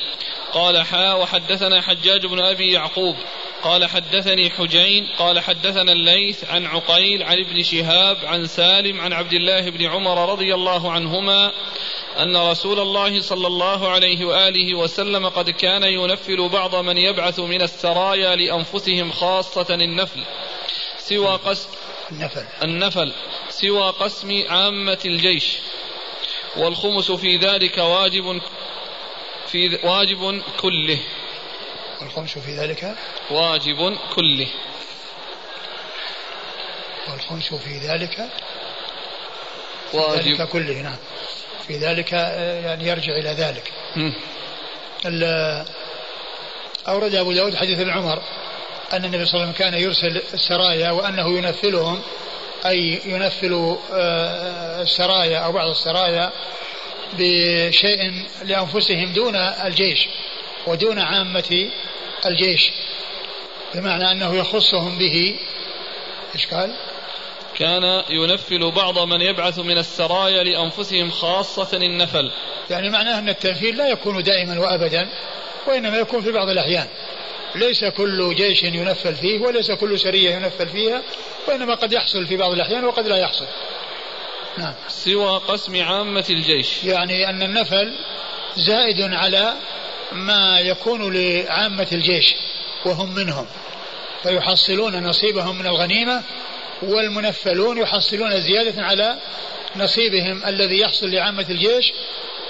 [0.54, 3.16] قال حا وحدثنا حجاج بن أبي يعقوب.
[3.66, 9.34] قال حدثني حجين قال حدثنا الليث عن عقيل عن ابن شهاب عن سالم عن عبد
[9.34, 11.51] الله بن عمر رضي الله عنهما
[12.20, 17.61] أن رسول الله صلى الله عليه وآله وسلم قد كان ينفل بعض من يبعث من
[17.61, 20.24] السرايا لأنفسهم خاصة النفل
[20.97, 21.70] سوى قسم
[22.11, 22.45] النفل.
[22.63, 23.13] النفل
[23.49, 25.57] سوى قسم عامة الجيش
[26.57, 28.41] والخمس في ذلك واجب
[29.47, 30.99] في واجب كله.
[32.02, 32.96] والخمس في ذلك
[33.32, 34.48] واجب كله.
[37.12, 38.30] والخمس في ذلك
[39.93, 40.22] واجب.
[40.22, 40.98] في ذلك كله نعم.
[41.68, 43.72] في ذلك آه، يعني يرجع إلى ذلك.
[46.88, 48.22] أورد أبو داود حديث ابن عمر
[48.93, 52.02] أن النبي صلى الله عليه وسلم كان يرسل السرايا وأنه ينفلهم
[52.66, 56.32] أي ينفل آه، السرايا أو بعض السرايا
[57.14, 60.08] بشيء لأنفسهم دون الجيش.
[60.68, 61.70] ودون عامة
[62.26, 62.72] الجيش
[63.76, 65.36] بمعنى أنه يخصهم به.
[66.36, 66.76] إيش قال؟
[67.59, 72.32] كان ينفل بعض من يبعث من السرايا لأنفسهم خاصة النفل.
[72.70, 75.09] يعني معناه أن التنفيل لا يكون دائما وأبدا
[75.68, 76.88] وإنما يكون في بعض الأحيان.
[77.55, 81.01] ليس كل جيش ينفل فيه وليس كل سرية ينفل فيها
[81.47, 83.45] وإنما قد يحصل في بعض الأحيان وقد لا يحصل.
[84.57, 84.74] نعم.
[84.88, 86.84] سوى قسم عامة الجيش.
[86.84, 87.93] يعني أن النفل
[88.55, 89.53] زائد على
[90.12, 92.36] ما يكون لعامة الجيش
[92.86, 93.45] وهم منهم.
[94.24, 96.24] فيحصلون نصيبهم من الغنيمة
[96.82, 99.18] والمنفلون يحصلون زيادة على
[99.76, 101.93] نصيبهم الذي يحصل لعامة الجيش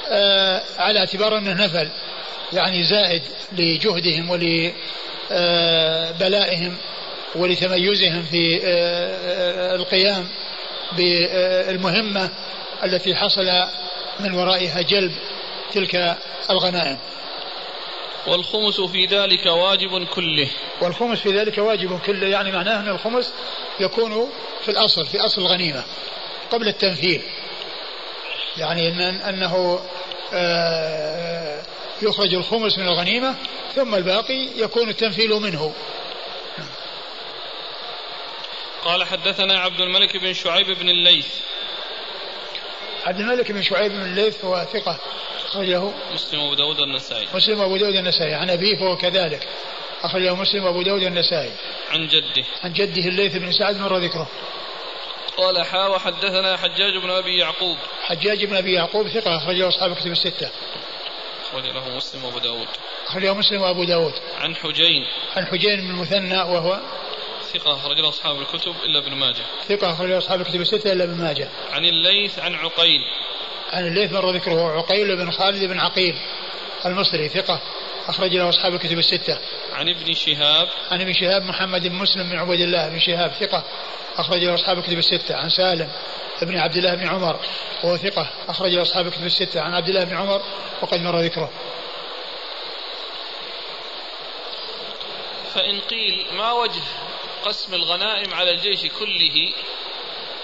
[0.10, 1.90] آه على اعتبار أنه نفل
[2.54, 4.30] يعني زائد لجهدهم
[5.30, 6.78] ولبلائهم
[7.36, 10.28] ولتميزهم في آه القيام
[10.98, 12.30] بالمهمة
[12.84, 13.64] التي حصل
[14.20, 15.12] من ورائها جلب
[15.74, 16.18] تلك
[16.50, 16.98] الغنائم.
[18.28, 20.50] والخمس في ذلك واجب كله.
[20.82, 23.34] والخمس في ذلك واجب كله يعني معناه أن الخمس
[23.80, 24.30] يكون
[24.62, 25.84] في الأصل في أصل الغنيمة
[26.52, 27.22] قبل التنفيذ
[28.58, 29.80] يعني إن أنه
[30.34, 31.64] آه،
[32.02, 33.36] يخرج الخمس من الغنيمة
[33.76, 35.74] ثم الباقي يكون التنفيل منه.
[38.86, 41.28] قال حدثنا عبد الملك بن شعيب بن الليث.
[43.06, 45.00] عبد الملك بن شعيب بن الليث هو ثقة
[45.46, 49.48] أخرجه مسلم وأبو داود النسائي مسلم وأبو داود النسائي عن أبيه فهو كذلك.
[50.04, 51.52] أخرجه مسلم وأبو داود النسائي
[51.92, 52.46] عن جده.
[52.64, 54.28] عن جده الليث بن سعد مر ذكره.
[55.38, 57.78] قال حا وحدثنا حجاج بن أبي يعقوب.
[58.04, 60.50] حجاج بن أبي يعقوب ثقة أخرجه أصحاب الكتب الستة.
[61.50, 62.68] أخرج له مسلم وأبو داود.
[63.08, 64.14] أخرجه مسلم وأبو داود.
[64.42, 65.08] عن حجين.
[65.36, 66.80] عن حجين بن المثنى وهو
[67.54, 71.04] ثقة أخرج له أصحاب الكتب إلا ابن ماجه ثقة أخرج له أصحاب الكتب الستة إلا
[71.04, 73.02] ابن ماجه عن الليث عن عقيل
[73.74, 76.16] عن الليث مر ذكره عقيل بن خالد بن عقيل
[76.86, 77.62] المصري ثقة
[78.08, 79.38] أخرج له أصحاب الكتب الستة.
[79.74, 83.64] عن ابن شهاب عن ابن شهاب محمد بن مسلم بن عبيد الله بن شهاب ثقة
[84.18, 85.36] أخرج له أصحاب الكتب الستة.
[85.36, 85.92] عن سالم
[86.42, 87.40] ابن عبد الله بن عمر
[87.84, 89.62] وهو ثقة أخرج له أصحاب الكتب الستة.
[89.62, 90.42] عن عبد الله بن عمر
[90.82, 91.50] وقد مر ذكره.
[95.54, 96.82] فإن قيل ما وجه
[97.46, 99.54] قسم الغنائم على الجيش كله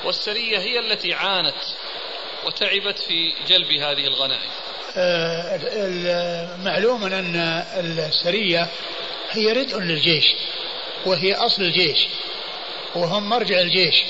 [0.04, 1.56] والسرية هي التي عانت
[2.46, 4.50] وتعبت في جلب هذه الغنائم.
[4.98, 7.36] آه، معلوم أن
[8.00, 8.68] السرية
[9.32, 10.36] هي ردء للجيش
[11.06, 12.08] وهي أصل الجيش
[12.96, 14.04] وهم مرجع الجيش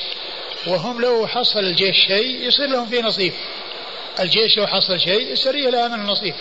[0.68, 3.34] وهم لو حصل الجيش شيء يصير لهم فيه نصيب.
[4.20, 6.36] الجيش لو حصل شيء السرية لها من النصيب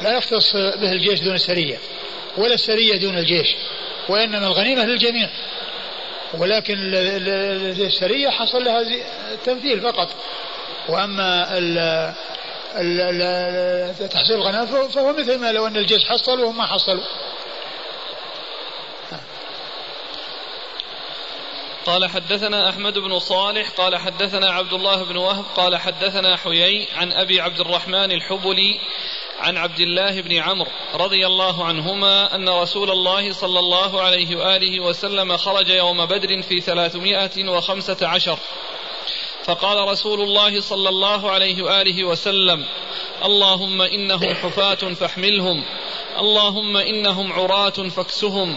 [0.00, 1.78] لا يختص به الجيش دون السرية
[2.36, 3.56] ولا السرية دون الجيش.
[4.08, 5.30] وإنما الغنيمة للجميع.
[6.34, 6.74] ولكن
[7.86, 8.82] السرية حصل لها
[9.44, 10.08] تمثيل فقط.
[10.88, 11.78] وأما ال
[12.76, 17.04] ال تحصيل الغنائم فهو مثل ما لو أن الجيش حصل وهم ما حصلوا.
[21.86, 27.12] قال حدثنا أحمد بن صالح قال حدثنا عبد الله بن وهب قال حدثنا حيي عن
[27.12, 28.80] أبي عبد الرحمن الحبلي
[29.40, 34.80] عن عبد الله بن عمرو رضي الله عنهما أن رسول الله صلى الله عليه وآله
[34.80, 38.38] وسلم خرج يوم بدر في ثلاثمائة وخمسة عشر.
[39.44, 42.64] فقال رسول الله صلى الله عليه وآله وسلم
[43.24, 45.64] اللهم إنهم حفاة فاحملهم
[46.18, 48.56] اللهم إنهم عراة فاكسهم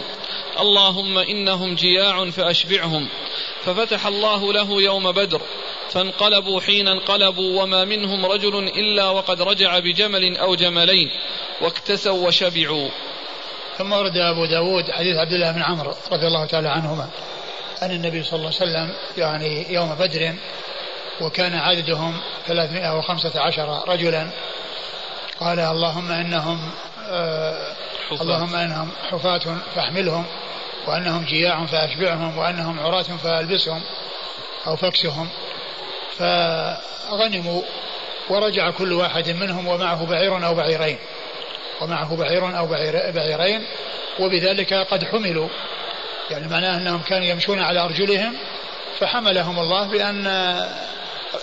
[0.60, 3.08] اللهم إنهم جياع فأشبعهم
[3.64, 5.40] ففتح الله له يوم بدر
[5.90, 11.10] فانقلبوا حين انقلبوا وما منهم رجل إلا وقد رجع بجمل أو جملين
[11.60, 12.88] واكتسوا وشبعوا.
[13.78, 17.08] ثم ورد أبو داود حديث عبد الله بن عمرو رضي الله تعالى عنهما
[17.82, 20.34] أن النبي صلى الله عليه وسلم يعني يوم بدر
[21.20, 24.30] وكان عددهم 315 رجلا
[25.40, 26.72] قال اللهم إنهم
[27.08, 27.76] آه
[28.12, 30.24] اللهم إنهم حفاة فاحملهم
[30.86, 33.82] وأنهم جياع فأشبعهم وأنهم عراة فألبسهم
[34.66, 35.28] أو فاكسهم.
[36.18, 37.62] فغنموا
[38.28, 40.98] ورجع كل واحد منهم ومعه بعير أو بعيرين
[41.80, 43.66] ومعه بعير أو بعير بعيرين
[44.20, 45.48] وبذلك قد حملوا.
[46.30, 48.36] يعني معناه أنهم كانوا يمشون على أرجلهم
[48.98, 50.26] فحملهم الله بأن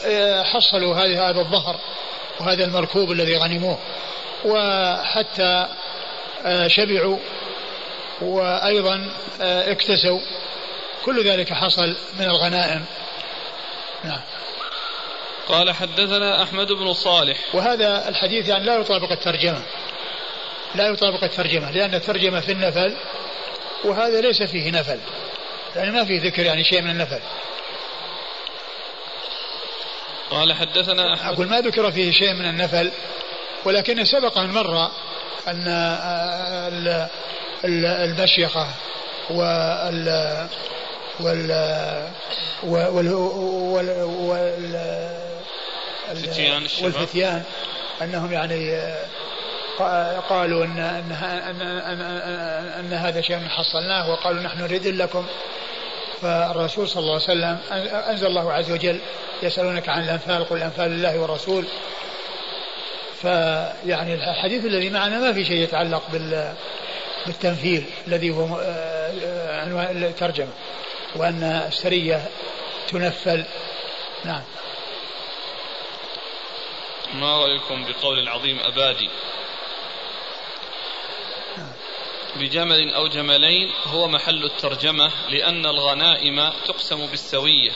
[0.06, 1.80] آه، حصلوا هذه هذا الظهر
[2.40, 3.78] وهذا المركوب الذي غنموه.
[4.46, 5.68] وحتى
[6.46, 7.18] آه، شبعوا
[8.22, 9.12] وأيضا
[9.42, 10.20] آه، اكتسوا.
[11.06, 12.86] كل ذلك حصل من الغنائم.
[14.04, 14.22] نعم.
[15.48, 17.38] قال حدثنا أحمد بن صالح.
[17.54, 19.62] وهذا الحديث يعني لا يطابق الترجمة.
[20.76, 22.98] لا يطابق الترجمة لأن الترجمة في النفل
[23.84, 25.00] وهذا ليس فيه نفل.
[25.76, 27.20] يعني ما في ذكر يعني شيء من النفل.
[30.32, 31.34] قال حدثنا أحمد.
[31.34, 32.92] أقول ما ذكر فيه شيء من النفل
[33.66, 34.92] ولكن سبق أن مر
[35.48, 35.68] أن
[37.66, 38.68] آه، المشيخة
[39.30, 40.08] وال
[41.20, 41.52] وال
[42.64, 45.08] وال وال وال
[46.84, 47.44] والفتيان.
[48.02, 48.82] أنهم يعني
[50.30, 52.02] قالوا ان ان ان, أن,
[52.68, 55.26] أن هذا شيء حصلناه وقالوا نحن نريد لكم.
[56.22, 57.58] فالرسول صلى الله عليه وسلم
[58.10, 59.00] أنزل الله عز وجل
[59.44, 61.66] يسألونك عن الأنفال قل الانفال لله والرسول
[63.22, 66.54] فيعني الحديث الذي معنا ما في شيء يتعلق بال
[67.28, 70.52] بالتنفيذ الذي هو آه، آه، عنوان الترجمة
[71.16, 72.30] وأن السرية
[72.88, 73.46] تنفل
[74.26, 74.44] نعم.
[77.14, 79.10] ما رأيكم بقول العظيم أبادي؟
[82.36, 87.72] بجمل أو جملين هو محل الترجمة لأن الغنائم تقسم بالسوية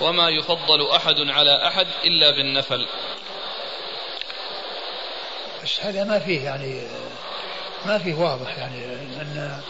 [0.00, 2.86] وما يفضل أحد على أحد إلا بالنفل.
[5.62, 6.82] بس هذا ما فيه يعني
[7.86, 9.60] ما فيه واضح يعني ان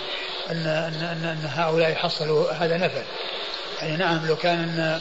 [0.50, 3.02] ان ان, أن, أن هؤلاء حصلوا هذا نفل
[3.80, 5.00] يعني نعم لو كان ان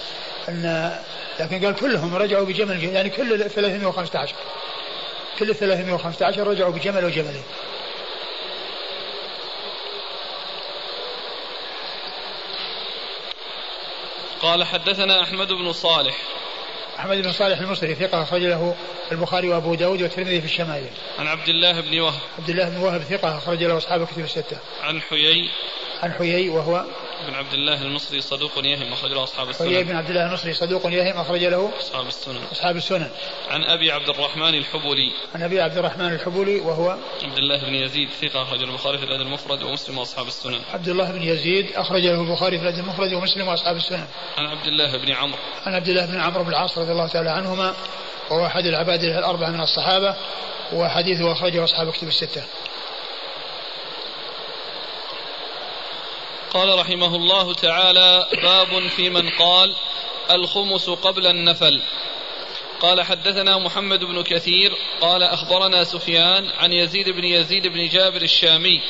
[0.49, 0.91] ان
[1.39, 4.35] لكن قال كلهم رجعوا بجمل يعني كل 315
[5.39, 7.43] كل 315 رجعوا بجمل وجملين.
[14.41, 16.17] قال حدثنا أحمد بن صالح.
[16.99, 18.75] أحمد بن صالح المصري ثقة أخرج له
[19.11, 20.89] البخاري وأبو داود والترمذي في الشمائل.
[21.19, 22.21] عن عبد الله بن وهب.
[22.39, 24.57] عبد الله بن وهب ثقة أخرج له أصحاب الكتب الستة.
[24.81, 25.49] عن حيي.
[26.03, 26.85] عن حيي وهو
[27.27, 29.67] بن عبد الله المصري صدوق يهم أخرج له أصحاب السنن.
[29.67, 32.41] حيي بن عبد الله المصري صدوق يهم أخرج له أصحاب السنن.
[32.51, 33.09] أصحاب السنن.
[33.49, 35.11] عن أبي عبد الرحمن الحبولي.
[35.35, 39.21] عن أبي عبد الرحمن الحبولي وهو عبد الله بن يزيد ثقة أخرج البخاري في الأدب
[39.21, 40.59] المفرد ومسلم وأصحاب السنن.
[40.73, 44.07] عبد الله بن يزيد أخرج له البخاري في الأدب المفرد ومسلم وأصحاب السنن.
[44.37, 45.39] عن عبد الله بن عمرو.
[45.65, 47.73] عن عبد الله بن عمرو بن العاص رضي الله تعالى عنهما
[48.29, 50.15] وهو أحد العباد الأربعة من الصحابة
[50.73, 52.43] وحديثه أخرجه أصحاب كتب الستة.
[56.57, 59.73] قال رحمه الله تعالى باب في من قال
[60.31, 61.81] الخمس قبل النفل.
[62.79, 68.81] قال حدثنا محمد بن كثير قال أخبرنا سفيان عن يزيد بن يزيد بن جابر الشامي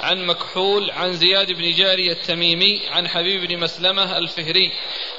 [0.00, 4.72] عن مكحول عن زياد بن جاري التميمي عن حبيب بن مسلمة الفهري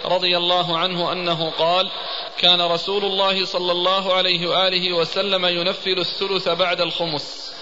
[0.06, 1.90] رضي الله عنه أنه قال
[2.38, 7.55] كان رسول الله صلى الله عليه وآله وسلم ينفل الثلث بعد الخمس.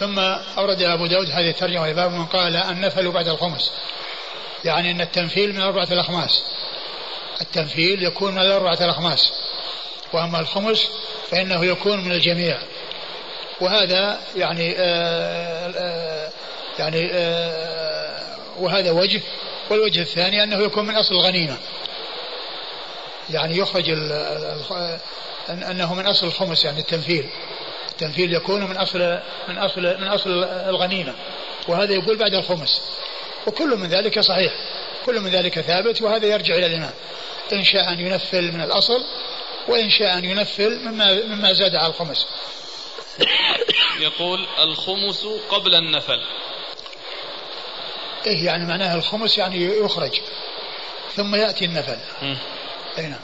[0.00, 0.18] ثم
[0.58, 3.70] أورد أبو داود هذه الترجمة لباب من قال النفل بعد الخمس.
[4.64, 6.42] يعني أن التنفيل من أربعة الأخماس
[7.40, 9.32] التنفيل يكون من الأربعة الأخماس
[10.12, 10.88] وأما الخمس
[11.30, 12.58] فإنه يكون من الجميع.
[13.60, 16.30] وهذا يعني آآ آه، آآ آه،
[16.78, 19.20] يعني آآ آه، وهذا وجه.
[19.70, 21.56] والوجه الثاني أنه يكون من أصل الغنيمة.
[23.30, 23.90] يعني يخرج
[25.48, 27.28] أنه من أصل الخمس يعني التنفيل.
[27.94, 28.98] التنفيذ يكون من اصل
[29.48, 31.14] من اصل من أصل الغنيمة
[31.68, 32.82] وهذا يقول بعد الخمس.
[33.46, 34.52] وكل من ذلك صحيح
[35.06, 36.92] كل من ذلك ثابت وهذا يرجع إلى الإمام.
[37.52, 39.04] إن شاء أن ينفل من الأصل
[39.68, 42.26] وإن شاء أن ينفل مما, مما زاد على الخمس.
[44.00, 46.20] يقول الخمس قبل النفل.
[48.26, 50.20] إيه يعني معناها الخمس يعني يخرج
[51.16, 51.98] ثم يأتي النفل.
[52.98, 53.20] أي نعم.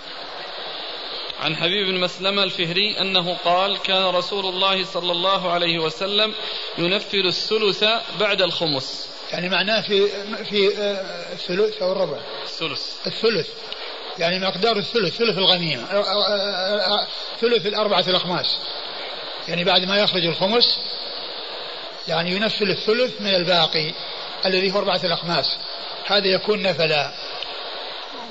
[1.40, 6.34] عن حبيب بن مسلمة الفهري أنه قال كان رسول الله صلى الله عليه وسلم
[6.78, 7.84] ينفل الثلث
[8.20, 9.08] بعد الخمس.
[9.32, 10.08] يعني معناه في
[10.44, 13.06] في آه، الثلث أو الربع؟ الثلث.
[13.06, 13.48] الثلث.
[14.18, 17.06] يعني مقدار الثلث ثلث الغنيمة آه، آه،
[17.40, 18.58] ثلث الأربعة الأخماس.
[19.48, 20.78] يعني بعد ما يخرج الخمس
[22.08, 23.92] يعني ينفل الثلث من الباقي
[24.46, 25.46] الذي هو أربعة الأخماس.
[26.06, 27.12] هذا يكون نفلا.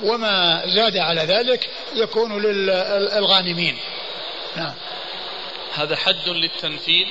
[0.02, 3.78] وما زاد على ذلك يكون للغانمين
[4.56, 4.74] نعم.
[5.74, 7.06] هذا حد للتنفيذ؟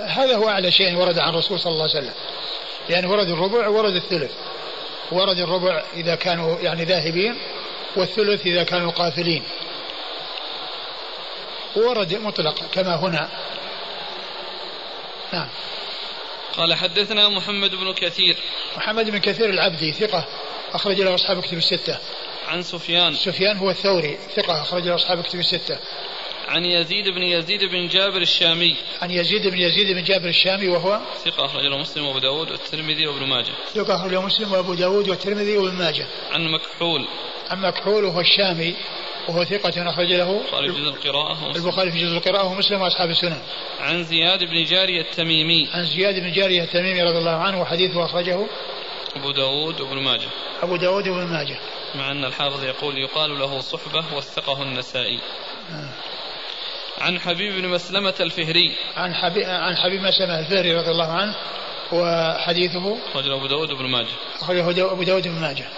[0.00, 2.14] هذا هو أعلى شيء ورد عن الرسول صلى الله عليه وسلم.
[2.88, 4.32] يعني ورد الربع ورد الثلث.
[5.12, 7.38] ورد الربع إذا كانوا يعني ذاهبين
[7.96, 9.42] والثلث إذا كانوا قافلين.
[11.76, 13.28] ورد مطلق كما هنا.
[15.32, 15.48] نعم.
[16.56, 18.36] قال حدثنا محمد بن كثير.
[18.76, 20.26] محمد بن كثير العبدي ثقة
[20.72, 21.98] أخرج له أصحاب كتب الستة.
[22.48, 23.14] عن سفيان.
[23.14, 25.78] سفيان هو الثوري ثقة أخرج له أصحاب كتب الستة.
[26.48, 28.76] عن يزيد بن يزيد بن جابر الشامي.
[29.02, 33.06] عن يزيد بن يزيد بن جابر الشامي وهو؟ ثقة أخرج له مسلم وأبو داود والترمذي
[33.06, 33.52] وابن ماجه.
[33.74, 36.06] ثقة أخرج له مسلم وأبو داود والترمذي وابن ماجه.
[36.32, 37.08] عن مكحول.
[37.50, 38.74] عن مكحول وهو الشامي.
[39.28, 43.38] وهو ثقة أخرج له البخاري في جزء القراءة البخاري في جزء القراءة ومسلم وأصحاب السنن.
[43.80, 45.68] عن زياد بن جارية التميمي.
[45.74, 48.46] عن زياد بن جارية التميمي رضي الله عنه وحديثه أخرجه
[49.16, 50.28] أبو داود وابن ماجه.
[50.62, 51.58] أبو داود وابن ماجه.
[51.94, 55.18] مع أن الحافظ يقول يقال له صحبة وثقه النسائي.
[55.70, 55.88] آه.
[56.98, 58.76] عن حبيب بن مسلمة الفهري.
[58.96, 61.34] عن حبيب عن حبيب مسلمة الفهري رضي الله عنه
[61.92, 64.14] وحديثه أخرجه أبو داود وابن ماجه.
[64.40, 65.68] أخرجه أبو داود وابن ماجه.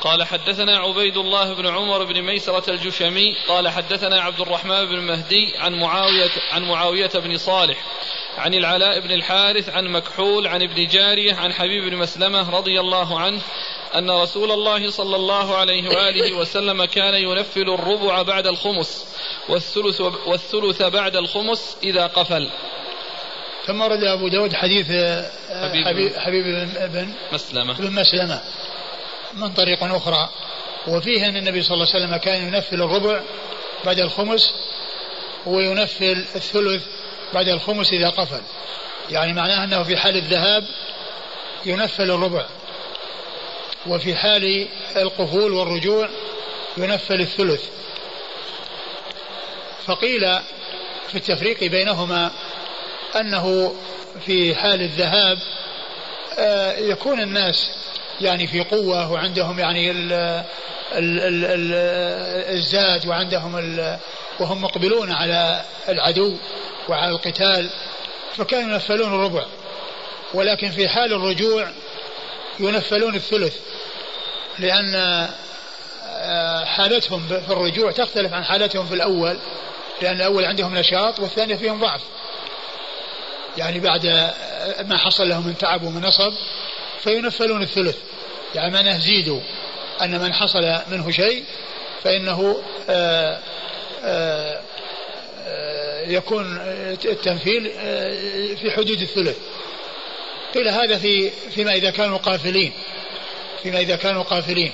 [0.00, 5.56] قال حدثنا عبيد الله بن عمر بن ميسرة الجشمي قال حدثنا عبد الرحمن بن مهدي
[5.56, 7.78] عن معاوية عن معاوية بن صالح
[8.38, 13.20] عن العلاء بن الحارث عن مكحول عن ابن جارية عن حبيب بن مسلمة رضي الله
[13.20, 13.40] عنه
[13.94, 19.06] أن رسول الله صلى الله عليه وآله وسلم كان ينفل الربع بعد الخمس
[19.48, 22.50] والثلث, والثلث بعد الخمس إذا قفل.
[23.66, 26.44] ثم ورد أبو داود حديث حبيب, حبيب, حبيب
[26.92, 27.78] بن مسلمة.
[27.78, 28.40] بن مسلمة.
[29.34, 30.28] من طريق أخرى.
[30.86, 33.20] وفيه أن النبي صلى الله عليه وسلم كان ينفل الربع
[33.84, 34.54] بعد الخمس
[35.46, 36.82] وينفل الثلث
[37.34, 38.42] بعد الخمس إذا قفل.
[39.10, 40.64] يعني معناه أنه في حال الذهاب
[41.66, 42.46] ينفل الربع
[43.86, 46.08] وفي حال القفول والرجوع
[46.76, 47.62] ينفل الثلث.
[49.86, 50.38] فقيل
[51.08, 52.30] في التفريق بينهما
[53.16, 53.74] أنه
[54.26, 55.38] في حال الذهاب
[56.38, 57.70] آه، يكون الناس
[58.20, 60.12] يعني في قوة وعندهم يعني ال
[60.92, 61.72] ال ال ال
[62.56, 63.98] الزاد وعندهم ال
[64.40, 66.36] وهم مقبلون على العدو
[66.88, 67.70] وعلى القتال
[68.36, 69.44] فكانوا ينفلون الربع.
[70.34, 71.68] ولكن في حال الرجوع
[72.60, 73.56] ينفلون الثلث
[74.58, 74.94] لأن
[76.20, 79.38] آه، حالتهم في الرجوع تختلف عن حالتهم في الأول
[80.02, 82.00] لأن الأول عندهم نشاط والثاني فيهم ضعف.
[83.56, 84.06] يعني بعد
[84.84, 86.32] ما حصل لهم من تعب ومن نصب
[87.02, 87.96] فينفلون الثلث.
[88.54, 89.40] يعني معناه زيدوا
[90.02, 91.44] أن من حصل منه شيء
[92.04, 93.38] فإنه آه،
[94.04, 94.60] آآ
[95.46, 96.58] آه، يكون
[97.04, 99.36] التنفيل آه، في حدود الثلث.
[100.54, 102.72] قيل هذا في فيما إذا كانوا قافلين
[103.62, 104.72] فيما إذا كانوا قافلين.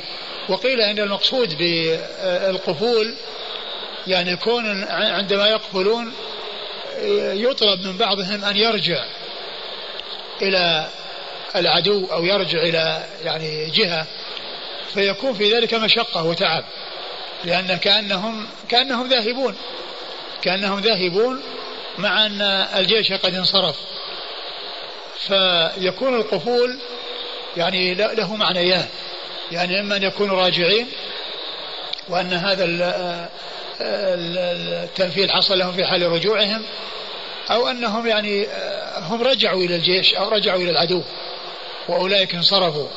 [0.49, 3.15] وقيل أن المقصود بالقفول
[4.07, 6.13] يعني يكون عندما يقفلون
[7.33, 9.05] يطلب من بعضهم أن يرجع
[10.43, 10.89] إلى
[11.57, 14.07] العدو أو يرجع إلى يعني جهة
[14.95, 16.65] فيكون في ذلك مشقة وتعب
[17.45, 19.57] لأن كأنهم كأنهم ذاهبون.
[20.43, 21.43] كأنهم ذاهبون
[21.99, 22.43] مع أن
[22.77, 23.77] الجيش قد انصرف.
[25.19, 26.79] فيكون القفول
[27.57, 28.87] يعني له معنيان.
[29.53, 30.87] يعني إما أن يكونوا راجعين
[32.09, 32.65] وأن هذا
[33.81, 36.63] التنفيذ حصل لهم في حال رجوعهم
[37.51, 38.47] أو أنهم يعني
[38.97, 41.03] هم رجعوا إلى الجيش أو رجعوا إلى العدو.
[41.89, 42.89] وأولئك انصرفوا.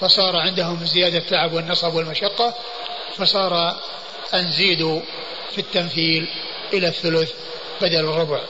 [0.00, 2.54] فصار عندهم زيادة التعب والنصب والمشقة
[3.16, 3.76] فصار
[4.34, 5.00] أن زيدوا
[5.52, 6.28] في التمثيل
[6.72, 7.32] إلى الثلث
[7.80, 8.40] بدل الربع.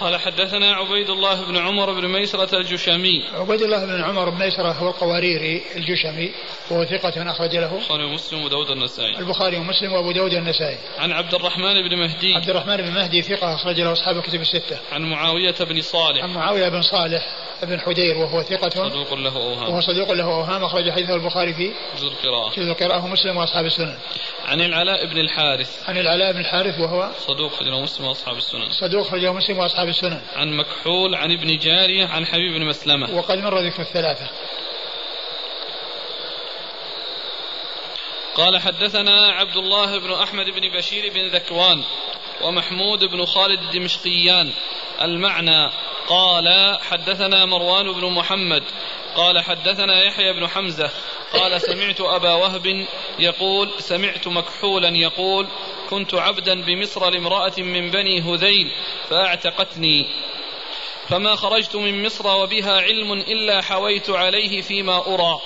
[0.00, 3.28] قال حدثنا عبيد الله بن عمر بن ميسرة الجشمي.
[3.34, 6.32] عبيد الله بن عمر بن ميسرة هو القواريري الجشمي
[6.70, 7.74] وهو ثقة أخرج له.
[7.76, 9.18] البخاري ومسلم وداود النسائي.
[9.18, 10.78] البخاري ومسلم وأبو داود النسائي.
[10.98, 12.34] عن عبد الرحمن بن مهدي.
[12.34, 14.78] عبد الرحمن بن مهدي ثقة أخرج له أصحاب الكتب الستة.
[14.92, 16.22] عن معاوية بن صالح.
[16.22, 17.22] عن معاوية بن صالح.
[17.64, 18.70] بن حدير وهو ثقة.
[18.70, 19.68] صدوق له أوهام.
[19.68, 20.64] وهو صدوق له أوهام.
[20.64, 22.50] أخرج حديثه البخاري في جزء القراءة.
[22.56, 23.98] جزء القراءة ومسلم وأصحاب السنن.
[24.44, 25.88] عن العلاء بن الحارث.
[25.88, 28.70] عن العلاء بن الحارث وهو صدوق خرجه مسلم وأصحاب السنن.
[28.70, 30.22] صدوق خرجه مسلم وأصحاب السنن.
[30.36, 33.16] عن مكحول عن ابن جارية عن حبيب بن مسلمة.
[33.16, 34.28] وقد مر ذكر الثلاثة.
[38.34, 41.84] قال حدثنا عبد الله بن أحمد بن بشير بن ذكوان.
[42.42, 44.52] ومحمود بن خالد الدمشقيان.
[45.00, 45.70] المعنى
[46.08, 48.62] قال حدثنا مروان بن محمد.
[49.16, 50.90] قال حدثنا يحيى بن حمزة.
[51.32, 52.86] قال سمعت أبا وهب
[53.18, 55.46] يقول سمعت مكحولا يقول
[55.90, 58.72] كنت عبدا بمصر لامرأة من بني هذيل
[59.10, 60.06] فأعتقتني.
[61.08, 65.40] فما خرجت من مصر وبها علم إلا حويت عليه فيما أرى.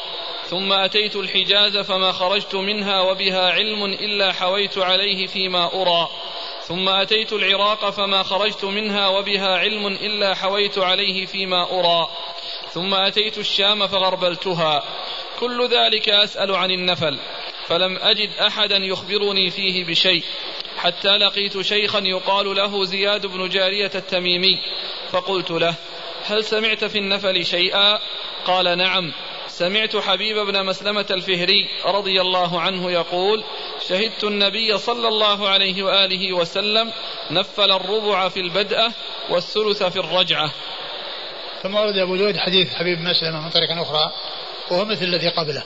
[0.51, 6.09] ثم أتيت الحجاز فما خرجت منها وبها علم إلا حويت عليه فيما أرى.
[6.69, 12.09] ثم أتيت العراق فما خرجت منها وبها علم إلا حويت عليه فيما أرى.
[12.71, 14.85] ثم أتيت الشام فغربلتها.
[15.41, 17.19] كل ذلك أسأل عن النفل.
[17.67, 20.25] فلم أجد أحدا يخبرني فيه بشيء.
[20.77, 24.59] حتى لقيت شيخا يقال له زياد بن جارية التميمي.
[25.11, 25.75] فقلت له
[26.25, 27.99] هل سمعت في النفل شيئا؟
[28.45, 29.13] قال نعم.
[29.49, 33.45] سمعت حبيب بن مسلمة الفهري رضي الله عنه يقول
[33.89, 36.93] شهدت النبي صلى الله عليه وآله وسلم
[37.31, 38.93] نفل الربع في البدءة
[39.31, 40.51] والثلث في الرجعة.
[41.63, 44.13] ثم ورد أبو داود حديث حبيب مسلمة من طريق أخرى
[44.71, 45.63] وهو مثل الذي قبله.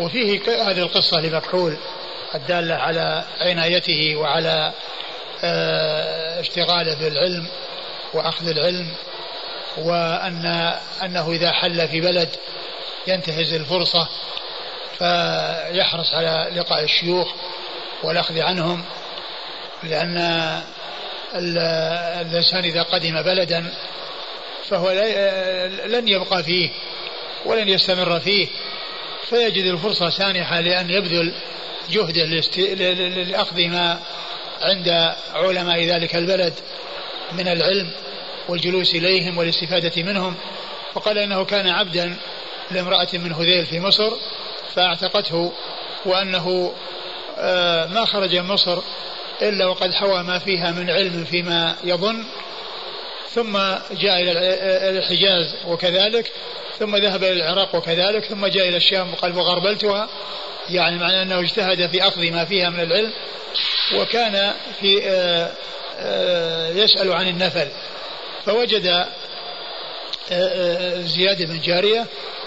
[0.00, 0.40] وفيه
[0.70, 1.76] هذه القصة لمكحول
[2.34, 4.72] الدالة على عنايته وعلى
[5.44, 7.48] آه، اشتغاله بالعلم
[8.14, 8.86] وأخذ العلم
[9.76, 12.28] وأن أنه إذا حل في بلد
[13.06, 14.08] ينتهز الفرصة
[14.98, 17.28] فيحرص على لقاء الشيوخ
[18.02, 18.84] والأخذ عنهم
[19.82, 20.16] لأن
[21.34, 23.72] الإنسان إذا قدم بلدا
[24.68, 24.90] فهو
[25.86, 26.70] لن يبقى فيه
[27.46, 28.48] ولن يستمر فيه
[29.28, 31.34] فيجد الفرصة سانحة لأن يبذل
[31.90, 32.24] جهده
[33.22, 34.00] لأخذ ما
[34.62, 36.54] عند علماء ذلك البلد
[37.32, 37.90] من العلم.
[38.48, 40.34] والجلوس إليهم والاستفادة منهم
[40.94, 42.16] وقال إنه كان عبدا
[42.70, 44.12] لامرأة من هذيل في مصر
[44.74, 45.52] فأعتقته
[46.06, 46.74] وأنه
[47.38, 48.78] آه، ما خرج من مصر
[49.42, 52.24] إلا وقد حوى ما فيها من علم فيما يظن
[53.30, 53.58] ثم
[53.90, 54.32] جاء إلى
[54.98, 56.32] الحجاز وكذلك
[56.78, 60.08] ثم ذهب إلى العراق وكذلك ثم جاء إلى الشام وقال وغربلتها
[60.70, 63.12] يعني معنى أنه اجتهد في أخذ ما فيها من العلم
[63.94, 65.50] وكان في آه،
[65.98, 67.68] آه، يسأل عن النفل.
[68.46, 69.06] فوجد
[71.06, 72.06] زياد بن جارية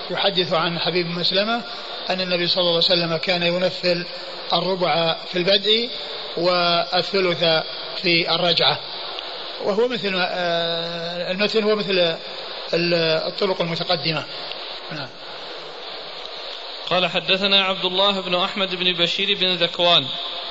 [0.10, 1.62] يحدث عن حبيب مسلمة
[2.10, 4.06] أن النبي صلى الله عليه وسلم كان ينفل
[4.54, 5.90] الربع في البدء
[6.38, 7.44] والثلث
[8.02, 8.80] في الرجعة.
[9.64, 12.18] وهو مثل آه، المتن هو مثل
[13.28, 14.24] الطرق المتقدمة.
[14.92, 15.10] نعم.
[16.90, 20.06] قال حدثنا عبد الله بن أحمد بن بشير بن ذكوان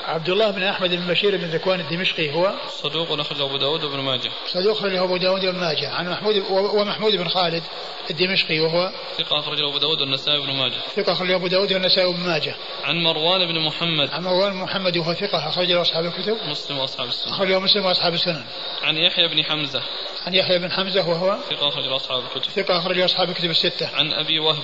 [0.06, 4.00] عبد الله بن أحمد بن بشير بن ذكوان الدمشقي هو؟ صدوق أخرجه أبو داود وابن
[4.00, 4.30] ماجه.
[4.46, 5.90] صدوق أخرجه أبو داود وابن ماجه.
[5.90, 7.62] عن محمود ومحمود بن خالد
[8.10, 10.80] الدمشقي وهو؟ ثقة أخرجه أبو داود والنسائي وابن ماجه.
[10.96, 12.54] ثقة أخرجه أبو داود والنسائي وابن ماجه.
[12.84, 14.10] عن مروان بن محمد.
[14.10, 17.32] عن مروان بن محمد وهو ثقة أخرجه أصحاب الكتب؟ مسلم وأصحاب السنن.
[17.32, 18.44] أخرجه مسلم وأصحاب السنن.
[18.82, 19.82] عن يحيى بن حمزة.
[20.26, 22.50] عن يحيى بن حمزة وهو؟ ثقة أخرجه أصحاب الكتب.
[22.50, 23.88] ثقة أخرجه أصحاب الكتب الستة.
[23.94, 24.62] عن أبي وهب.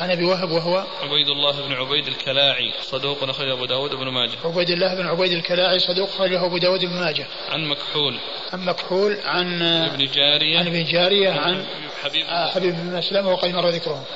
[0.00, 4.38] عن أبي وهب وهو عبيد الله بن عبيد الكلاعي صدوق أخرجه أبو داود بن ماجه.
[4.44, 7.26] عبيد الله بن عبيد الكلاعي صدوق أخرجه أبو داود بن ماجه.
[7.48, 8.18] عن مكحول.
[8.52, 10.58] عن مكحول عن ابن جارية.
[10.58, 11.66] عن ابن جارية عن
[12.02, 14.06] حبيب آه، حبيب بن مسلمه وقد مر ذكره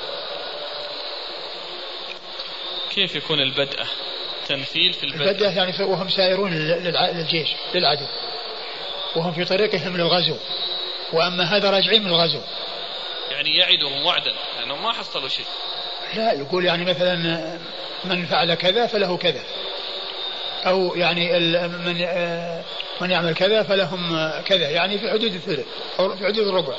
[2.95, 3.85] كيف يكون البدءه
[4.47, 5.29] تنفيل في البدء.
[5.29, 8.05] البدءه يعني وهم سائرون للجيش للعدو.
[9.15, 10.37] وهم في طريقهم للغزو
[11.13, 12.41] وأما هذا راجعين من الغزو.
[13.31, 15.45] يعني يعدهم وعدا لأنهم ما حصلوا شيء.
[16.15, 17.15] لا يقول يعني مثلا
[18.05, 19.43] من فعل كذا فله كذا.
[20.65, 22.07] أو يعني من
[23.01, 25.65] من يعمل كذا فلهم كذا يعني في حدود الثلث
[25.99, 26.75] أو في حدود الربع.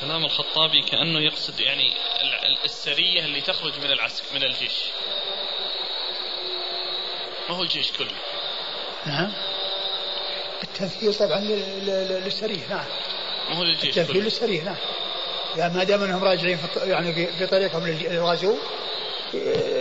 [0.00, 1.92] كلام الخطابي كأنه يقصد يعني
[2.64, 4.84] السرية اللي تخرج من العسكر من الجيش.
[7.48, 8.16] ما هو الجيش كله؟
[9.06, 9.32] نعم.
[10.64, 12.84] التمثيل طبعا للسريه نعم.
[13.50, 14.76] ما هو للجيش التمثيل للسريه نعم.
[15.56, 18.56] يعني ما دام انهم راجعين في يعني في طريقهم للغزو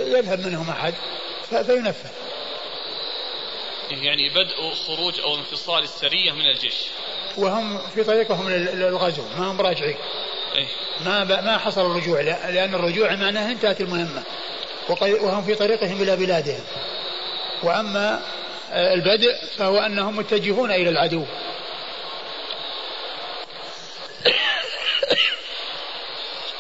[0.08, 0.94] يذهب منهم أحد
[1.50, 2.10] فينفذ.
[3.92, 6.76] يعني بدء خروج أو انفصال السرية من الجيش.
[7.38, 9.96] وهم في طريقهم للغزو ما هم راجعين.
[10.56, 10.66] إيه؟
[11.06, 14.24] ما ما حصل الرجوع لأن الرجوع معناه انتهت المهمة.
[15.00, 16.64] وهم في طريقهم إلى بلادهم.
[17.64, 18.22] وأما
[18.74, 21.26] البدء فهو أنهم متجهون إلى العدو.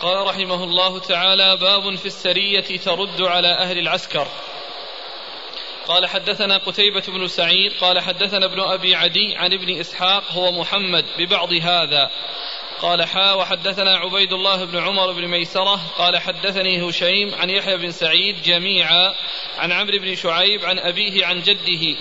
[0.01, 4.27] قال رحمه الله تعالى باب في السرية ترد على أهل العسكر.
[5.87, 11.05] قال حدثنا قتيبة بن سعيد قال حدثنا ابن أبي عدي عن ابن إسحاق هو محمد
[11.17, 12.09] ببعض هذا.
[12.81, 17.91] قال حا وحدثنا عبيد الله بن عمر بن ميسرة قال حدثني هشيم عن يحيى بن
[17.91, 19.15] سعيد جميعا
[19.57, 21.99] عن عمرو بن شعيب عن أبيه عن جده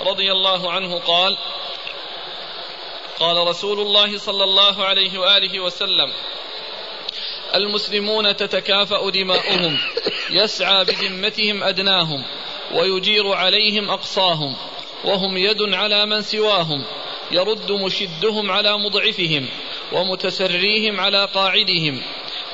[0.00, 1.36] رضي الله عنه قال
[3.18, 6.12] قال رسول الله صلى الله عليه وآله وسلم
[7.54, 9.78] المسلمون تتكافأ دماؤهم
[10.30, 12.24] يسعى بذمتهم أدناهم
[12.74, 14.56] ويجير عليهم أقصاهم
[15.04, 16.84] وهم يد على من سواهم
[17.30, 19.48] يرد مشدهم على مضعفهم.
[19.92, 22.02] ومتسريهم على قاعدهم.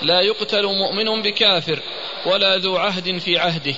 [0.03, 1.79] لا يقتل مؤمن بكافر
[2.27, 3.75] ولا ذو عهد في عهده.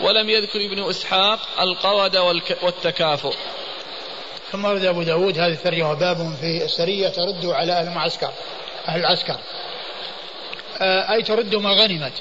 [0.00, 2.16] ولم يذكر ابن إسحاق القود
[2.62, 3.34] والتكافؤ.
[4.52, 8.32] ثم ورد أبو داود هذه الترجمة باب في السرية ترد على أهل المعسكر
[8.88, 9.36] أهل العسكر.
[10.78, 12.12] آه، أي ترد ما غنمت؟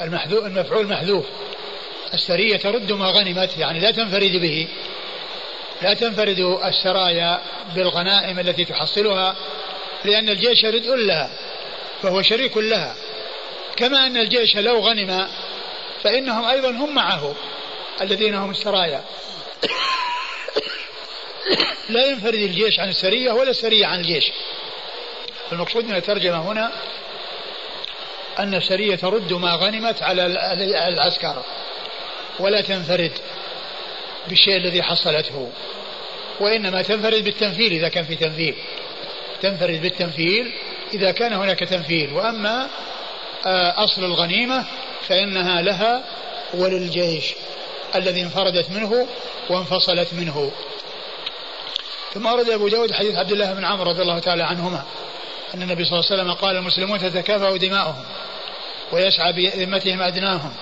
[0.00, 1.24] المحذوف المفعول محذوف.
[2.14, 4.68] السرية ترد ما غنمت يعني لا تنفرد به.
[5.82, 7.40] لا تنفرد السرايا
[7.74, 9.36] بالغنائم التي تحصلها
[10.04, 11.30] لأن الجيش ردء لها
[12.02, 12.94] فهو شريك لها.
[13.76, 15.28] كما أن الجيش لو غنم
[16.02, 17.34] فإنهم أيضا هم معه
[18.00, 19.04] الذين هم السرايا.
[21.88, 24.32] لا ينفرد الجيش عن السرية ولا السرية عن الجيش.
[25.52, 26.72] المقصود من الترجمة هنا
[28.38, 30.26] أن السرية ترد ما غنمت على
[30.88, 31.42] العسكر
[32.38, 33.12] ولا تنفرد.
[34.28, 35.50] بالشيء الذي حصلته.
[36.40, 38.54] وإنما تنفرد بالتنفيذ إذا كان في تنفيذ
[39.42, 40.46] تنفرد بالتنفيذ
[40.94, 42.68] إذا كان هناك تنفيذ وأما
[43.46, 44.64] آه، أصل الغنيمة
[45.08, 46.04] فإنها لها
[46.54, 47.34] وللجيش
[47.94, 49.06] الذي انفردت منه
[49.50, 50.52] وانفصلت منه.
[52.14, 54.84] ثم أورد أبو داود حديث عبد الله بن عمرو رضي الله تعالى عنهما
[55.54, 58.04] أن النبي صلى الله عليه وسلم قال المسلمون تتكافأ دماؤهم
[58.92, 60.52] ويسعى بذمتهم أدناهم.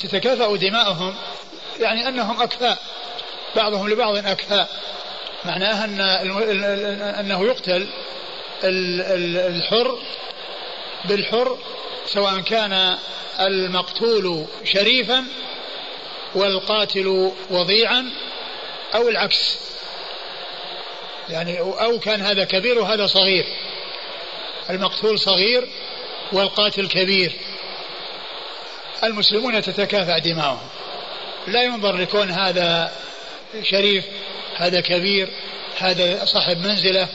[0.00, 1.14] تتكافأ دماؤهم
[1.80, 2.78] يعني أنهم أكفاء
[3.56, 4.68] بعضهم لبعض أكفاء
[5.44, 6.00] معناها أن
[7.20, 7.88] أنه يقتل
[8.64, 9.98] الحر
[11.04, 11.58] بالحر
[12.06, 12.98] سواء كان
[13.40, 15.24] المقتول شريفا
[16.34, 18.10] والقاتل وضيعا
[18.94, 19.58] أو العكس.
[21.28, 23.44] يعني أو كان هذا كبير وهذا صغير.
[24.70, 25.68] المقتول صغير
[26.32, 27.32] والقاتل كبير.
[29.04, 30.68] المسلمون تتكافأ دماؤهم.
[31.48, 32.92] لا ينظر لكون هذا
[33.62, 34.04] شريف
[34.56, 35.28] هذا كبير
[35.78, 37.08] هذا صاحب منزلة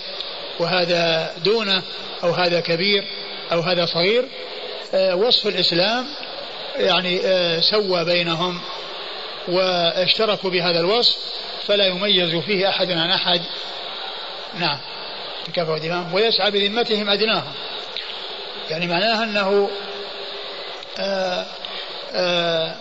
[0.60, 1.84] وهذا دونه
[2.24, 3.04] أو هذا كبير
[3.52, 4.26] أو هذا صغير.
[4.94, 6.06] آه، وصف الإسلام
[6.76, 8.62] يعني آه، سوى بينهم
[9.48, 11.18] واشتركوا بهذا الوصف
[11.68, 13.42] فلا يميز فيه أحد عن أحد.
[14.60, 14.80] نعم.
[15.46, 17.54] تكافؤ دماءهم ويسعى بذمتهم أدناهم.
[18.70, 19.70] يعني معناها أنه
[21.00, 21.46] آآ آه،
[22.14, 22.76] آآ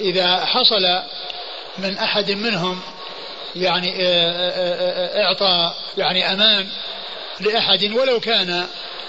[0.00, 1.02] إذا حصل
[1.78, 2.80] من أحد منهم
[3.56, 6.68] يعني آه، آه، آه، إعطاء يعني أمان
[7.40, 8.66] لأحد ولو كان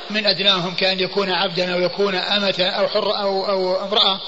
[0.09, 4.19] من أدناهم كأن يكون عبدا أو يكون أمة أو حر أو, أو امرأة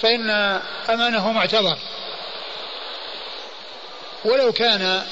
[0.00, 0.30] فإن
[0.90, 1.78] أمانه معتبر.
[4.24, 5.02] ولو كان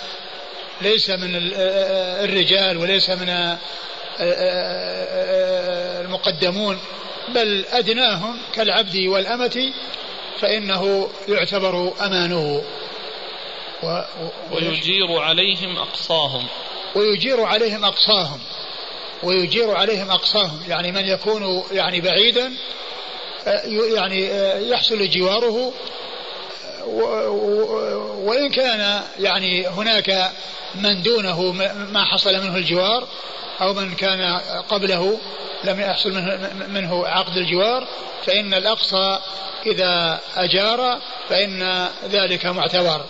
[0.80, 1.30] ليس من
[2.24, 3.56] الرجال وليس من
[6.04, 6.78] المقدمون
[7.34, 9.72] بل أدناهم كالعبد والأمة
[10.40, 12.62] فإنه يعتبر أمانه.
[13.82, 14.00] و...
[14.52, 16.46] ويجير عليهم أقصاهم.
[16.94, 18.40] ويجير عليهم أقصاهم.
[19.22, 20.60] ويجير عليهم أقصاهم.
[20.68, 22.52] يعني من يكون يعني بعيدا
[23.46, 25.72] آه، يعني آه، يحصل جواره.
[28.24, 30.32] وإن كان يعني هناك
[30.74, 31.52] من دونه
[31.92, 33.08] ما حصل منه الجوار
[33.60, 35.18] أو من كان قبله
[35.64, 37.88] لم يحصل منه, منه عقد الجوار
[38.26, 39.18] فإن الأقصى
[39.66, 43.04] إذا أجار فإن ذلك معتبر.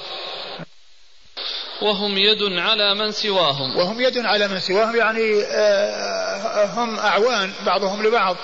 [1.82, 3.76] وهم يد على من سواهم.
[3.76, 8.36] وهم يد على من سواهم يعني آه، هم أعوان بعضهم لبعض.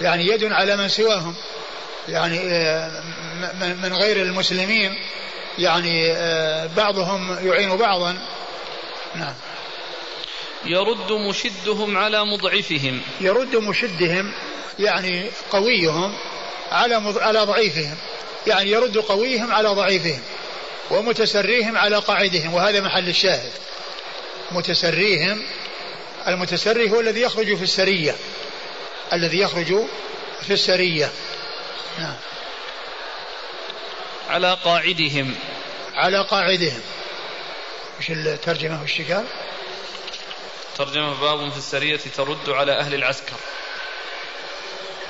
[0.00, 1.34] يعني يد على من سواهم.
[2.08, 3.02] يعني آه،
[3.82, 4.94] من غير المسلمين
[5.58, 8.18] يعني آه، بعضهم يعين بعضا.
[9.14, 9.34] نعم.
[10.66, 13.00] يرد مشدهم على مضعفهم.
[13.20, 14.32] يرد مشدهم
[14.78, 16.14] يعني قويهم
[16.70, 17.18] على مض...
[17.18, 17.96] على ضعيفهم.
[18.46, 20.20] يعني يرد قويهم على ضعيفهم
[20.90, 23.52] ومتسريهم على قاعدهم وهذا محل الشاهد.
[24.50, 25.42] متسريهم
[26.28, 28.16] المتسري هو الذي يخرج في السرية.
[29.12, 29.74] الذي يخرج
[30.42, 31.10] في السرية.
[31.98, 32.16] نعم.
[34.28, 35.34] على قاعدهم.
[35.94, 36.80] على قاعدهم.
[37.98, 39.24] وش الترجمة وش قال؟
[40.78, 43.36] ترجمة باب في السرية ترد على أهل العسكر.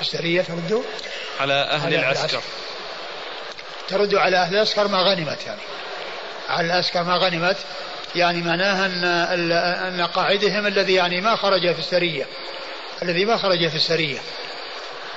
[0.01, 0.83] السرية ترد؟
[1.39, 2.29] على أهل على العسكر.
[2.29, 2.41] العسكر.
[3.87, 5.61] ترد على أهل العسكر ما غنمت يعني.
[6.49, 7.57] على العسكر ما غنمت.
[8.15, 9.51] يعني معناها أن
[10.01, 12.27] أن قاعدهم الذي يعني ما خرج في السرية.
[13.01, 14.19] الذي ما خرج في السرية.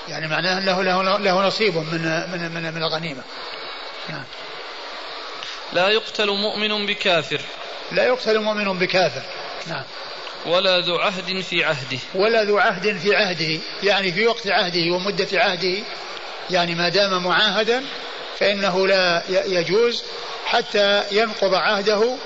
[0.09, 3.22] يعني معناه أنه له, له نصيب من من من, من الغنيمة.
[4.09, 4.24] نعم.
[5.72, 7.40] لا يقتل مؤمن بكافر.
[7.93, 9.22] لا يقتل مؤمن بكافر.
[9.66, 9.85] نعم.
[10.47, 11.99] ولا ذو عهد في عهده.
[12.15, 15.79] ولا ذو عهد في عهده يعني في وقت عهده ومدة عهده.
[16.51, 17.83] يعني ما دام معاهدا
[18.39, 20.03] فإنه لا يجوز
[20.45, 22.17] حتى ينقض عهده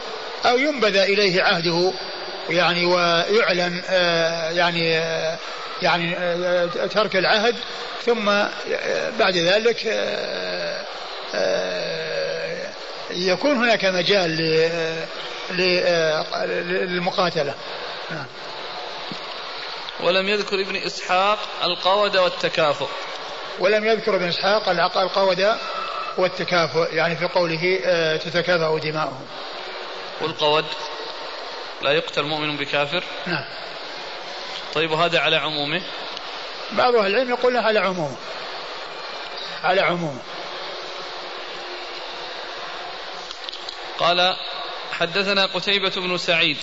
[0.45, 1.93] أو ينبذ إليه عهده.
[2.51, 5.39] يعني ويعلن آه، يعني آه،
[5.82, 7.57] يعني آه، ترك العهد.
[8.07, 8.24] ثم
[9.19, 9.86] بعد ذلك
[13.11, 14.31] يكون هناك مجال
[15.51, 17.55] للمقاتلة.
[18.10, 18.26] نعم.
[20.01, 22.89] ولم يذكر ابن إسحاق القود والتكافؤ.
[23.59, 24.68] ولم يذكر ابن إسحاق
[24.98, 25.56] القود
[26.18, 27.81] والتكافؤ يعني في قوله
[28.16, 29.26] تتكافأ دماؤهم
[30.20, 30.64] والقود
[31.82, 33.44] لا يقتل مؤمن بكافر؟ نعم.
[34.74, 35.82] طيب وهذا على عمومه؟
[36.72, 38.16] بعض أهل العلم يقول على عمومه.
[39.64, 40.22] على عمومه.
[43.98, 44.36] قال
[44.93, 46.56] حدثنا قتيبة بن سعيد.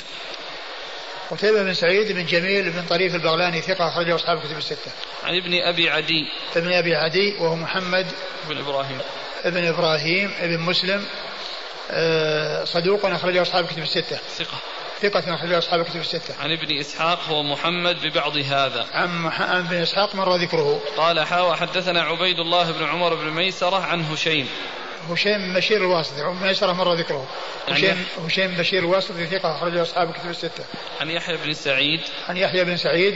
[1.31, 4.91] قتيبة بن سعيد بن جميل بن طريف البغلاني ثقة أخرجه أصحاب الكتب الستة.
[5.23, 6.27] عن ابن أبي عدي.
[6.55, 8.07] ابن أبي عدي وهو محمد
[8.49, 8.97] بن إبراهيم.
[9.43, 11.05] ابن إبراهيم ابن مسلم
[11.91, 14.19] آه، صدوق أخرجه أصحاب الكتب الستة.
[14.37, 14.57] ثقة.
[15.01, 16.33] ثقة أخرجه أصحاب الكتب الستة.
[16.41, 18.85] عن ابن إسحاق هو محمد ببعض هذا.
[18.93, 20.81] عن ابن إسحاق مر ذكره.
[20.97, 24.47] قال حاوى حدثنا عبيد الله بن عمر بن ميسرة عن هشيم.
[25.09, 27.27] هشيم بشير الواسطي ميسرة مر ذكره.
[27.67, 30.63] هشيم هشيم بشير الواسطي ثقة أخرجه أصحاب الكتب الستة.
[31.01, 31.99] عن يحيى بن سعيد.
[32.29, 33.15] عن يحيى بن سعيد.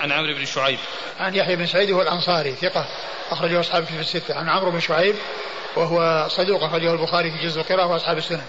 [0.00, 0.78] عن عمرو بن شعيب.
[1.20, 2.86] عن يحيى بن سعيد هو الأنصاري ثقة
[3.30, 4.34] أخرجه أصحاب الكتب الستة.
[4.34, 5.14] عن عمرو بن شعيب
[5.76, 8.44] وهو صدوق أخرجه البخاري في جزء القراءة وأصحاب السنن.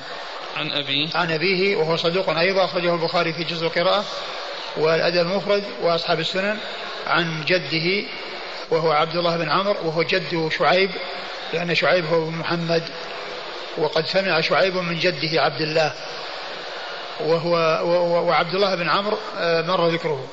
[0.56, 4.06] عن أبيه عن أبيه وهو صدوق أيضا أخرجه البخاري في جزء القراءة
[4.78, 6.58] والأدب المفرد وأصحاب السنن
[7.08, 8.08] عن جده
[8.72, 10.90] وهو عبد الله بن عمرو وهو جد شعيب
[11.54, 12.84] لأن شعيب هو محمد
[13.78, 15.94] وقد سمع شعيب من جده عبد الله
[17.20, 17.56] وهو
[18.28, 20.28] وعبد الله بن عمرو آه، مر ذكره.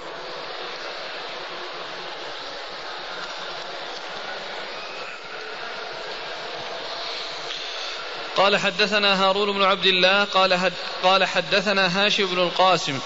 [8.37, 10.71] قال حدثنا هارون بن عبد الله قال
[11.03, 12.99] قال حدثنا هاشم بن القاسم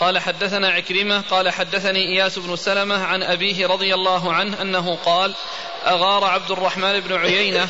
[0.00, 5.34] قال حدثنا عكرمة قال حدثني إياس بن سلمة عن أبيه رضي الله عنه أنه قال
[5.86, 7.68] أغار عبد الرحمن بن عيينة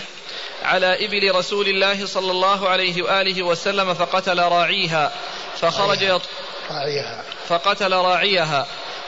[0.62, 5.12] على إبل رسول الله صلى الله عليه وآله وسلم فقتل راعيها
[5.56, 6.22] فخرج يط...
[6.70, 7.24] راعيها.
[7.48, 8.66] فقتل راعيها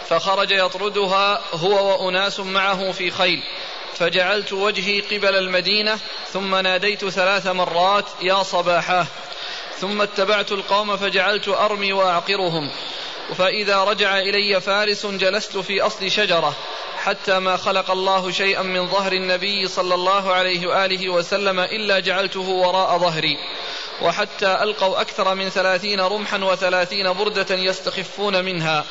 [0.08, 3.42] فخرج يطردها هو وأناس معه في خيل
[3.94, 5.98] فجعلت وجهي قبل المدينة
[6.32, 9.06] ثم ناديت ثلاث مرات يا صباحاه!
[9.80, 12.70] ثم اتبعت القوم فجعلت أرمي وأعقرهم.
[13.38, 16.56] فإذا رجع إلي فارس جلست في أصل شجرة
[16.98, 22.48] حتى ما خلق الله شيئا من ظهر النبي صلى الله عليه وآله وسلم إلا جعلته
[22.48, 23.38] وراء ظهري.
[24.02, 28.84] وحتى ألقوا أكثر من ثلاثين رمحا وثلاثين بردة يستخفون منها.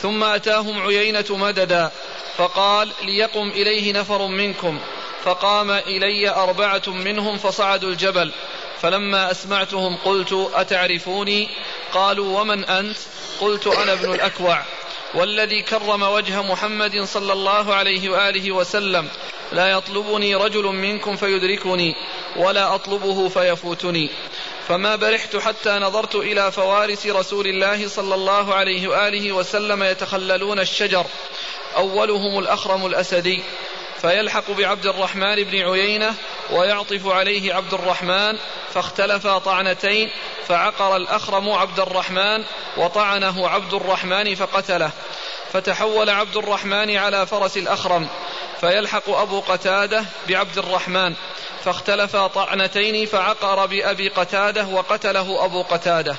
[0.00, 1.90] ثم أتاهم عيينة مددا
[2.36, 4.80] فقال ليقم إليه نفر منكم.
[5.24, 8.32] فقام إلي أربعة منهم فصعدوا الجبل.
[8.82, 11.48] فلما أسمعتهم قلت أتعرفوني؟
[11.92, 12.96] قالوا ومن أنت؟
[13.40, 14.62] قلت أنا ابن الأكوع
[15.14, 19.08] والذي كرم وجه محمد صلى الله عليه وآله وسلم.
[19.52, 21.94] لا يطلبني رجل منكم فيدركني
[22.36, 24.10] ولا أطلبه فيفوتني.
[24.68, 31.06] فما برحت حتى نظرت إلى فوارس رسول الله صلى الله عليه وآله وسلم يتخللون الشجر.
[31.76, 33.42] أولهم الأخرم الأسدي.
[34.02, 36.14] فيلحق بعبد الرحمن بن عيينة
[36.50, 38.38] ويعطف عليه عبد الرحمن
[38.74, 40.10] فاختلفا طعنتين
[40.48, 42.44] فعقر الأخرم عبد الرحمن
[42.76, 44.90] وطعنه عبد الرحمن فقتله.
[45.52, 48.08] فتحول عبد الرحمن على فرس الأخرم
[48.60, 51.14] فيلحق أبو قتادة بعبد الرحمن.
[51.64, 56.16] فاختلفا طعنتين فعقر بأبي قتادة وقتله أبو قتادة.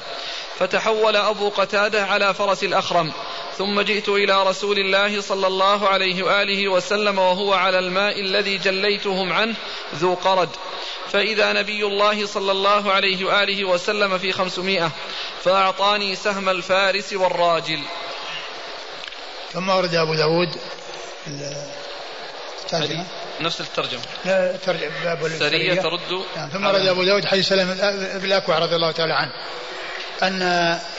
[0.59, 3.11] فتحول أبو قتادة على فرس الأخرم
[3.57, 9.33] ثم جئت إلى رسول الله صلى الله عليه وآله وسلم وهو على الماء الذي جليتهم
[9.33, 9.55] عنه
[9.95, 10.49] ذو قرد.
[11.11, 14.91] فإذا نبي الله صلى الله عليه وآله وسلم في خمسمائة
[15.43, 17.79] فأعطاني سهم الفارس والراجل.
[19.53, 20.49] ثم ورد أبو داود
[22.63, 23.05] الترجمة.
[23.39, 24.01] نفس الترجمة.
[24.25, 24.57] لا
[25.03, 27.73] باب سرية ترد يعني ثم ورد أبو داود حديث سلم
[28.19, 29.31] بن الأكوع رضي الله تعالى عنه.
[30.23, 30.41] أن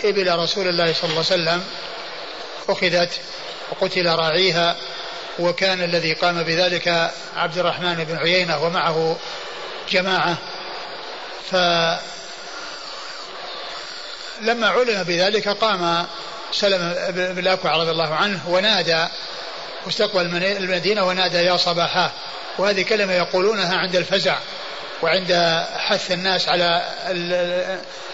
[0.05, 1.65] إبل رسول الله صلى الله عليه وسلم
[2.69, 3.21] أخذت
[3.71, 4.77] وقتل راعيها
[5.39, 9.17] وكان الذي قام بذلك عبد الرحمن بن عيينة ومعه
[9.91, 10.37] جماعة.
[11.51, 11.55] ف
[14.41, 16.07] لما علم بذلك قام
[16.53, 19.07] سلم بن الأكوع رضي الله عنه ونادى
[19.87, 22.13] واستقبل المدينة ونادى يا صباحا.
[22.59, 24.39] وهذه كلمة يقولونها عند الفزع
[25.03, 26.85] وعند حث الناس على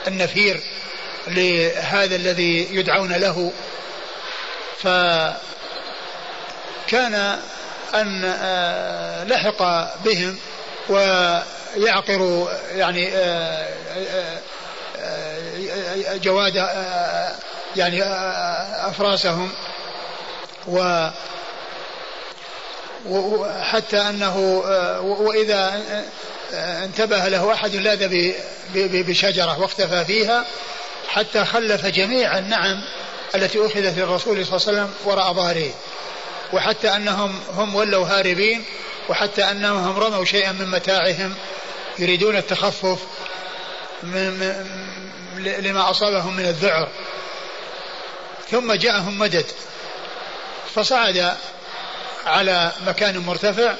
[0.06, 0.60] النفير.
[1.26, 3.52] لهذا الذي يدعون له.
[4.82, 5.38] فكان
[7.94, 10.38] أن آه، لحق بهم
[10.88, 13.68] ويعقر يعني آه،
[14.98, 16.54] آه، جواد
[17.76, 18.02] يعني
[18.88, 19.52] أفراسهم
[20.66, 21.08] و
[23.60, 24.38] حتى أنه
[25.02, 25.82] وإذا
[26.52, 28.32] انتبه له أحد لاذ
[28.74, 30.44] بشجرة واختفى فيها
[31.08, 32.82] حتى خلف جميع النعم
[33.34, 35.70] التي أخذت للرسول صلى الله عليه وسلم وراء ظهره.
[36.52, 38.64] وحتى أنهم هم ولوا هاربين
[39.08, 41.34] وحتى أنهم رموا شيئا من متاعهم
[41.98, 42.98] يريدون التخفف
[44.02, 44.66] من
[45.36, 46.88] لما أصابهم من الذعر.
[48.50, 49.46] ثم جاءهم مدد.
[50.74, 51.36] فصعد
[52.26, 53.74] على مكان مرتفع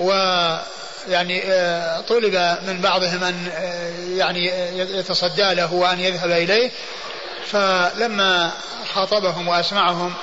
[0.00, 0.71] ويعني
[1.10, 2.34] آه، طلب
[2.66, 6.70] من بعضهم أن آه، يعني يتصدى له وأن يذهب إليه.
[7.46, 8.50] فلما
[8.94, 10.14] خاطبهم وأسمعهم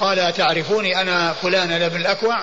[0.00, 2.40] قال تعرفوني أنا فلان لابن الأكوع؟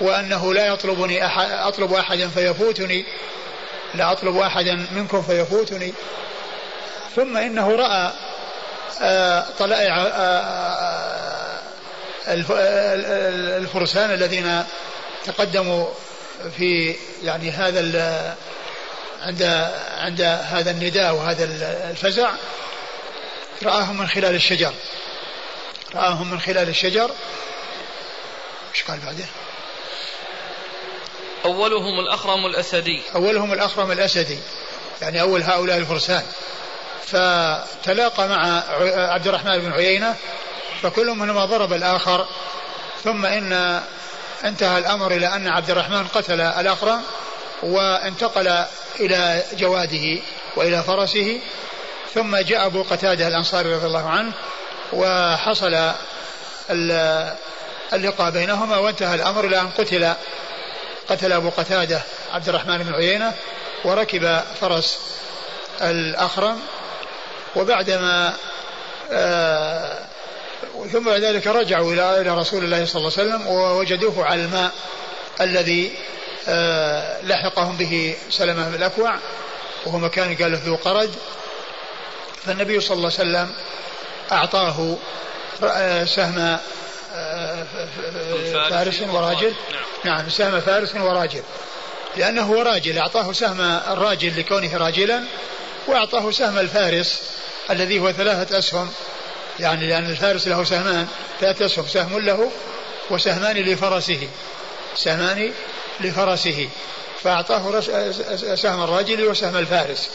[0.00, 3.04] وأنه لا يطلبني أحد أطلب أحدا فيفوتني
[3.94, 5.94] لا أطلب أحدا منكم فيفوتني.
[7.16, 8.12] ثم إنه رأى
[9.02, 10.06] آه، طلائع
[13.58, 14.64] الفرسان الذين
[15.24, 15.86] تقدموا
[16.56, 17.80] في يعني هذا
[19.22, 19.42] عند
[19.96, 21.44] عند هذا النداء وهذا
[21.90, 22.30] الفزع
[23.62, 24.72] رآهم من خلال الشجر.
[25.94, 27.10] رآهم من خلال الشجر.
[28.74, 29.24] إيش قال بعده؟
[31.44, 33.02] أولهم الأخرم الأسدي.
[33.14, 34.38] أولهم الأخرم الأسدي.
[35.02, 36.22] يعني أول هؤلاء الفرسان.
[37.06, 38.62] فتلاقى مع
[39.12, 40.16] عبد الرحمن بن عيينة
[40.82, 42.26] فكل منهما ضرب الآخر.
[43.04, 43.82] ثم إن
[44.44, 47.02] انتهى الأمر إلى أن عبد الرحمن قتل الأخرم
[47.62, 48.64] وانتقل
[49.00, 50.22] إلى جواده
[50.56, 51.40] وإلى فرسه
[52.14, 54.32] ثم جاء أبو قتادة الأنصاري رضي الله عنه
[54.92, 55.92] وحصل
[57.92, 60.12] اللقاء بينهما وانتهى الأمر إلى أن قتل
[61.08, 62.00] قتل أبو قتادة
[62.32, 63.32] عبد الرحمن بن عيينة
[63.84, 64.98] وركب فرس
[65.80, 66.60] الأخرم
[67.56, 68.34] وبعدما
[69.12, 69.98] آه
[70.92, 74.72] ثم بعد ذلك رجعوا إلى إلى رسول الله صلى الله عليه وسلم ووجدوه على الماء
[75.40, 75.92] الذي
[76.48, 79.18] آه لحقهم به سلمة بن الأكوع
[79.86, 81.10] وهو مكان قال له ذو قرد
[82.46, 83.54] فالنبي صلى الله عليه وسلم
[84.32, 84.96] أعطاه
[86.04, 86.58] سهم
[87.14, 87.66] آه،
[88.70, 89.54] فارس وراجل.
[89.72, 89.84] نعم.
[90.04, 91.42] نعم سهم فارس وراجل.
[92.16, 95.24] لأنه هو راجل أعطاه سهم الراجل لكونه راجلا
[95.86, 97.22] وأعطاه سهم الفارس
[97.70, 98.92] الذي هو ثلاثة أسهم.
[99.60, 101.08] يعني لأن الفارس له سهمان
[101.40, 102.50] ثلاثة أسهم سهم له
[103.10, 104.28] وسهمان لفرسه
[104.96, 105.52] سهمان
[106.00, 106.68] لفرسه.
[107.22, 107.80] فأعطاه
[108.54, 110.10] سهم الراجل وسهم الفارس.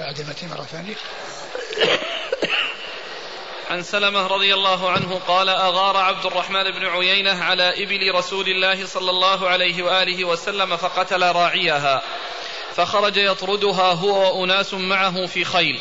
[0.00, 0.94] أعد المتين مرة ثانية.
[3.70, 8.86] عن سلمة رضي الله عنه قال أغار عبد الرحمن بن عيينة على إبل رسول الله
[8.86, 12.02] صلى الله عليه وآله وسلم فقتل راعيها
[12.76, 15.80] فخرج يطردها هو وأناس معه في خيل.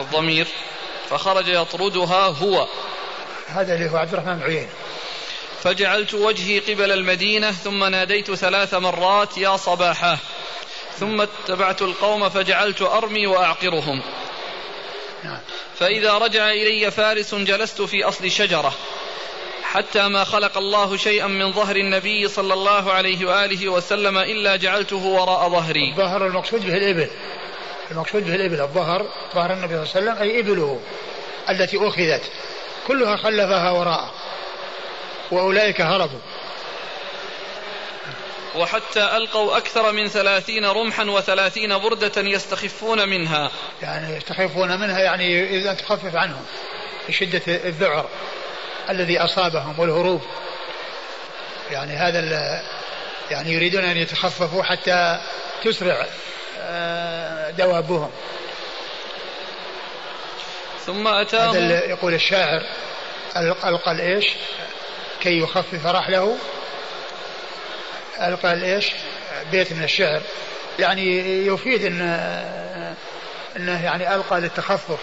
[0.00, 0.46] الضمير
[1.10, 2.66] فخرج يطردها هو.
[3.46, 4.68] هذا اللي هو عبد الرحمن بن عيينة.
[5.62, 10.18] فجعلت وجهي قبل المدينة ثم ناديت ثلاث مرات يا صباحا.
[10.98, 14.02] ثم اتبعت القوم فجعلت أرمي وأعقرهم.
[15.24, 15.38] نعم.
[15.78, 18.74] فإذا رجع إلي فارس جلست في أصل شجرة.
[19.62, 24.96] حتى ما خلق الله شيئا من ظهر النبي صلى الله عليه وآله وسلم إلا جعلته
[24.96, 25.90] وراء ظهري.
[25.90, 27.10] الظهر المقصود به الإبل.
[27.90, 30.80] المقصود به الإبل الظهر ظهر النبي صلى الله عليه وسلم أي إبله
[31.50, 32.22] التي أخذت.
[32.86, 34.14] كلها خلفها وراءه
[35.30, 36.20] وأولئك هربوا.
[38.56, 43.50] وحتى ألقوا أكثر من ثلاثين رمحا وثلاثين بردة يستخفون منها.
[43.82, 46.44] يعني يستخفون منها يعني إذا تخفف عنهم
[47.08, 48.08] لشدة الذعر
[48.90, 50.22] الذي أصابهم والهروب.
[51.70, 52.20] يعني هذا
[53.30, 55.20] يعني يريدون أن يتخففوا حتى
[55.64, 56.06] تسرع
[57.50, 58.10] دوابهم.
[60.86, 62.62] ثم أتاهم هذا يقول الشاعر
[63.36, 64.26] ألقى الإيش؟
[65.20, 66.36] كي يخفف رحله
[68.20, 68.92] ألقى الإيش؟
[69.50, 70.20] بيت من الشعر.
[70.78, 72.00] يعني يفيد أن
[73.56, 74.98] أنه يعني ألقى للتخفف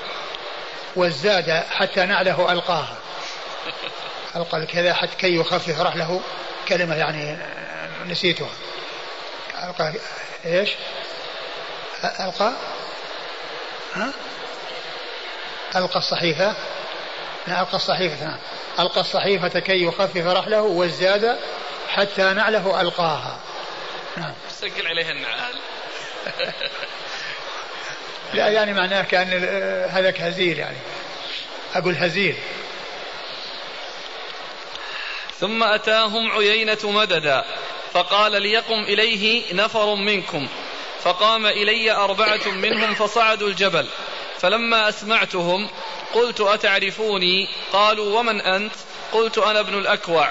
[0.95, 2.97] والزاد حتى نعله ألقاها.
[4.35, 6.21] ألقى كذا حتى كي يخفف رحله
[6.67, 7.37] كلمة يعني
[8.07, 8.49] نسيتها.
[9.63, 9.93] ألقى
[10.45, 10.69] إيش؟
[12.05, 12.53] ألقى؟
[13.93, 14.13] ها؟
[15.75, 16.55] ألقى الصحيفة؟
[17.47, 18.39] ألقى الصحيفة نعم
[18.79, 21.37] ألقى الصحيفة كي يخفف رحله وازداد
[21.89, 23.39] حتى نعله ألقاها.
[24.17, 24.33] نعم.
[24.49, 25.55] سجل عليها النعال.
[28.33, 29.33] لا يعني معناه كأن
[29.89, 30.77] هذا هزيل يعني.
[31.75, 32.35] أقول هزيل.
[35.39, 37.45] ثم أتاهم عيينة مددا
[37.93, 40.47] فقال ليقم إليه نفر منكم.
[41.05, 43.85] فقام إلي أربعة منهم فصعدوا الجبل.
[44.39, 45.69] فلما أسمعتهم
[46.13, 48.73] قلت أتعرفوني؟ قالوا ومن أنت؟
[49.11, 50.29] قلت أنا ابن الأكوع.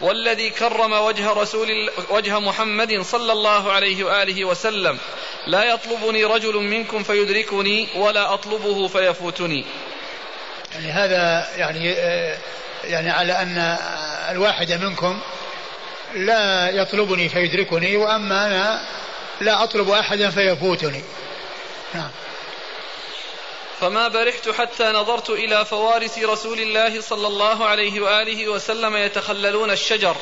[0.00, 4.98] والذي كرم وجه رسول وجه محمد صلى الله عليه وآله وسلم.
[5.46, 9.64] لا يطلبني رجل منكم فيدركني ولا أطلبه فيفوتني.
[10.74, 11.86] يعني هذا يعني
[12.84, 13.78] يعني على أن
[14.30, 15.20] الواحد منكم
[16.14, 18.84] لا يطلبني فيدركني وأما أنا
[19.40, 21.04] لا أطلب أحدا فيفوتني.
[21.94, 22.10] نعم.
[23.80, 30.16] فما برحت حتى نظرت إلى فوارس رسول الله صلى الله عليه وآله وسلم يتخللون الشجر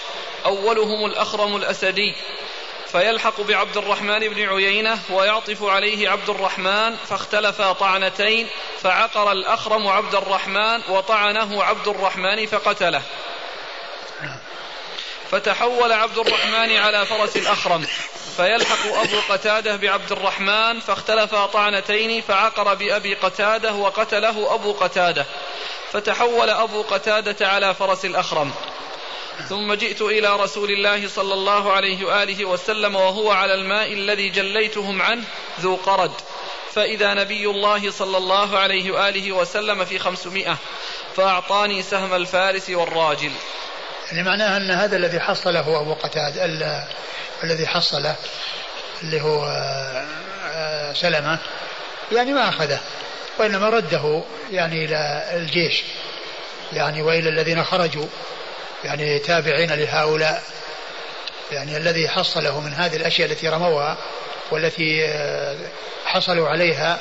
[0.44, 2.14] أولهم الأخرم الأسدي.
[2.92, 8.48] فيلحق بعبد الرحمن بن عيينة ويعطف عليه عبد الرحمن فاختلفا طعنتين
[8.82, 13.02] فعقر الأخرم عبد الرحمن وطعنه عبد الرحمن فقتله.
[15.30, 17.86] فتحول عبد الرحمن على فرس الأخرم.
[18.36, 25.26] فيلحق أبو قتادة بعبد الرحمن فاختلفا طعنتين فعقر بأبي قتادة وقتله أبو قتادة
[25.92, 28.52] فتحول أبو قتادة على فرس الأخرم.
[29.48, 35.02] ثم جئت إلى رسول الله صلى الله عليه وآله وسلم وهو على الماء الذي جليتهم
[35.02, 35.24] عنه
[35.60, 36.12] ذو قرد.
[36.72, 40.56] فإذا نبي الله صلى الله عليه وآله وسلم في خمسمائة
[41.16, 43.32] فأعطاني سهم الفارس والراجل.
[44.14, 46.44] يعني معناها أن هذا الذي حصله أبو قتادة
[47.44, 48.16] الذي حصله
[49.02, 49.44] اللي هو
[50.52, 51.38] آه، سلمة
[52.12, 52.80] يعني ما أخذه
[53.38, 55.82] وإنما رده يعني إلى الجيش
[56.72, 58.06] يعني وإلى الذين خرجوا
[58.84, 60.42] يعني تابعين لهؤلاء
[61.52, 63.96] يعني الذي حصله من هذه الأشياء التي رموها
[64.50, 65.56] والتي آه،
[66.04, 66.98] حصلوا عليها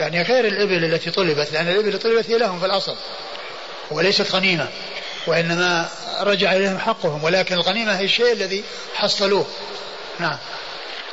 [0.00, 2.96] يعني غير الإبل التي طلبت لأن الإبل طلبت هي لهم في الأصل
[3.90, 4.68] وليست غنيمة.
[5.26, 5.88] وإنما
[6.20, 9.46] رجع إليهم حقهم ولكن الغنيمة هي الشيء الذي حصلوه.
[10.18, 10.38] نعم.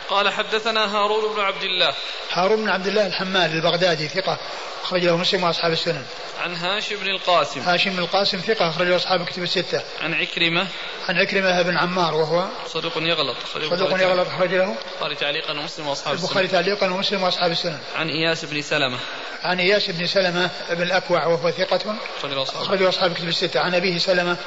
[0.10, 1.94] قال حدثنا هارون بن عبد الله.
[2.32, 4.40] هارون بن عبد الله الحمال البغدادي ثقة
[4.84, 6.06] أخرج له مسلم وأصحاب السنن.
[6.44, 7.62] عن هاشم بن القاسم.
[7.62, 9.82] هاشم بن القاسم ثقة أخرج له أصحاب الكتب الستة.
[10.02, 10.68] عن عكرمة.
[11.10, 13.38] عن عكرمة بن عمار وهو صدوق يغلط.
[13.54, 14.28] صدوق يغلط.
[14.28, 16.28] أخرج له البخاري تعليقا ومسلم وأصحاب السنن.
[16.28, 17.80] البخاري تعليقا ومسلم وأصحاب السنن.
[17.96, 19.00] عن إياس بن سلمة.
[19.44, 23.60] عن إياس بن سلمة بن الأكوع وهو ثقة أخرج له أصحاب الكتب الستة.
[23.60, 24.38] عن أبيه سلمة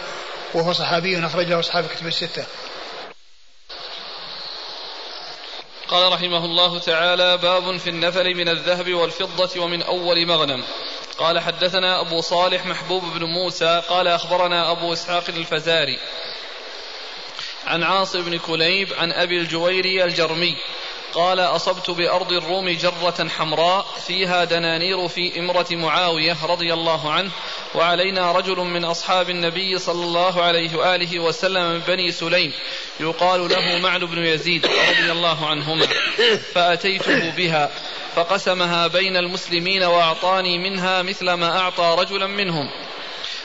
[0.55, 2.45] وهو صحابي أخرج له أصحاب الكتب الستة.
[5.89, 10.65] قال رحمه الله تعالى باب في النفل من الذهب والفضة ومن أول مغنم.
[11.19, 15.99] قال حدثنا أبو صالح محبوب بن موسى قال أخبرنا أبو إسحاق الفزاري
[17.67, 20.57] عن عاص بن كليب عن أبي الجويري الجرمي
[21.15, 27.31] قال أصبت بأرض الروم جرة حمراء فيها دنانير في إمرة معاوية رضي الله عنه
[27.75, 32.53] وعلينا رجل من أصحاب النبي صلى الله عليه وآله وسلم من بني سليم
[33.01, 35.87] يقال له معن بن يزيد رضي الله عنهما
[36.55, 37.71] فأتيته بها
[38.17, 42.71] فقسمها بين المسلمين وأعطاني منها مثل ما أعطى رجلا منهم.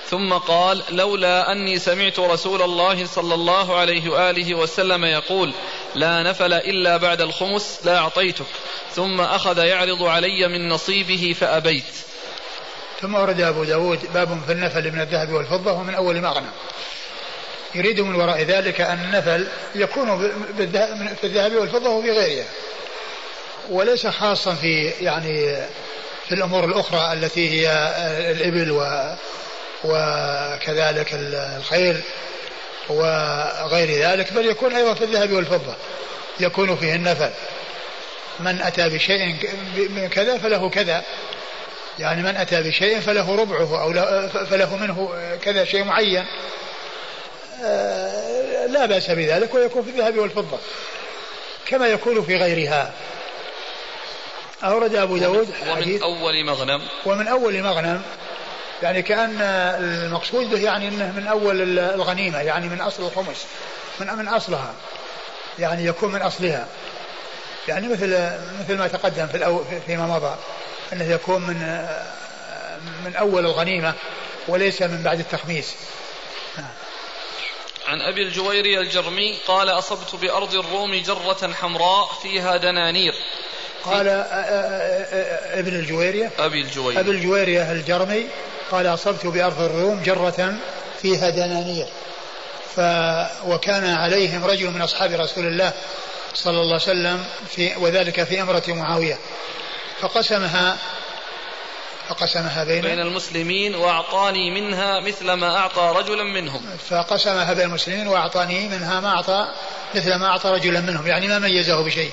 [0.10, 5.54] ثم قال لولا أني سمعت رسول الله صلى الله عليه وآله وسلم يقول
[5.96, 8.46] لا نفل إلا بعد الخمس لا أعطيتك.
[8.96, 12.11] ثم أخذ يعرض علي من نصيبه فأبيت.
[13.02, 16.52] ثم ورد أبو داود باب في النفل من الذهب والفضة ومن أول مغنم.
[17.76, 20.32] يريد من وراء ذلك أن النفل يكون
[21.22, 22.46] في الذهب والفضة وفي غيرها.
[23.70, 25.56] وليس خاصا في يعني
[26.28, 27.94] في الأمور الأخرى التي هي
[28.32, 29.16] الإبل و
[29.84, 32.02] وكذلك الخيل
[32.90, 35.76] وغير ذلك بل يكون أيضا في الذهب والفضة.
[36.40, 37.30] يكون فيه النفل.
[38.40, 39.36] من أتى بشيء
[40.12, 41.04] كذا فله كذا.
[42.00, 43.94] يعني من أتى بشيء فله ربعه أو
[44.46, 45.10] فله منه
[45.44, 46.26] كذا شيء معين.
[47.64, 50.58] آه، لا بأس بذلك ويكون في الذهب والفضة
[51.66, 52.94] كما يكون في غيرها.
[54.64, 56.82] أورد أبو داود ومن أول مغنم.
[57.06, 58.02] ومن أول مغنم
[58.84, 59.42] يعني كأن
[59.82, 63.46] المقصود به يعني أنه من أول الغنيمة يعني من أصل الخمس
[64.00, 64.74] من من أصلها
[65.60, 66.68] يعني يكون من أصلها.
[67.68, 70.36] يعني مثل مثل ما تقدم في الأو فيما مضى.
[70.94, 71.88] أنه يكون من
[73.06, 73.94] من أول الغنيمة
[74.48, 75.76] وليس من بعد التخميس.
[77.88, 83.14] عن أبي الجويري الجرمي قال أصبت بأرض الروم جرة حمراء فيها دنانير.
[83.84, 84.08] قال
[85.60, 86.32] ابن الجويرية.
[86.40, 88.28] أبي الجويرية أبي الجويرية الجرمي
[88.72, 90.56] قال أصبت بأرض الروم جرة
[91.02, 91.88] فيها دنانير.
[92.76, 92.80] ف
[93.46, 95.74] وكان عليهم رجل من أصحاب رسول الله
[96.34, 99.18] صلى الله عليه وسلم في وذلك في أمرة معاوية.
[100.02, 100.78] فقسمها
[102.10, 106.62] فقسمها بين بين المسلمين وأعطاني منها مثل ما أعطى رجلا منهم.
[106.90, 109.48] فقسمها بين المسلمين وأعطاني منها ما أعطى
[109.96, 111.08] مثل ما أعطى رجلا منهم.
[111.08, 112.12] يعني ما ميزه بشيء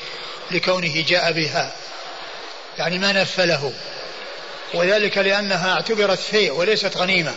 [0.51, 1.73] لكونه جاء بها.
[2.79, 3.73] يعني ما نفله.
[4.75, 7.35] وذلك لأنها اعتبرت فيء وليست غنيمة.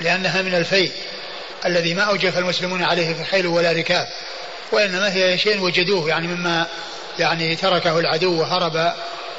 [0.00, 0.92] لأنها من الفيء
[1.64, 4.08] الذي ما أوجف المسلمون عليه في خيل ولا ركاب.
[4.72, 6.08] وإنما هي شيء وجدوه.
[6.08, 6.66] يعني مما
[7.18, 8.92] يعني تركه العدو وهرب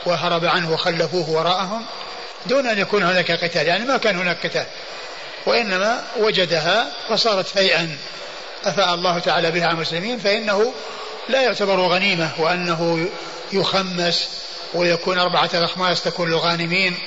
[0.07, 1.85] وهرب عنه وخلفوه وراءهم
[2.45, 4.65] دون أن يكون هناك قتال يعني ما كان هناك قتال.
[5.45, 7.97] وإنما وجدها فصارت فيئا
[8.65, 10.73] أفاء الله تعالى بها على المسلمين فإنه
[11.29, 13.09] لا يعتبر غنيمة وأنه
[13.53, 14.29] يخمس
[14.73, 16.97] ويكون أربعة أخماس تكون للغانمين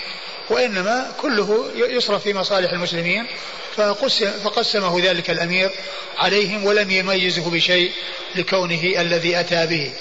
[0.51, 3.27] وإنما كله يصرف في مصالح المسلمين.
[3.77, 5.71] فقسم فقسمه ذلك الأمير
[6.19, 7.93] عليهم ولم يميزه بشيء
[8.35, 9.93] لكونه الذي أتى به.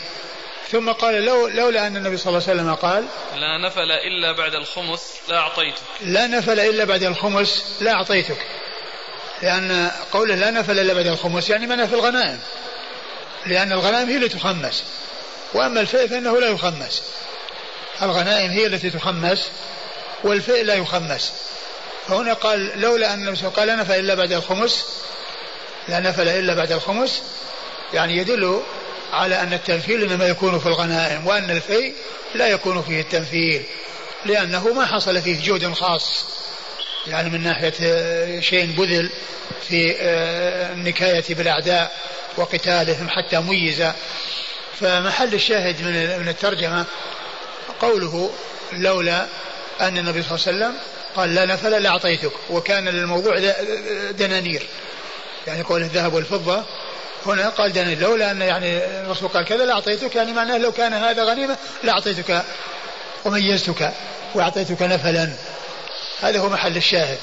[0.71, 3.05] ثم قال لو لولا أن النبي صلى الله عليه وسلم قال
[3.35, 5.81] لا نفل إلا بعد الخمس لا أعطيتك.
[6.01, 8.37] لا نفل إلا بعد الخمس لا أعطيتك.
[9.41, 12.39] لأن قوله لا نفل إلا بعد الخمس يعني منع في الغنائم.
[13.45, 14.83] لأن الغنائم هي التي تخمس.
[15.53, 17.03] وأما الفئ فإنه لا يخمس.
[18.01, 19.49] الغنائم هي التي تخمس
[20.23, 21.33] والفئ لا يخمس.
[22.07, 24.85] فهنا قال لولا أن النبي قال لا نفل إلا بعد الخمس
[25.87, 27.23] لا نفل إلا بعد الخمس
[27.93, 28.61] يعني يدل
[29.11, 31.94] على أن التنفيل إنما يكون في الغنائم وأن الفيء
[32.36, 33.64] لا يكون فيه التنفيل
[34.26, 36.26] لأنه ما حصل فيه جهد خاص.
[37.07, 39.10] يعني من ناحية آه، شيء بذل
[39.69, 41.91] في آه، النكاية بالأعداء
[42.38, 43.84] وقتالهم حتى ميز
[44.80, 45.81] فمحل الشاهد
[46.22, 46.86] من الترجمة
[47.81, 48.31] قوله
[48.73, 49.27] لولا
[49.81, 50.73] أن النبي صلى الله عليه وسلم
[51.15, 53.40] قال لا نفل لأعطيتك وكان للموضوع
[54.11, 54.68] دنانير
[55.48, 56.65] يعني قول الذهب والفضة
[57.25, 61.23] هنا قال دنانير لولا أن يعني الرسول قال كذا لأعطيتك يعني معناه لو كان هذا
[61.23, 62.43] غنيمة لأعطيتك
[63.25, 63.91] وميزتك
[64.35, 65.29] وأعطيتك نفلا.
[66.21, 67.17] هذا هو محل الشاهد.